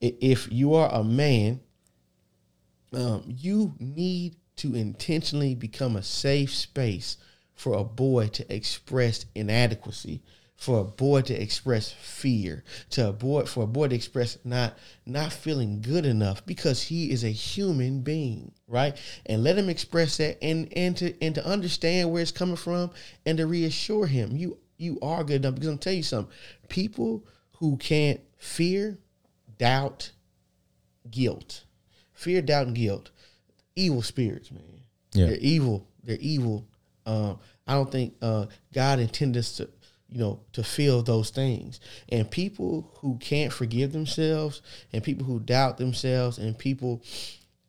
If 0.00 0.50
you 0.50 0.74
are 0.74 0.92
a 0.92 1.04
man 1.04 1.60
um, 2.94 3.22
you 3.26 3.74
need 3.78 4.36
to 4.56 4.74
intentionally 4.74 5.54
become 5.54 5.96
a 5.96 6.02
safe 6.02 6.52
space 6.52 7.16
for 7.62 7.78
a 7.78 7.84
boy 7.84 8.26
to 8.28 8.54
express 8.54 9.26
inadequacy 9.34 10.22
for 10.56 10.80
a 10.80 10.84
boy 10.84 11.20
to 11.20 11.34
express 11.42 11.90
fear 11.92 12.62
to 12.90 13.08
a 13.08 13.12
boy 13.12 13.44
for 13.44 13.64
a 13.64 13.66
boy 13.66 13.88
to 13.88 13.96
express 13.96 14.38
not 14.44 14.78
not 15.06 15.32
feeling 15.32 15.80
good 15.80 16.06
enough 16.06 16.44
because 16.46 16.82
he 16.82 17.10
is 17.10 17.24
a 17.24 17.28
human 17.28 18.00
being 18.00 18.52
right? 18.72 18.96
And 19.26 19.44
let 19.44 19.58
him 19.58 19.68
express 19.68 20.16
that 20.16 20.42
and 20.42 20.72
and 20.74 20.96
to 20.96 21.14
and 21.22 21.34
to 21.36 21.46
understand 21.46 22.10
where 22.10 22.22
it's 22.22 22.32
coming 22.32 22.56
from 22.56 22.90
and 23.26 23.38
to 23.38 23.46
reassure 23.46 24.06
him. 24.06 24.36
You 24.36 24.58
you 24.78 24.98
are 25.02 25.22
good 25.22 25.44
enough 25.44 25.54
because 25.54 25.68
i'm 25.68 25.78
telling 25.78 25.98
you 25.98 26.02
something. 26.02 26.32
People 26.68 27.24
who 27.58 27.76
can't 27.76 28.20
fear 28.38 28.98
doubt 29.58 30.10
guilt. 31.10 31.64
Fear 32.14 32.42
doubt 32.42 32.68
and 32.68 32.76
guilt. 32.76 33.10
Evil 33.76 34.02
spirits 34.02 34.50
man. 34.50 34.62
Yeah. 35.12 35.26
they're 35.26 35.36
evil. 35.36 35.86
They're 36.02 36.16
evil 36.18 36.66
um 37.04 37.38
i 37.66 37.74
don't 37.74 37.90
think 37.90 38.14
uh 38.22 38.46
god 38.72 38.98
intended 38.98 39.38
us 39.38 39.56
to 39.56 39.68
you 40.12 40.18
know 40.18 40.40
to 40.52 40.62
feel 40.62 41.02
those 41.02 41.30
things. 41.30 41.80
And 42.10 42.30
people 42.30 42.90
who 42.96 43.16
can't 43.18 43.52
forgive 43.52 43.92
themselves 43.92 44.62
and 44.92 45.02
people 45.02 45.26
who 45.26 45.40
doubt 45.40 45.78
themselves 45.78 46.38
and 46.38 46.56
people 46.56 47.02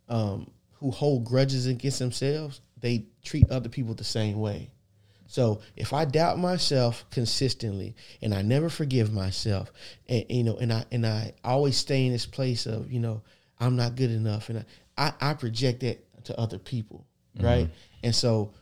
um 0.09 0.51
who 0.73 0.91
hold 0.91 1.23
grudges 1.23 1.65
against 1.65 1.99
themselves 1.99 2.61
they 2.81 3.05
treat 3.23 3.49
other 3.49 3.69
people 3.69 3.93
the 3.93 4.03
same 4.03 4.39
way. 4.39 4.69
So 5.27 5.61
if 5.77 5.93
I 5.93 6.03
doubt 6.03 6.37
myself 6.37 7.05
consistently 7.09 7.95
and 8.21 8.35
I 8.35 8.41
never 8.41 8.69
forgive 8.69 9.11
myself, 9.11 9.71
and 10.09 10.25
you 10.29 10.43
know, 10.43 10.57
and 10.57 10.71
I 10.71 10.85
and 10.91 11.07
I 11.07 11.33
always 11.43 11.77
stay 11.77 12.05
in 12.05 12.11
this 12.11 12.25
place 12.25 12.65
of 12.65 12.91
you 12.91 12.99
know 12.99 13.21
I'm 13.59 13.77
not 13.77 13.95
good 13.95 14.11
enough, 14.11 14.49
and 14.49 14.65
I 14.97 15.13
I, 15.21 15.31
I 15.31 15.33
project 15.33 15.79
that 15.79 16.25
to 16.25 16.37
other 16.39 16.59
people, 16.59 17.05
right? 17.39 17.69
And 18.03 18.13
so 18.13 18.53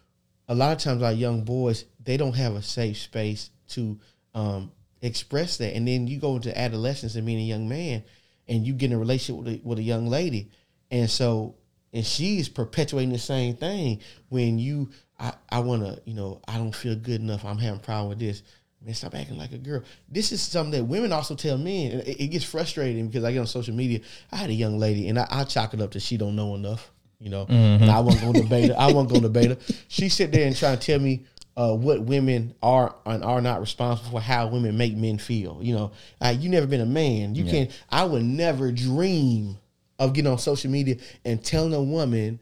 a 0.52 0.56
lot 0.56 0.74
of 0.74 0.80
times 0.80 1.02
our 1.02 1.14
young 1.14 1.45
boys 1.45 1.86
they 2.04 2.18
don't 2.18 2.36
have 2.36 2.56
a 2.56 2.62
safe 2.62 2.97
space 2.97 3.52
to 3.70 3.97
um, 4.36 4.70
express 5.02 5.58
that, 5.58 5.74
and 5.76 5.88
then 5.88 6.08
you 6.08 6.20
go 6.20 6.36
into 6.36 6.56
adolescence 6.58 7.16
and 7.16 7.26
being 7.26 7.39
a 7.39 7.43
young 7.43 7.70
man, 7.70 8.04
and 8.49 8.68
you 8.68 8.74
get 8.74 8.91
in 8.91 8.97
a 8.97 8.99
relationship 8.99 9.45
with 9.45 9.54
a, 9.54 9.62
with 9.64 9.80
a 9.80 9.84
young 9.84 10.08
lady, 10.08 10.52
and 10.91 11.10
so 11.10 11.56
and 11.93 12.06
she's 12.06 12.49
perpetuating 12.49 13.14
the 13.14 13.20
same 13.20 13.56
thing. 13.56 14.02
When 14.28 14.60
you 14.60 14.89
I, 15.18 15.34
I 15.49 15.60
want 15.60 15.84
to 15.84 16.02
you 16.04 16.16
know 16.16 16.41
I 16.45 16.58
don't 16.58 16.76
feel 16.76 16.95
good 16.97 17.22
enough. 17.22 17.45
I'm 17.45 17.58
having 17.58 17.80
a 17.80 17.84
problem 17.84 18.10
with 18.10 18.20
this. 18.20 18.43
Man 18.84 18.93
stop 18.93 19.16
acting 19.16 19.38
like 19.38 19.54
a 19.54 19.58
girl. 19.58 19.84
This 20.10 20.34
is 20.34 20.41
something 20.41 20.72
that 20.72 20.84
women 20.84 21.14
also 21.14 21.36
tell 21.36 21.58
men. 21.58 21.91
And 21.91 22.02
it, 22.02 22.20
it 22.20 22.28
gets 22.28 22.43
frustrating 22.43 23.08
because 23.08 23.24
I 23.24 23.32
get 23.32 23.39
on 23.39 23.45
social 23.45 23.76
media. 23.76 23.99
I 24.32 24.38
had 24.38 24.49
a 24.49 24.54
young 24.54 24.80
lady 24.80 25.08
and 25.08 25.20
I, 25.20 25.28
I 25.30 25.43
chalk 25.43 25.76
it 25.76 25.82
up 25.82 25.91
to 25.91 25.99
she 25.99 26.18
don't 26.18 26.36
know 26.36 26.56
enough 26.56 26.91
you 27.22 27.30
know 27.30 27.45
and 27.47 27.89
I 27.89 27.99
wasn't 27.99 28.24
going 28.24 28.34
to 28.34 28.41
debate 28.41 28.69
her 28.69 28.76
I 28.78 28.88
wasn't 28.88 29.09
going 29.09 29.22
to 29.22 29.28
debate 29.28 29.49
her 29.51 29.76
she 29.88 30.09
sit 30.09 30.32
there 30.32 30.47
and 30.47 30.55
try 30.55 30.76
to 30.76 30.82
tell 30.82 30.99
me 30.99 31.26
uh, 31.55 31.76
what 31.76 32.01
women 32.01 32.55
are 32.63 32.95
and 33.05 33.24
are 33.24 33.41
not 33.41 33.59
responsible 33.59 34.11
for 34.11 34.22
how 34.22 34.47
women 34.47 34.78
make 34.78 34.95
men 34.95 35.17
feel 35.17 35.59
you 35.61 35.76
know 35.76 35.91
uh, 36.19 36.34
you 36.38 36.49
never 36.49 36.67
been 36.67 36.82
a 36.82 36.86
man 36.86 37.36
you 37.36 37.45
can't 37.45 37.72
I 37.89 38.03
would 38.05 38.24
never 38.24 38.72
dream 38.72 39.57
of 40.01 40.13
getting 40.13 40.32
on 40.32 40.39
social 40.39 40.72
media 40.72 40.95
and 41.24 41.43
telling 41.43 41.74
a 41.74 41.82
woman 41.82 42.39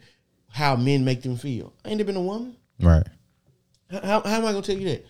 how 0.48 0.76
men 0.76 1.06
make 1.06 1.22
them 1.22 1.36
feel. 1.36 1.74
I 1.84 1.90
ain't 1.90 1.98
never 1.98 2.08
been 2.08 2.16
a 2.16 2.22
woman. 2.22 2.56
Right. 2.80 3.06
How, 3.92 4.00
how, 4.00 4.22
how 4.22 4.36
am 4.38 4.46
I 4.46 4.52
gonna 4.52 4.62
tell 4.62 4.78
you 4.78 4.90
that? 4.90 5.06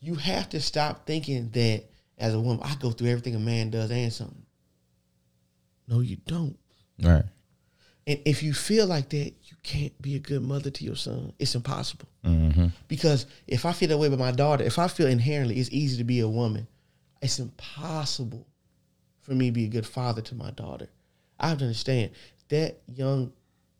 You 0.00 0.14
have 0.16 0.48
to 0.50 0.60
stop 0.60 1.06
thinking 1.06 1.50
that 1.50 1.84
as 2.18 2.34
a 2.34 2.40
woman, 2.40 2.60
I 2.64 2.74
go 2.76 2.90
through 2.90 3.08
everything 3.08 3.34
a 3.34 3.38
man 3.38 3.70
does 3.70 3.90
and 3.90 4.12
something. 4.12 4.42
No, 5.86 6.00
you 6.00 6.16
don't. 6.26 6.58
Right. 7.02 7.24
And 8.06 8.20
if 8.24 8.42
you 8.42 8.52
feel 8.52 8.86
like 8.86 9.10
that, 9.10 9.32
you 9.44 9.56
can't 9.62 10.00
be 10.02 10.16
a 10.16 10.18
good 10.18 10.42
mother 10.42 10.70
to 10.70 10.84
your 10.84 10.96
son. 10.96 11.32
It's 11.38 11.54
impossible. 11.54 12.08
Mm-hmm. 12.24 12.66
Because 12.88 13.26
if 13.46 13.64
I 13.64 13.72
feel 13.72 13.88
that 13.88 13.98
way 13.98 14.08
with 14.08 14.18
my 14.18 14.32
daughter, 14.32 14.64
if 14.64 14.78
I 14.78 14.88
feel 14.88 15.06
inherently 15.06 15.58
it's 15.58 15.70
easy 15.70 15.98
to 15.98 16.04
be 16.04 16.20
a 16.20 16.28
woman, 16.28 16.66
it's 17.20 17.38
impossible 17.38 18.46
for 19.20 19.32
me 19.32 19.46
to 19.46 19.52
be 19.52 19.64
a 19.64 19.68
good 19.68 19.86
father 19.86 20.20
to 20.22 20.34
my 20.34 20.50
daughter. 20.50 20.88
I 21.38 21.48
have 21.48 21.58
to 21.58 21.64
understand 21.64 22.10
that 22.48 22.80
young, 22.92 23.32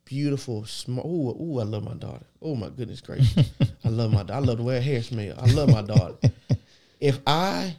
beautiful, 0.04 0.64
smart. 0.64 1.06
Ooh, 1.06 1.30
ooh, 1.30 1.58
I 1.58 1.64
love 1.64 1.84
my 1.84 1.94
daughter. 1.94 2.24
Oh 2.40 2.54
my 2.54 2.68
goodness 2.68 3.00
gracious, 3.00 3.50
I 3.84 3.88
love 3.88 4.12
my. 4.12 4.22
Daughter. 4.22 4.34
I 4.34 4.38
love 4.38 4.58
the 4.58 4.62
way 4.62 4.76
her 4.76 4.80
hair 4.80 5.02
smell. 5.02 5.34
I 5.38 5.46
love 5.50 5.68
my 5.68 5.82
daughter. 5.82 6.16
if 7.00 7.18
I 7.26 7.76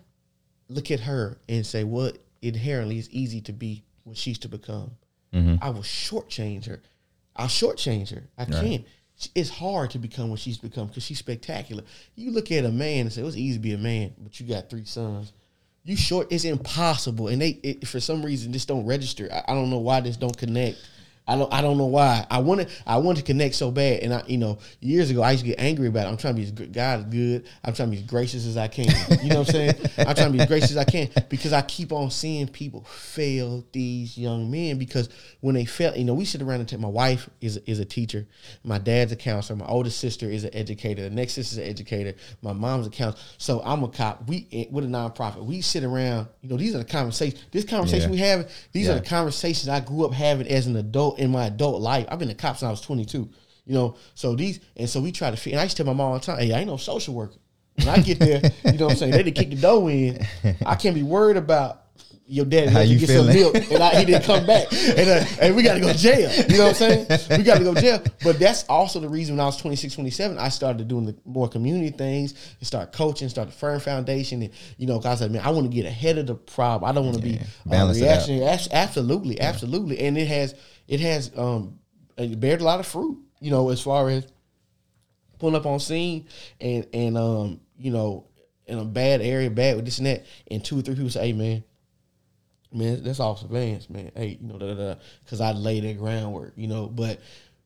look 0.67 0.91
at 0.91 0.99
her 1.01 1.37
and 1.47 1.65
say 1.65 1.83
what 1.83 2.17
inherently 2.41 2.97
is 2.99 3.09
easy 3.09 3.41
to 3.41 3.53
be 3.53 3.83
what 4.03 4.17
she's 4.17 4.37
to 4.39 4.49
become, 4.49 4.91
Mm-hmm. 5.33 5.63
I 5.63 5.69
will 5.69 5.81
shortchange 5.81 6.65
her. 6.67 6.81
I'll 7.35 7.47
shortchange 7.47 8.13
her. 8.13 8.23
I 8.37 8.45
can't. 8.45 8.85
It's 9.35 9.49
hard 9.49 9.91
to 9.91 9.99
become 9.99 10.29
what 10.29 10.39
she's 10.39 10.57
become 10.57 10.87
because 10.87 11.03
she's 11.03 11.19
spectacular. 11.19 11.83
You 12.15 12.31
look 12.31 12.51
at 12.51 12.65
a 12.65 12.71
man 12.71 13.01
and 13.01 13.13
say, 13.13 13.21
"Well, 13.21 13.29
"It's 13.29 13.37
easy 13.37 13.57
to 13.57 13.61
be 13.61 13.73
a 13.73 13.77
man," 13.77 14.13
but 14.19 14.39
you 14.39 14.47
got 14.47 14.69
three 14.69 14.85
sons. 14.85 15.33
You 15.83 15.95
short. 15.95 16.27
It's 16.31 16.45
impossible, 16.45 17.27
and 17.27 17.41
they 17.41 17.49
it, 17.63 17.87
for 17.87 17.99
some 17.99 18.23
reason 18.23 18.53
just 18.53 18.67
don't 18.67 18.85
register. 18.85 19.29
I, 19.31 19.51
I 19.51 19.55
don't 19.55 19.69
know 19.69 19.79
why 19.79 20.01
this 20.01 20.17
don't 20.17 20.37
connect. 20.37 20.77
I 21.25 21.37
don't. 21.37 21.53
I 21.53 21.61
don't 21.61 21.77
know 21.77 21.85
why. 21.85 22.25
I 22.29 22.39
wanted. 22.39 22.69
I 22.85 22.97
wanted 22.97 23.21
to 23.21 23.25
connect 23.25 23.55
so 23.55 23.71
bad, 23.71 24.01
and 24.03 24.13
I, 24.13 24.23
you 24.27 24.37
know, 24.37 24.57
years 24.81 25.09
ago 25.09 25.21
I 25.21 25.31
used 25.31 25.43
to 25.45 25.49
get 25.51 25.59
angry 25.59 25.87
about 25.87 26.05
it. 26.05 26.09
I'm 26.09 26.17
trying 26.17 26.33
to 26.35 26.37
be 26.41 26.43
as 26.43 26.51
good. 26.51 26.73
God 26.73 26.99
is 26.99 27.05
good. 27.05 27.45
I'm 27.63 27.73
trying 27.73 27.89
to 27.91 27.95
be 27.95 28.01
as 28.03 28.09
gracious 28.09 28.45
as 28.45 28.57
I 28.57 28.67
can. 28.67 28.85
You 29.23 29.29
know 29.29 29.39
what 29.39 29.47
I'm 29.47 29.53
saying? 29.53 29.75
I'm 29.99 30.15
trying 30.15 30.27
to 30.27 30.29
be 30.31 30.41
as 30.41 30.47
gracious 30.47 30.71
as 30.71 30.77
I 30.77 30.83
can 30.83 31.09
because 31.29 31.53
I 31.53 31.61
keep 31.61 31.93
on 31.93 32.11
seeing 32.11 32.47
people 32.49 32.83
fail 32.83 33.65
these 33.71 34.17
young 34.17 34.51
men 34.51 34.77
because 34.77 35.07
when 35.39 35.55
they 35.55 35.63
fail, 35.65 35.95
you 35.95 36.03
know, 36.03 36.13
we 36.13 36.25
sit 36.25 36.41
around 36.41 36.59
and 36.59 36.67
tell 36.67 36.79
my 36.79 36.87
wife 36.89 37.29
is 37.39 37.57
is 37.65 37.79
a 37.79 37.85
teacher, 37.85 38.27
my 38.65 38.77
dad's 38.77 39.11
a 39.11 39.15
counselor, 39.15 39.57
my 39.57 39.65
oldest 39.67 39.99
sister 39.99 40.29
is 40.29 40.43
an 40.43 40.53
educator, 40.53 41.03
the 41.03 41.09
next 41.09 41.33
sister's 41.33 41.57
an 41.57 41.63
educator, 41.65 42.15
my 42.41 42.51
mom's 42.51 42.87
a 42.87 42.89
counselor. 42.89 43.23
So 43.37 43.61
I'm 43.63 43.83
a 43.83 43.87
cop. 43.87 44.27
We 44.27 44.47
eh, 44.51 44.65
with 44.69 44.83
a 44.83 44.87
nonprofit. 44.87 45.45
We 45.45 45.61
sit 45.61 45.83
around. 45.85 46.27
You 46.41 46.49
know, 46.49 46.57
these 46.57 46.75
are 46.75 46.79
the 46.79 46.85
conversations. 46.85 47.41
This 47.51 47.63
conversation 47.63 48.09
Yeah. 48.09 48.11
we 48.11 48.17
have. 48.17 48.51
These 48.73 48.87
Yeah. 48.87 48.93
are 48.93 48.99
the 48.99 49.05
conversations 49.05 49.69
I 49.69 49.79
grew 49.79 50.05
up 50.05 50.11
having 50.13 50.47
as 50.47 50.67
an 50.67 50.75
adult 50.75 51.12
in 51.19 51.31
my 51.31 51.45
adult 51.45 51.81
life. 51.81 52.05
I've 52.09 52.19
been 52.19 52.29
a 52.29 52.35
cop 52.35 52.57
since 52.57 52.67
I 52.67 52.71
was 52.71 52.81
22. 52.81 53.29
You 53.65 53.73
know, 53.73 53.95
so 54.13 54.35
these 54.35 54.59
and 54.75 54.89
so 54.89 54.99
we 54.99 55.11
try 55.11 55.31
to. 55.31 55.51
And 55.51 55.59
I 55.59 55.63
used 55.63 55.77
to 55.77 55.83
tell 55.83 55.93
my 55.93 55.97
mom 55.97 56.13
all 56.13 56.19
the 56.19 56.25
time, 56.25 56.39
"Hey, 56.39 56.51
I 56.51 56.59
ain't 56.59 56.67
no 56.67 56.77
social 56.77 57.13
worker. 57.13 57.37
When 57.75 57.87
I 57.87 57.99
get 57.99 58.19
there, 58.19 58.41
you 58.65 58.73
know 58.73 58.85
what 58.85 58.91
I'm 58.91 58.97
saying? 58.97 59.11
They 59.13 59.23
done 59.23 59.33
kick 59.33 59.49
the 59.51 59.55
door 59.55 59.89
in. 59.89 60.25
I 60.65 60.75
can't 60.75 60.95
be 60.95 61.03
worried 61.03 61.37
about." 61.37 61.82
Your 62.25 62.45
dad 62.45 62.69
How 62.69 62.79
you 62.79 62.97
get 62.97 63.09
some 63.09 63.27
feeling? 63.27 63.53
milk, 63.53 63.71
and 63.71 63.83
I, 63.83 63.99
he 63.99 64.05
didn't 64.05 64.23
come 64.23 64.45
back, 64.45 64.67
and, 64.71 65.09
uh, 65.09 65.25
and 65.41 65.55
we 65.55 65.61
got 65.61 65.73
to 65.73 65.81
go 65.81 65.91
to 65.91 65.97
jail. 65.97 66.31
You 66.47 66.57
know 66.57 66.63
what 66.67 66.81
I'm 66.81 67.07
saying? 67.07 67.07
We 67.37 67.43
got 67.43 67.57
to 67.57 67.63
go 67.65 67.73
to 67.73 67.81
jail. 67.81 68.01
But 68.23 68.39
that's 68.39 68.63
also 68.69 69.01
the 69.01 69.09
reason 69.09 69.35
when 69.35 69.41
I 69.41 69.45
was 69.45 69.57
26, 69.57 69.93
27, 69.93 70.37
I 70.37 70.47
started 70.47 70.87
doing 70.87 71.05
the 71.05 71.17
more 71.25 71.49
community 71.49 71.89
things 71.89 72.33
and 72.59 72.65
start 72.65 72.93
coaching, 72.93 73.27
start 73.27 73.49
the 73.49 73.53
Firm 73.53 73.81
Foundation, 73.81 74.41
and 74.41 74.51
you 74.77 74.87
know, 74.87 74.99
guys, 74.99 75.21
I 75.21 75.27
mean, 75.27 75.41
I 75.41 75.49
want 75.49 75.69
to 75.69 75.75
get 75.75 75.85
ahead 75.85 76.17
of 76.17 76.27
the 76.27 76.35
problem. 76.35 76.89
I 76.89 76.93
don't 76.93 77.05
want 77.05 77.17
to 77.17 77.23
be 77.23 77.41
balance 77.65 78.01
uh, 78.01 78.05
reactionary. 78.05 78.45
Abs- 78.45 78.69
Absolutely, 78.71 79.41
absolutely, 79.41 79.99
and 79.99 80.17
it 80.17 80.27
has 80.29 80.55
it 80.87 81.01
has 81.01 81.29
um 81.35 81.79
it 82.17 82.39
bared 82.39 82.61
a 82.61 82.63
lot 82.63 82.79
of 82.79 82.87
fruit. 82.87 83.19
You 83.41 83.51
know, 83.51 83.69
as 83.69 83.81
far 83.81 84.09
as 84.09 84.25
pulling 85.39 85.55
up 85.55 85.65
on 85.65 85.79
scene 85.81 86.27
and 86.61 86.87
and 86.93 87.17
um 87.17 87.59
you 87.77 87.91
know 87.91 88.27
in 88.65 88.79
a 88.79 88.85
bad 88.85 89.21
area, 89.21 89.49
bad 89.49 89.75
with 89.75 89.83
this 89.83 89.97
and 89.97 90.07
that, 90.07 90.25
and 90.49 90.63
two 90.63 90.79
or 90.79 90.81
three 90.81 90.95
people 90.95 91.09
say, 91.09 91.27
"Hey, 91.27 91.33
man." 91.33 91.63
Man, 92.73 93.03
that's 93.03 93.19
all 93.19 93.35
Vance, 93.35 93.89
man. 93.89 94.11
Hey, 94.15 94.37
you 94.41 94.47
know, 94.47 94.57
da, 94.57 94.73
da, 94.73 94.93
da, 94.93 94.95
because 95.23 95.41
I 95.41 95.51
laid 95.51 95.83
the 95.83 95.93
groundwork, 95.93 96.53
you 96.55 96.67
know. 96.67 96.87
But 96.87 97.19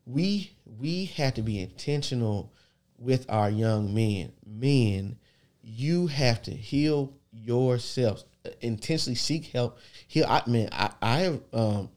we 0.05 0.51
we 0.80 1.05
have 1.05 1.36
to 1.36 1.41
be 1.41 1.62
intentional 1.62 2.53
with 2.97 3.26
our 3.30 3.49
young 3.49 3.93
men. 3.93 4.34
Men, 4.45 5.18
you 5.62 6.08
have 6.08 6.41
to 6.43 6.51
heal 6.51 7.14
yourselves. 7.32 8.26
Intentionally 8.62 9.16
seek 9.16 9.45
help. 9.47 9.78
Heal. 10.08 10.26
I 10.28 10.43
man, 10.47 10.70
I, 10.72 10.91
I 11.01 11.18
have 11.20 11.41
um, 11.53 11.89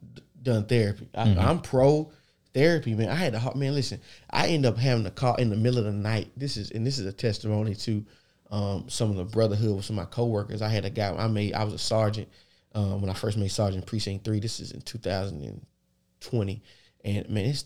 done 0.42 0.66
therapy. 0.66 1.08
I, 1.14 1.22
I'm 1.22 1.60
pro 1.60 2.10
therapy, 2.54 2.94
man. 2.94 3.08
I 3.08 3.14
had 3.14 3.32
to 3.32 3.56
man. 3.56 3.74
Listen, 3.74 4.00
I 4.30 4.48
end 4.48 4.66
up 4.66 4.76
having 4.76 5.04
to 5.04 5.10
call 5.10 5.36
in 5.36 5.50
the 5.50 5.56
middle 5.56 5.78
of 5.78 5.84
the 5.84 5.92
night. 5.92 6.30
This 6.36 6.56
is 6.56 6.70
and 6.70 6.86
this 6.86 6.98
is 6.98 7.06
a 7.06 7.12
testimony 7.12 7.74
to 7.76 8.04
um, 8.50 8.88
some 8.88 9.10
of 9.10 9.16
the 9.16 9.24
brotherhood 9.24 9.76
with 9.76 9.84
some 9.84 9.98
of 9.98 10.06
my 10.06 10.10
coworkers. 10.10 10.62
I 10.62 10.68
had 10.68 10.84
a 10.84 10.90
guy. 10.90 11.14
I 11.14 11.28
made. 11.28 11.54
I 11.54 11.64
was 11.64 11.74
a 11.74 11.78
sergeant 11.78 12.28
um, 12.74 13.00
when 13.00 13.10
I 13.10 13.14
first 13.14 13.36
made 13.36 13.48
sergeant 13.48 13.86
precinct 13.86 14.24
three. 14.24 14.40
This 14.40 14.60
is 14.60 14.72
in 14.72 14.80
2020, 14.82 16.62
and 17.04 17.28
man, 17.28 17.44
it's 17.44 17.64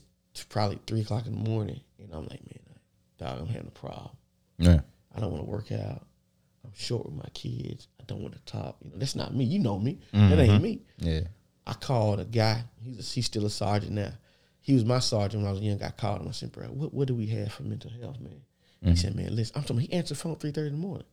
probably 0.49 0.79
three 0.87 1.01
o'clock 1.03 1.27
in 1.27 1.43
the 1.43 1.51
morning, 1.51 1.81
and 1.99 2.13
I'm 2.13 2.27
like, 2.27 2.43
man, 2.43 2.79
dog, 3.19 3.41
I'm 3.41 3.47
having 3.49 3.69
a 3.69 3.71
problem. 3.79 4.11
Yeah. 4.59 4.81
I 5.15 5.21
don't 5.21 5.31
want 5.31 5.45
to 5.45 5.51
work 5.51 5.71
out. 5.73 6.07
I'm 6.65 6.73
short 6.75 7.05
with 7.05 7.15
my 7.15 7.29
kids. 7.35 7.89
I 8.01 8.05
don't 8.07 8.23
want 8.23 8.35
to 8.35 8.41
talk. 8.53 8.77
You 8.83 8.91
know, 8.91 8.97
that's 8.97 9.15
not 9.15 9.35
me. 9.35 9.45
You 9.45 9.59
know 9.59 9.79
me. 9.79 10.01
That 10.13 10.39
ain't 10.39 10.63
me. 10.63 10.83
Yeah. 10.99 11.21
I 11.67 11.75
called 11.75 12.21
a 12.21 12.25
guy. 12.25 12.65
He's 12.83 12.99
a, 12.99 13.03
he's 13.03 13.27
still 13.27 13.47
a 13.47 13.51
sergeant 13.51 13.93
now. 13.93 14.13
He 14.61 14.75
was 14.75 14.85
my 14.85 14.99
sergeant 14.99 15.43
when 15.43 15.49
I 15.49 15.53
was 15.53 15.61
young. 15.61 15.83
I 15.83 15.91
called 15.91 16.23
him. 16.23 16.29
I 16.29 16.33
said, 16.33 16.53
"Bro, 16.53 16.69
what 16.69 16.93
what 16.95 17.07
do 17.09 17.15
we 17.15 17.27
have 17.27 17.53
for 17.53 17.63
mental 17.65 17.91
health, 17.91 18.19
man?" 18.21 18.41
He 18.83 18.97
said, 18.97 19.15
"Man, 19.15 19.35
listen." 19.35 19.57
I'm 19.57 19.63
talking. 19.63 19.81
He 19.81 19.93
answered 19.93 20.17
the 20.17 20.21
phone 20.21 20.37
three 20.37 20.51
thirty 20.51 20.69
in 20.69 20.75
the 20.75 20.87
morning. 20.87 21.07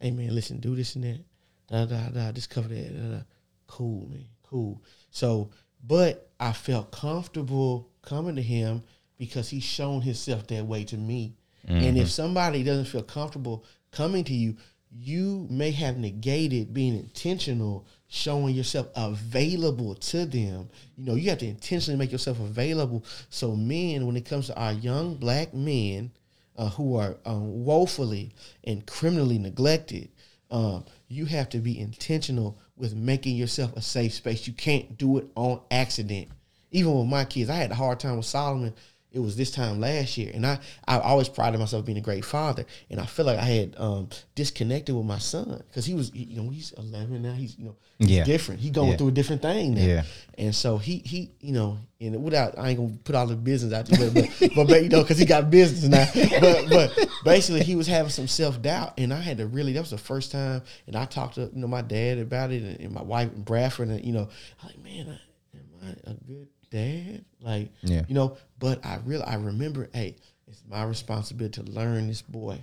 Hey, 0.00 0.10
man, 0.10 0.34
listen, 0.34 0.60
do 0.60 0.76
this 0.76 0.94
and 0.94 1.04
that. 1.04 1.20
Da 1.68 1.84
da 1.84 2.08
da. 2.10 2.32
Just 2.32 2.50
cover 2.50 2.68
that. 2.68 2.94
Da, 2.94 3.16
da. 3.16 3.22
Cool, 3.68 4.08
man. 4.08 4.24
Cool. 4.42 4.82
So, 5.10 5.50
but 5.86 6.30
I 6.40 6.52
felt 6.52 6.90
comfortable 6.90 7.90
coming 8.02 8.34
to 8.34 8.42
him 8.42 8.82
because 9.16 9.48
he's 9.48 9.62
shown 9.62 10.00
himself 10.00 10.46
that 10.48 10.66
way 10.66 10.84
to 10.84 10.96
me. 10.96 11.36
And 11.66 11.98
if 11.98 12.10
somebody 12.10 12.62
doesn't 12.62 12.86
feel 12.86 13.02
comfortable 13.02 13.64
coming 13.90 14.24
to 14.24 14.32
you, 14.32 14.56
you 14.90 15.46
may 15.50 15.70
have 15.72 15.98
negated 15.98 16.72
being 16.72 16.96
intentional, 16.96 17.86
showing 18.06 18.54
yourself 18.54 18.88
available 18.96 19.94
to 19.96 20.24
them. 20.24 20.70
You 20.96 21.04
know, 21.04 21.14
you 21.14 21.28
have 21.28 21.38
to 21.38 21.46
intentionally 21.46 21.98
make 21.98 22.10
yourself 22.10 22.40
available. 22.40 23.04
So, 23.28 23.54
men, 23.54 24.06
when 24.06 24.16
it 24.16 24.24
comes 24.24 24.46
to 24.46 24.56
our 24.56 24.72
young 24.72 25.16
black 25.16 25.52
men 25.52 26.10
uh, 26.56 26.70
who 26.70 26.96
are 26.96 27.18
um, 27.26 27.64
woefully 27.64 28.32
and 28.64 28.86
criminally 28.86 29.38
neglected, 29.38 30.08
um, 30.50 30.86
you 31.08 31.26
have 31.26 31.50
to 31.50 31.58
be 31.58 31.78
intentional 31.78 32.58
with 32.78 32.94
making 32.94 33.36
yourself 33.36 33.76
a 33.76 33.82
safe 33.82 34.14
space. 34.14 34.46
You 34.46 34.52
can't 34.52 34.96
do 34.96 35.18
it 35.18 35.26
on 35.34 35.60
accident. 35.70 36.28
Even 36.70 36.98
with 36.98 37.08
my 37.08 37.24
kids, 37.24 37.50
I 37.50 37.56
had 37.56 37.70
a 37.70 37.76
hard 37.76 38.00
time 38.00 38.16
with 38.16 38.26
Solomon. 38.26 38.74
It 39.18 39.22
was 39.22 39.36
this 39.36 39.50
time 39.50 39.80
last 39.80 40.16
year, 40.16 40.30
and 40.32 40.46
I 40.46 40.60
I 40.86 40.98
always 41.00 41.28
prided 41.28 41.58
myself 41.58 41.84
being 41.84 41.98
a 41.98 42.00
great 42.00 42.24
father, 42.24 42.64
and 42.88 43.00
I 43.00 43.04
feel 43.06 43.26
like 43.26 43.38
I 43.38 43.42
had 43.44 43.74
um, 43.76 44.08
disconnected 44.36 44.94
with 44.94 45.04
my 45.06 45.18
son 45.18 45.60
because 45.66 45.84
he 45.84 45.94
was 45.94 46.14
you 46.14 46.40
know 46.40 46.48
he's 46.50 46.70
eleven 46.78 47.22
now 47.22 47.32
he's 47.32 47.58
you 47.58 47.64
know 47.64 47.76
he's 47.98 48.10
Yeah. 48.10 48.22
different 48.24 48.60
he's 48.60 48.70
going 48.70 48.90
Yeah. 48.92 48.96
through 48.96 49.08
a 49.08 49.12
different 49.12 49.42
thing 49.42 49.74
now, 49.74 49.80
Yeah. 49.84 50.02
and 50.38 50.54
so 50.54 50.78
he 50.78 50.98
he 51.04 51.32
you 51.40 51.52
know 51.52 51.78
and 52.00 52.22
without 52.22 52.56
I 52.56 52.68
ain't 52.68 52.78
gonna 52.78 52.96
put 53.02 53.16
all 53.16 53.26
the 53.26 53.34
business 53.34 53.72
out 53.72 53.86
there, 53.86 54.08
but 54.12 54.28
but, 54.54 54.66
but 54.68 54.82
you 54.84 54.88
know 54.88 55.02
because 55.02 55.18
he 55.18 55.24
got 55.24 55.50
business 55.50 55.82
now, 55.82 56.06
but 56.40 56.68
but 56.70 57.08
basically 57.24 57.64
he 57.64 57.74
was 57.74 57.88
having 57.88 58.10
some 58.10 58.28
self 58.28 58.62
doubt, 58.62 58.94
and 58.98 59.12
I 59.12 59.20
had 59.20 59.38
to 59.38 59.48
really 59.48 59.72
that 59.72 59.80
was 59.80 59.90
the 59.90 59.98
first 59.98 60.30
time, 60.30 60.62
and 60.86 60.94
I 60.94 61.06
talked 61.06 61.34
to 61.34 61.50
you 61.52 61.60
know 61.60 61.66
my 61.66 61.82
dad 61.82 62.18
about 62.18 62.52
it, 62.52 62.62
and, 62.62 62.78
and 62.78 62.92
my 62.92 63.02
wife 63.02 63.32
and 63.32 63.44
Bradford, 63.44 63.88
and 63.88 64.04
you 64.04 64.12
know 64.12 64.28
I 64.62 64.66
was 64.66 64.74
like 64.76 64.84
man, 64.84 65.18
I, 65.52 65.56
am 65.88 65.96
I 66.06 66.10
a 66.12 66.14
good 66.14 66.46
dad? 66.70 67.24
Like 67.40 67.70
Yeah. 67.82 68.04
you 68.08 68.14
know, 68.14 68.36
but 68.58 68.84
I 68.84 68.98
really 69.04 69.22
I 69.24 69.36
remember, 69.36 69.88
hey, 69.92 70.16
it's 70.46 70.62
my 70.68 70.82
responsibility 70.84 71.62
to 71.62 71.70
learn 71.70 72.08
this 72.08 72.22
boy, 72.22 72.60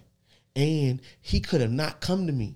and 0.55 1.01
he 1.21 1.39
could 1.39 1.61
have 1.61 1.71
not 1.71 2.01
come 2.01 2.27
to 2.27 2.33
me. 2.33 2.55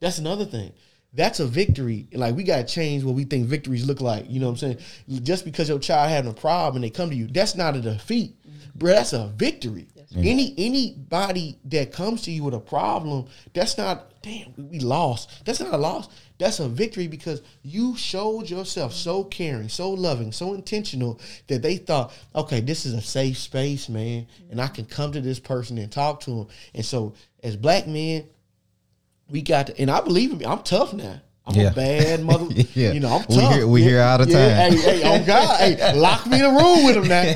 That's 0.00 0.18
another 0.18 0.44
thing. 0.44 0.72
That's 1.12 1.40
a 1.40 1.46
victory. 1.46 2.06
Like 2.12 2.36
we 2.36 2.44
gotta 2.44 2.64
change 2.64 3.02
what 3.02 3.14
we 3.14 3.24
think 3.24 3.46
victories 3.46 3.86
look 3.86 4.00
like. 4.00 4.30
You 4.30 4.40
know 4.40 4.46
what 4.46 4.62
I'm 4.62 4.78
saying? 4.78 4.78
Just 5.22 5.44
because 5.44 5.68
your 5.68 5.78
child 5.78 6.10
having 6.10 6.30
a 6.30 6.34
problem 6.34 6.76
and 6.76 6.84
they 6.84 6.90
come 6.90 7.10
to 7.10 7.16
you, 7.16 7.26
that's 7.26 7.54
not 7.54 7.76
a 7.76 7.80
defeat, 7.80 8.36
bro. 8.74 8.92
That's 8.92 9.12
a 9.12 9.28
victory. 9.36 9.88
Any 10.16 10.54
anybody 10.58 11.56
that 11.66 11.92
comes 11.92 12.22
to 12.22 12.32
you 12.32 12.42
with 12.42 12.54
a 12.54 12.60
problem, 12.60 13.26
that's 13.54 13.78
not 13.78 14.10
damn. 14.22 14.52
We 14.56 14.80
lost. 14.80 15.44
That's 15.44 15.60
not 15.60 15.72
a 15.72 15.76
loss. 15.76 16.08
That's 16.36 16.58
a 16.58 16.68
victory 16.68 17.06
because 17.06 17.42
you 17.62 17.96
showed 17.96 18.50
yourself 18.50 18.92
so 18.92 19.22
caring, 19.22 19.68
so 19.68 19.90
loving, 19.90 20.32
so 20.32 20.54
intentional 20.54 21.20
that 21.46 21.62
they 21.62 21.76
thought, 21.76 22.12
okay, 22.34 22.60
this 22.60 22.86
is 22.86 22.94
a 22.94 23.00
safe 23.00 23.38
space, 23.38 23.88
man, 23.88 24.26
and 24.50 24.60
I 24.60 24.66
can 24.66 24.84
come 24.84 25.12
to 25.12 25.20
this 25.20 25.38
person 25.38 25.78
and 25.78 25.92
talk 25.92 26.20
to 26.20 26.30
him. 26.32 26.46
And 26.74 26.84
so, 26.84 27.14
as 27.44 27.56
black 27.56 27.86
men, 27.86 28.24
we 29.30 29.42
got 29.42 29.68
to, 29.68 29.80
and 29.80 29.90
I 29.90 30.00
believe 30.00 30.32
in 30.32 30.38
me. 30.38 30.44
I'm 30.46 30.62
tough 30.62 30.92
now. 30.92 31.20
I'm 31.46 31.54
Yeah. 31.54 31.70
a 31.70 31.74
bad 31.74 32.22
mother. 32.24 32.46
Yeah. 32.74 32.92
You 32.92 33.00
know, 33.00 33.08
I'm 33.16 33.24
We 33.28 33.36
tough. 33.36 33.54
hear- 33.54 33.66
we 33.66 33.82
Yeah, 33.82 33.88
hear 33.88 34.02
all 34.02 34.18
the 34.18 34.26
time. 34.26 34.72
Hey, 34.72 34.76
hey, 34.76 35.02
oh 35.04 35.24
God, 35.24 35.58
hey, 35.58 35.94
lock 35.98 36.26
me 36.26 36.38
in 36.38 36.44
a 36.44 36.50
room 36.50 36.84
with 36.84 36.96
him 36.96 37.08
now. 37.08 37.34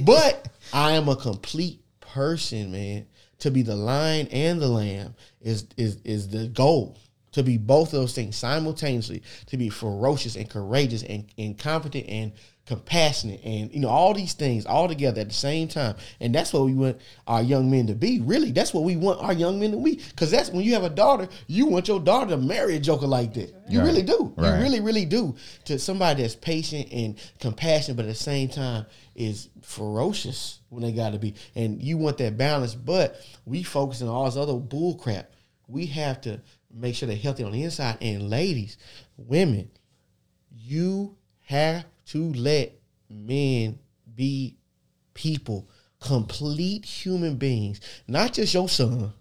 But 0.04 0.48
I 0.72 0.92
am 0.92 1.08
a 1.08 1.16
complete 1.16 1.80
person, 2.00 2.72
man. 2.72 3.06
To 3.40 3.50
be 3.50 3.62
the 3.62 3.74
lion 3.76 4.28
and 4.28 4.60
the 4.60 4.68
lamb 4.68 5.14
is 5.40 5.66
is 5.76 5.96
is 6.04 6.28
the 6.28 6.46
goal. 6.48 6.96
To 7.32 7.42
be 7.42 7.56
both 7.56 7.88
of 7.88 8.00
those 8.00 8.12
things 8.14 8.36
simultaneously. 8.36 9.22
To 9.46 9.56
be 9.56 9.68
ferocious 9.70 10.36
and 10.36 10.48
courageous 10.48 11.02
and, 11.02 11.24
and 11.38 11.58
competent 11.58 12.06
and 12.08 12.32
compassionate, 12.66 13.40
and 13.44 13.72
you 13.72 13.80
know 13.80 13.88
all 13.88 14.14
these 14.14 14.34
things 14.34 14.66
all 14.66 14.86
together 14.86 15.20
at 15.20 15.28
the 15.28 15.34
same 15.34 15.66
time. 15.68 15.96
And 16.20 16.34
that's 16.34 16.52
what 16.52 16.64
we 16.64 16.74
want 16.74 16.98
our 17.26 17.42
young 17.42 17.70
men 17.70 17.88
to 17.88 17.94
be. 17.94 18.20
Really, 18.20 18.52
that's 18.52 18.72
what 18.72 18.84
we 18.84 18.96
want 18.96 19.20
our 19.20 19.32
young 19.32 19.58
men 19.58 19.72
to 19.72 19.76
be. 19.78 19.96
Because 19.96 20.30
that's 20.30 20.50
when 20.50 20.64
you 20.64 20.74
have 20.74 20.84
a 20.84 20.90
daughter, 20.90 21.28
you 21.48 21.66
want 21.66 21.88
your 21.88 21.98
daughter 21.98 22.30
to 22.30 22.36
marry 22.36 22.76
a 22.76 22.80
joker 22.80 23.06
like 23.06 23.34
that. 23.34 23.52
You 23.68 23.80
Right. 23.80 23.86
really 23.86 24.02
do. 24.02 24.32
Right. 24.36 24.56
You 24.56 24.62
really, 24.62 24.80
really 24.80 25.04
do. 25.04 25.34
To 25.64 25.78
somebody 25.78 26.22
that's 26.22 26.36
patient 26.36 26.88
and 26.92 27.16
compassionate, 27.40 27.96
but 27.96 28.04
at 28.06 28.08
the 28.10 28.14
same 28.14 28.48
time 28.48 28.86
is 29.16 29.48
ferocious 29.62 30.60
when 30.68 30.82
they 30.82 30.92
got 30.92 31.12
to 31.12 31.18
be. 31.18 31.34
And 31.56 31.82
you 31.82 31.98
want 31.98 32.18
that 32.18 32.36
balance, 32.36 32.74
but 32.74 33.20
we 33.44 33.62
focus 33.62 34.02
on 34.02 34.08
all 34.08 34.24
this 34.26 34.36
other 34.36 34.54
bull 34.54 34.94
crap. 34.94 35.32
We 35.66 35.86
have 35.86 36.20
to 36.22 36.40
make 36.72 36.94
sure 36.94 37.06
they're 37.08 37.16
healthy 37.16 37.42
on 37.44 37.52
the 37.52 37.64
inside. 37.64 37.98
And 38.00 38.30
ladies, 38.30 38.78
women, 39.16 39.70
you 40.54 41.16
have 41.46 41.84
to 42.12 42.32
let 42.34 42.72
men 43.08 43.78
be 44.14 44.56
people, 45.14 45.68
complete 46.00 46.84
human 46.84 47.36
beings, 47.36 47.80
not 48.06 48.34
just 48.34 48.52
your 48.52 48.68
son. 48.68 49.12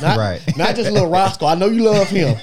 Not, 0.00 0.16
Right. 0.18 0.40
not 0.56 0.76
just 0.76 0.90
little 0.90 1.10
Roscoe. 1.10 1.46
I 1.46 1.54
know 1.54 1.66
you 1.68 1.82
love 1.84 2.08
him. 2.08 2.36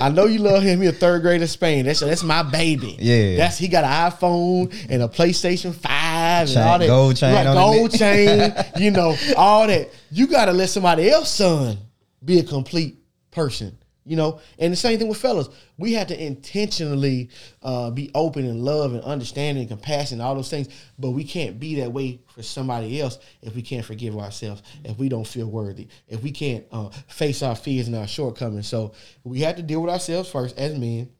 I 0.00 0.08
know 0.08 0.26
you 0.26 0.38
love 0.40 0.62
him. 0.62 0.80
He 0.80 0.88
a 0.88 0.92
third 0.92 1.22
grader 1.22 1.42
in 1.42 1.48
Spain. 1.48 1.84
That's 1.84 2.00
that's 2.00 2.24
my 2.24 2.42
baby. 2.42 2.96
Yeah. 2.98 3.36
That's 3.36 3.58
he 3.58 3.68
got 3.68 3.84
an 3.84 4.10
iPhone 4.10 4.74
and 4.88 5.02
a 5.02 5.08
PlayStation 5.08 5.72
Five 5.74 6.48
and 6.48 6.58
all 6.58 6.78
that 6.78 6.86
gold 6.86 7.16
chain 7.16 7.46
on 7.46 7.54
gold 7.54 7.92
chain. 7.96 8.52
You 8.76 8.90
know 8.90 9.16
all 9.36 9.66
that. 9.68 9.90
You 10.10 10.26
got 10.26 10.46
to 10.46 10.52
let 10.52 10.68
somebody 10.68 11.08
else 11.10 11.30
son 11.30 11.78
be 12.24 12.40
a 12.40 12.42
complete 12.42 12.96
person. 13.30 13.76
You 14.06 14.16
know, 14.16 14.40
and 14.58 14.72
the 14.72 14.76
same 14.76 14.98
thing 14.98 15.08
with 15.08 15.18
fellas. 15.18 15.48
We 15.76 15.92
have 15.92 16.06
to 16.08 16.24
intentionally 16.24 17.28
uh, 17.62 17.90
be 17.90 18.10
open 18.14 18.46
and 18.46 18.64
love 18.64 18.94
and 18.94 19.02
understanding 19.02 19.62
and 19.62 19.70
compassion, 19.70 20.20
all 20.20 20.34
those 20.34 20.48
things. 20.48 20.68
But 20.98 21.10
we 21.10 21.22
can't 21.22 21.60
be 21.60 21.76
that 21.76 21.92
way 21.92 22.20
for 22.34 22.42
somebody 22.42 23.00
else 23.00 23.18
if 23.42 23.54
we 23.54 23.62
can't 23.62 23.84
forgive 23.84 24.16
ourselves, 24.16 24.62
if 24.84 24.98
we 24.98 25.08
don't 25.08 25.26
feel 25.26 25.46
worthy, 25.46 25.88
if 26.08 26.22
we 26.22 26.30
can't 26.30 26.64
uh, 26.72 26.88
face 27.08 27.42
our 27.42 27.54
fears 27.54 27.88
and 27.88 27.96
our 27.96 28.06
shortcomings. 28.06 28.68
So 28.68 28.92
we 29.22 29.40
have 29.40 29.56
to 29.56 29.62
deal 29.62 29.82
with 29.82 29.90
ourselves 29.90 30.30
first 30.30 30.56
as 30.58 30.78
men 30.78 31.10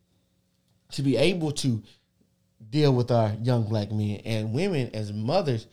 to 0.93 1.03
be 1.03 1.17
able 1.17 1.53
to 1.53 1.83
deal 2.69 2.95
with 2.95 3.11
our 3.11 3.33
young 3.43 3.65
black 3.65 3.91
men 3.91 4.21
and 4.25 4.53
women 4.53 4.91
as 4.95 5.13
mothers, 5.13 5.67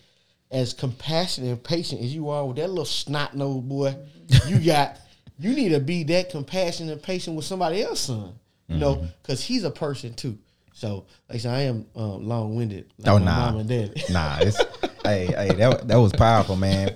as 0.52 0.74
compassionate 0.74 1.50
and 1.50 1.64
patient 1.64 2.02
as 2.02 2.14
you 2.14 2.30
are 2.30 2.46
with 2.46 2.58
that 2.58 2.70
little 2.70 2.86
snot 2.86 3.36
nose 3.36 3.64
boy 3.64 3.96
you 4.48 4.60
got. 4.66 4.98
You 5.40 5.54
need 5.54 5.70
to 5.70 5.80
be 5.80 6.04
that 6.06 6.30
compassionate 6.30 6.94
and 6.94 7.02
patient 7.04 7.36
with 7.36 7.46
somebody 7.46 7.82
else's 7.84 8.06
son, 8.08 8.34
you 8.68 8.78
know, 8.78 9.08
because 9.22 9.44
he's 9.44 9.64
a 9.64 9.72
person 9.72 10.14
too. 10.14 10.38
So, 10.74 11.06
like 11.30 11.36
I 11.36 11.38
said, 11.40 11.54
I 11.54 11.62
am 11.62 11.86
uh, 11.96 12.16
long 12.16 12.56
winded. 12.56 12.92
Like 13.00 13.14
Oh, 13.14 13.18
nah. 13.18 13.52
mom 13.52 13.60
and 13.62 13.70
dad. 13.70 14.04
nah, 14.12 14.38
it's 14.42 14.58
hey, 15.04 15.26
hey, 15.28 15.54
that 15.56 15.88
that 15.88 15.96
was 15.98 16.14
powerful, 16.14 16.56
man. 16.56 16.92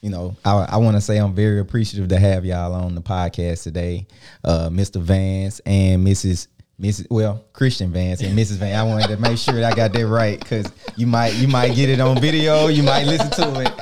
You 0.00 0.10
know, 0.10 0.36
I 0.44 0.66
I 0.70 0.76
want 0.76 0.96
to 0.96 1.00
say 1.00 1.16
I'm 1.18 1.34
very 1.34 1.58
appreciative 1.60 2.08
to 2.10 2.18
have 2.18 2.44
y'all 2.44 2.72
on 2.74 2.94
the 2.94 3.02
podcast 3.02 3.62
today, 3.64 4.06
uh, 4.44 4.68
Mr. 4.70 5.00
Vance 5.00 5.60
and 5.66 6.06
Mrs. 6.06 6.46
Mrs. 6.80 7.06
Well, 7.08 7.44
Christian 7.52 7.92
Vance 7.92 8.20
and 8.20 8.36
Mrs. 8.38 8.56
Vance. 8.56 8.76
I 8.76 8.82
wanted 8.82 9.06
to 9.08 9.16
make 9.16 9.38
sure 9.38 9.54
that 9.54 9.72
I 9.72 9.76
got 9.76 9.92
that 9.92 10.06
right 10.08 10.38
because 10.38 10.66
you 10.96 11.06
might 11.06 11.34
you 11.34 11.46
might 11.48 11.74
get 11.74 11.88
it 11.88 12.00
on 12.00 12.20
video, 12.20 12.66
you 12.68 12.82
might 12.82 13.04
listen 13.06 13.30
to 13.30 13.62
it. 13.64 13.72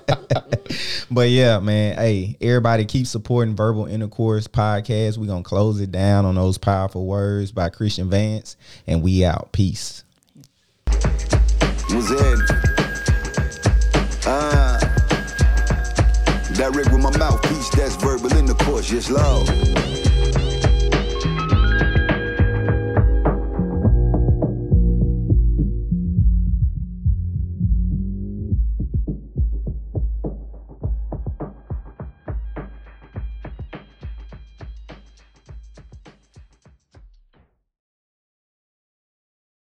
but 1.16 1.30
yeah, 1.30 1.58
man, 1.60 1.96
hey, 1.96 2.36
everybody 2.42 2.84
keep 2.84 3.06
supporting 3.06 3.56
Verbal 3.56 3.86
Intercourse 3.86 4.46
Podcast. 4.46 5.16
We're 5.16 5.24
gonna 5.24 5.42
close 5.42 5.80
it 5.80 5.90
down 5.90 6.26
on 6.26 6.34
those 6.34 6.58
powerful 6.58 7.06
words 7.06 7.52
by 7.52 7.70
Christian 7.70 8.10
Vance, 8.10 8.54
and 8.86 9.02
we 9.02 9.24
out. 9.24 9.50
Peace. 9.50 10.04
direct 16.54 16.88
uh, 16.90 16.92
with 16.92 17.00
my 17.02 17.16
mouthpiece, 17.16 17.70
that's 17.70 17.96
verbal 17.96 18.36
intercourse, 18.36 18.92
yes, 18.92 19.08
Lord. 19.08 19.95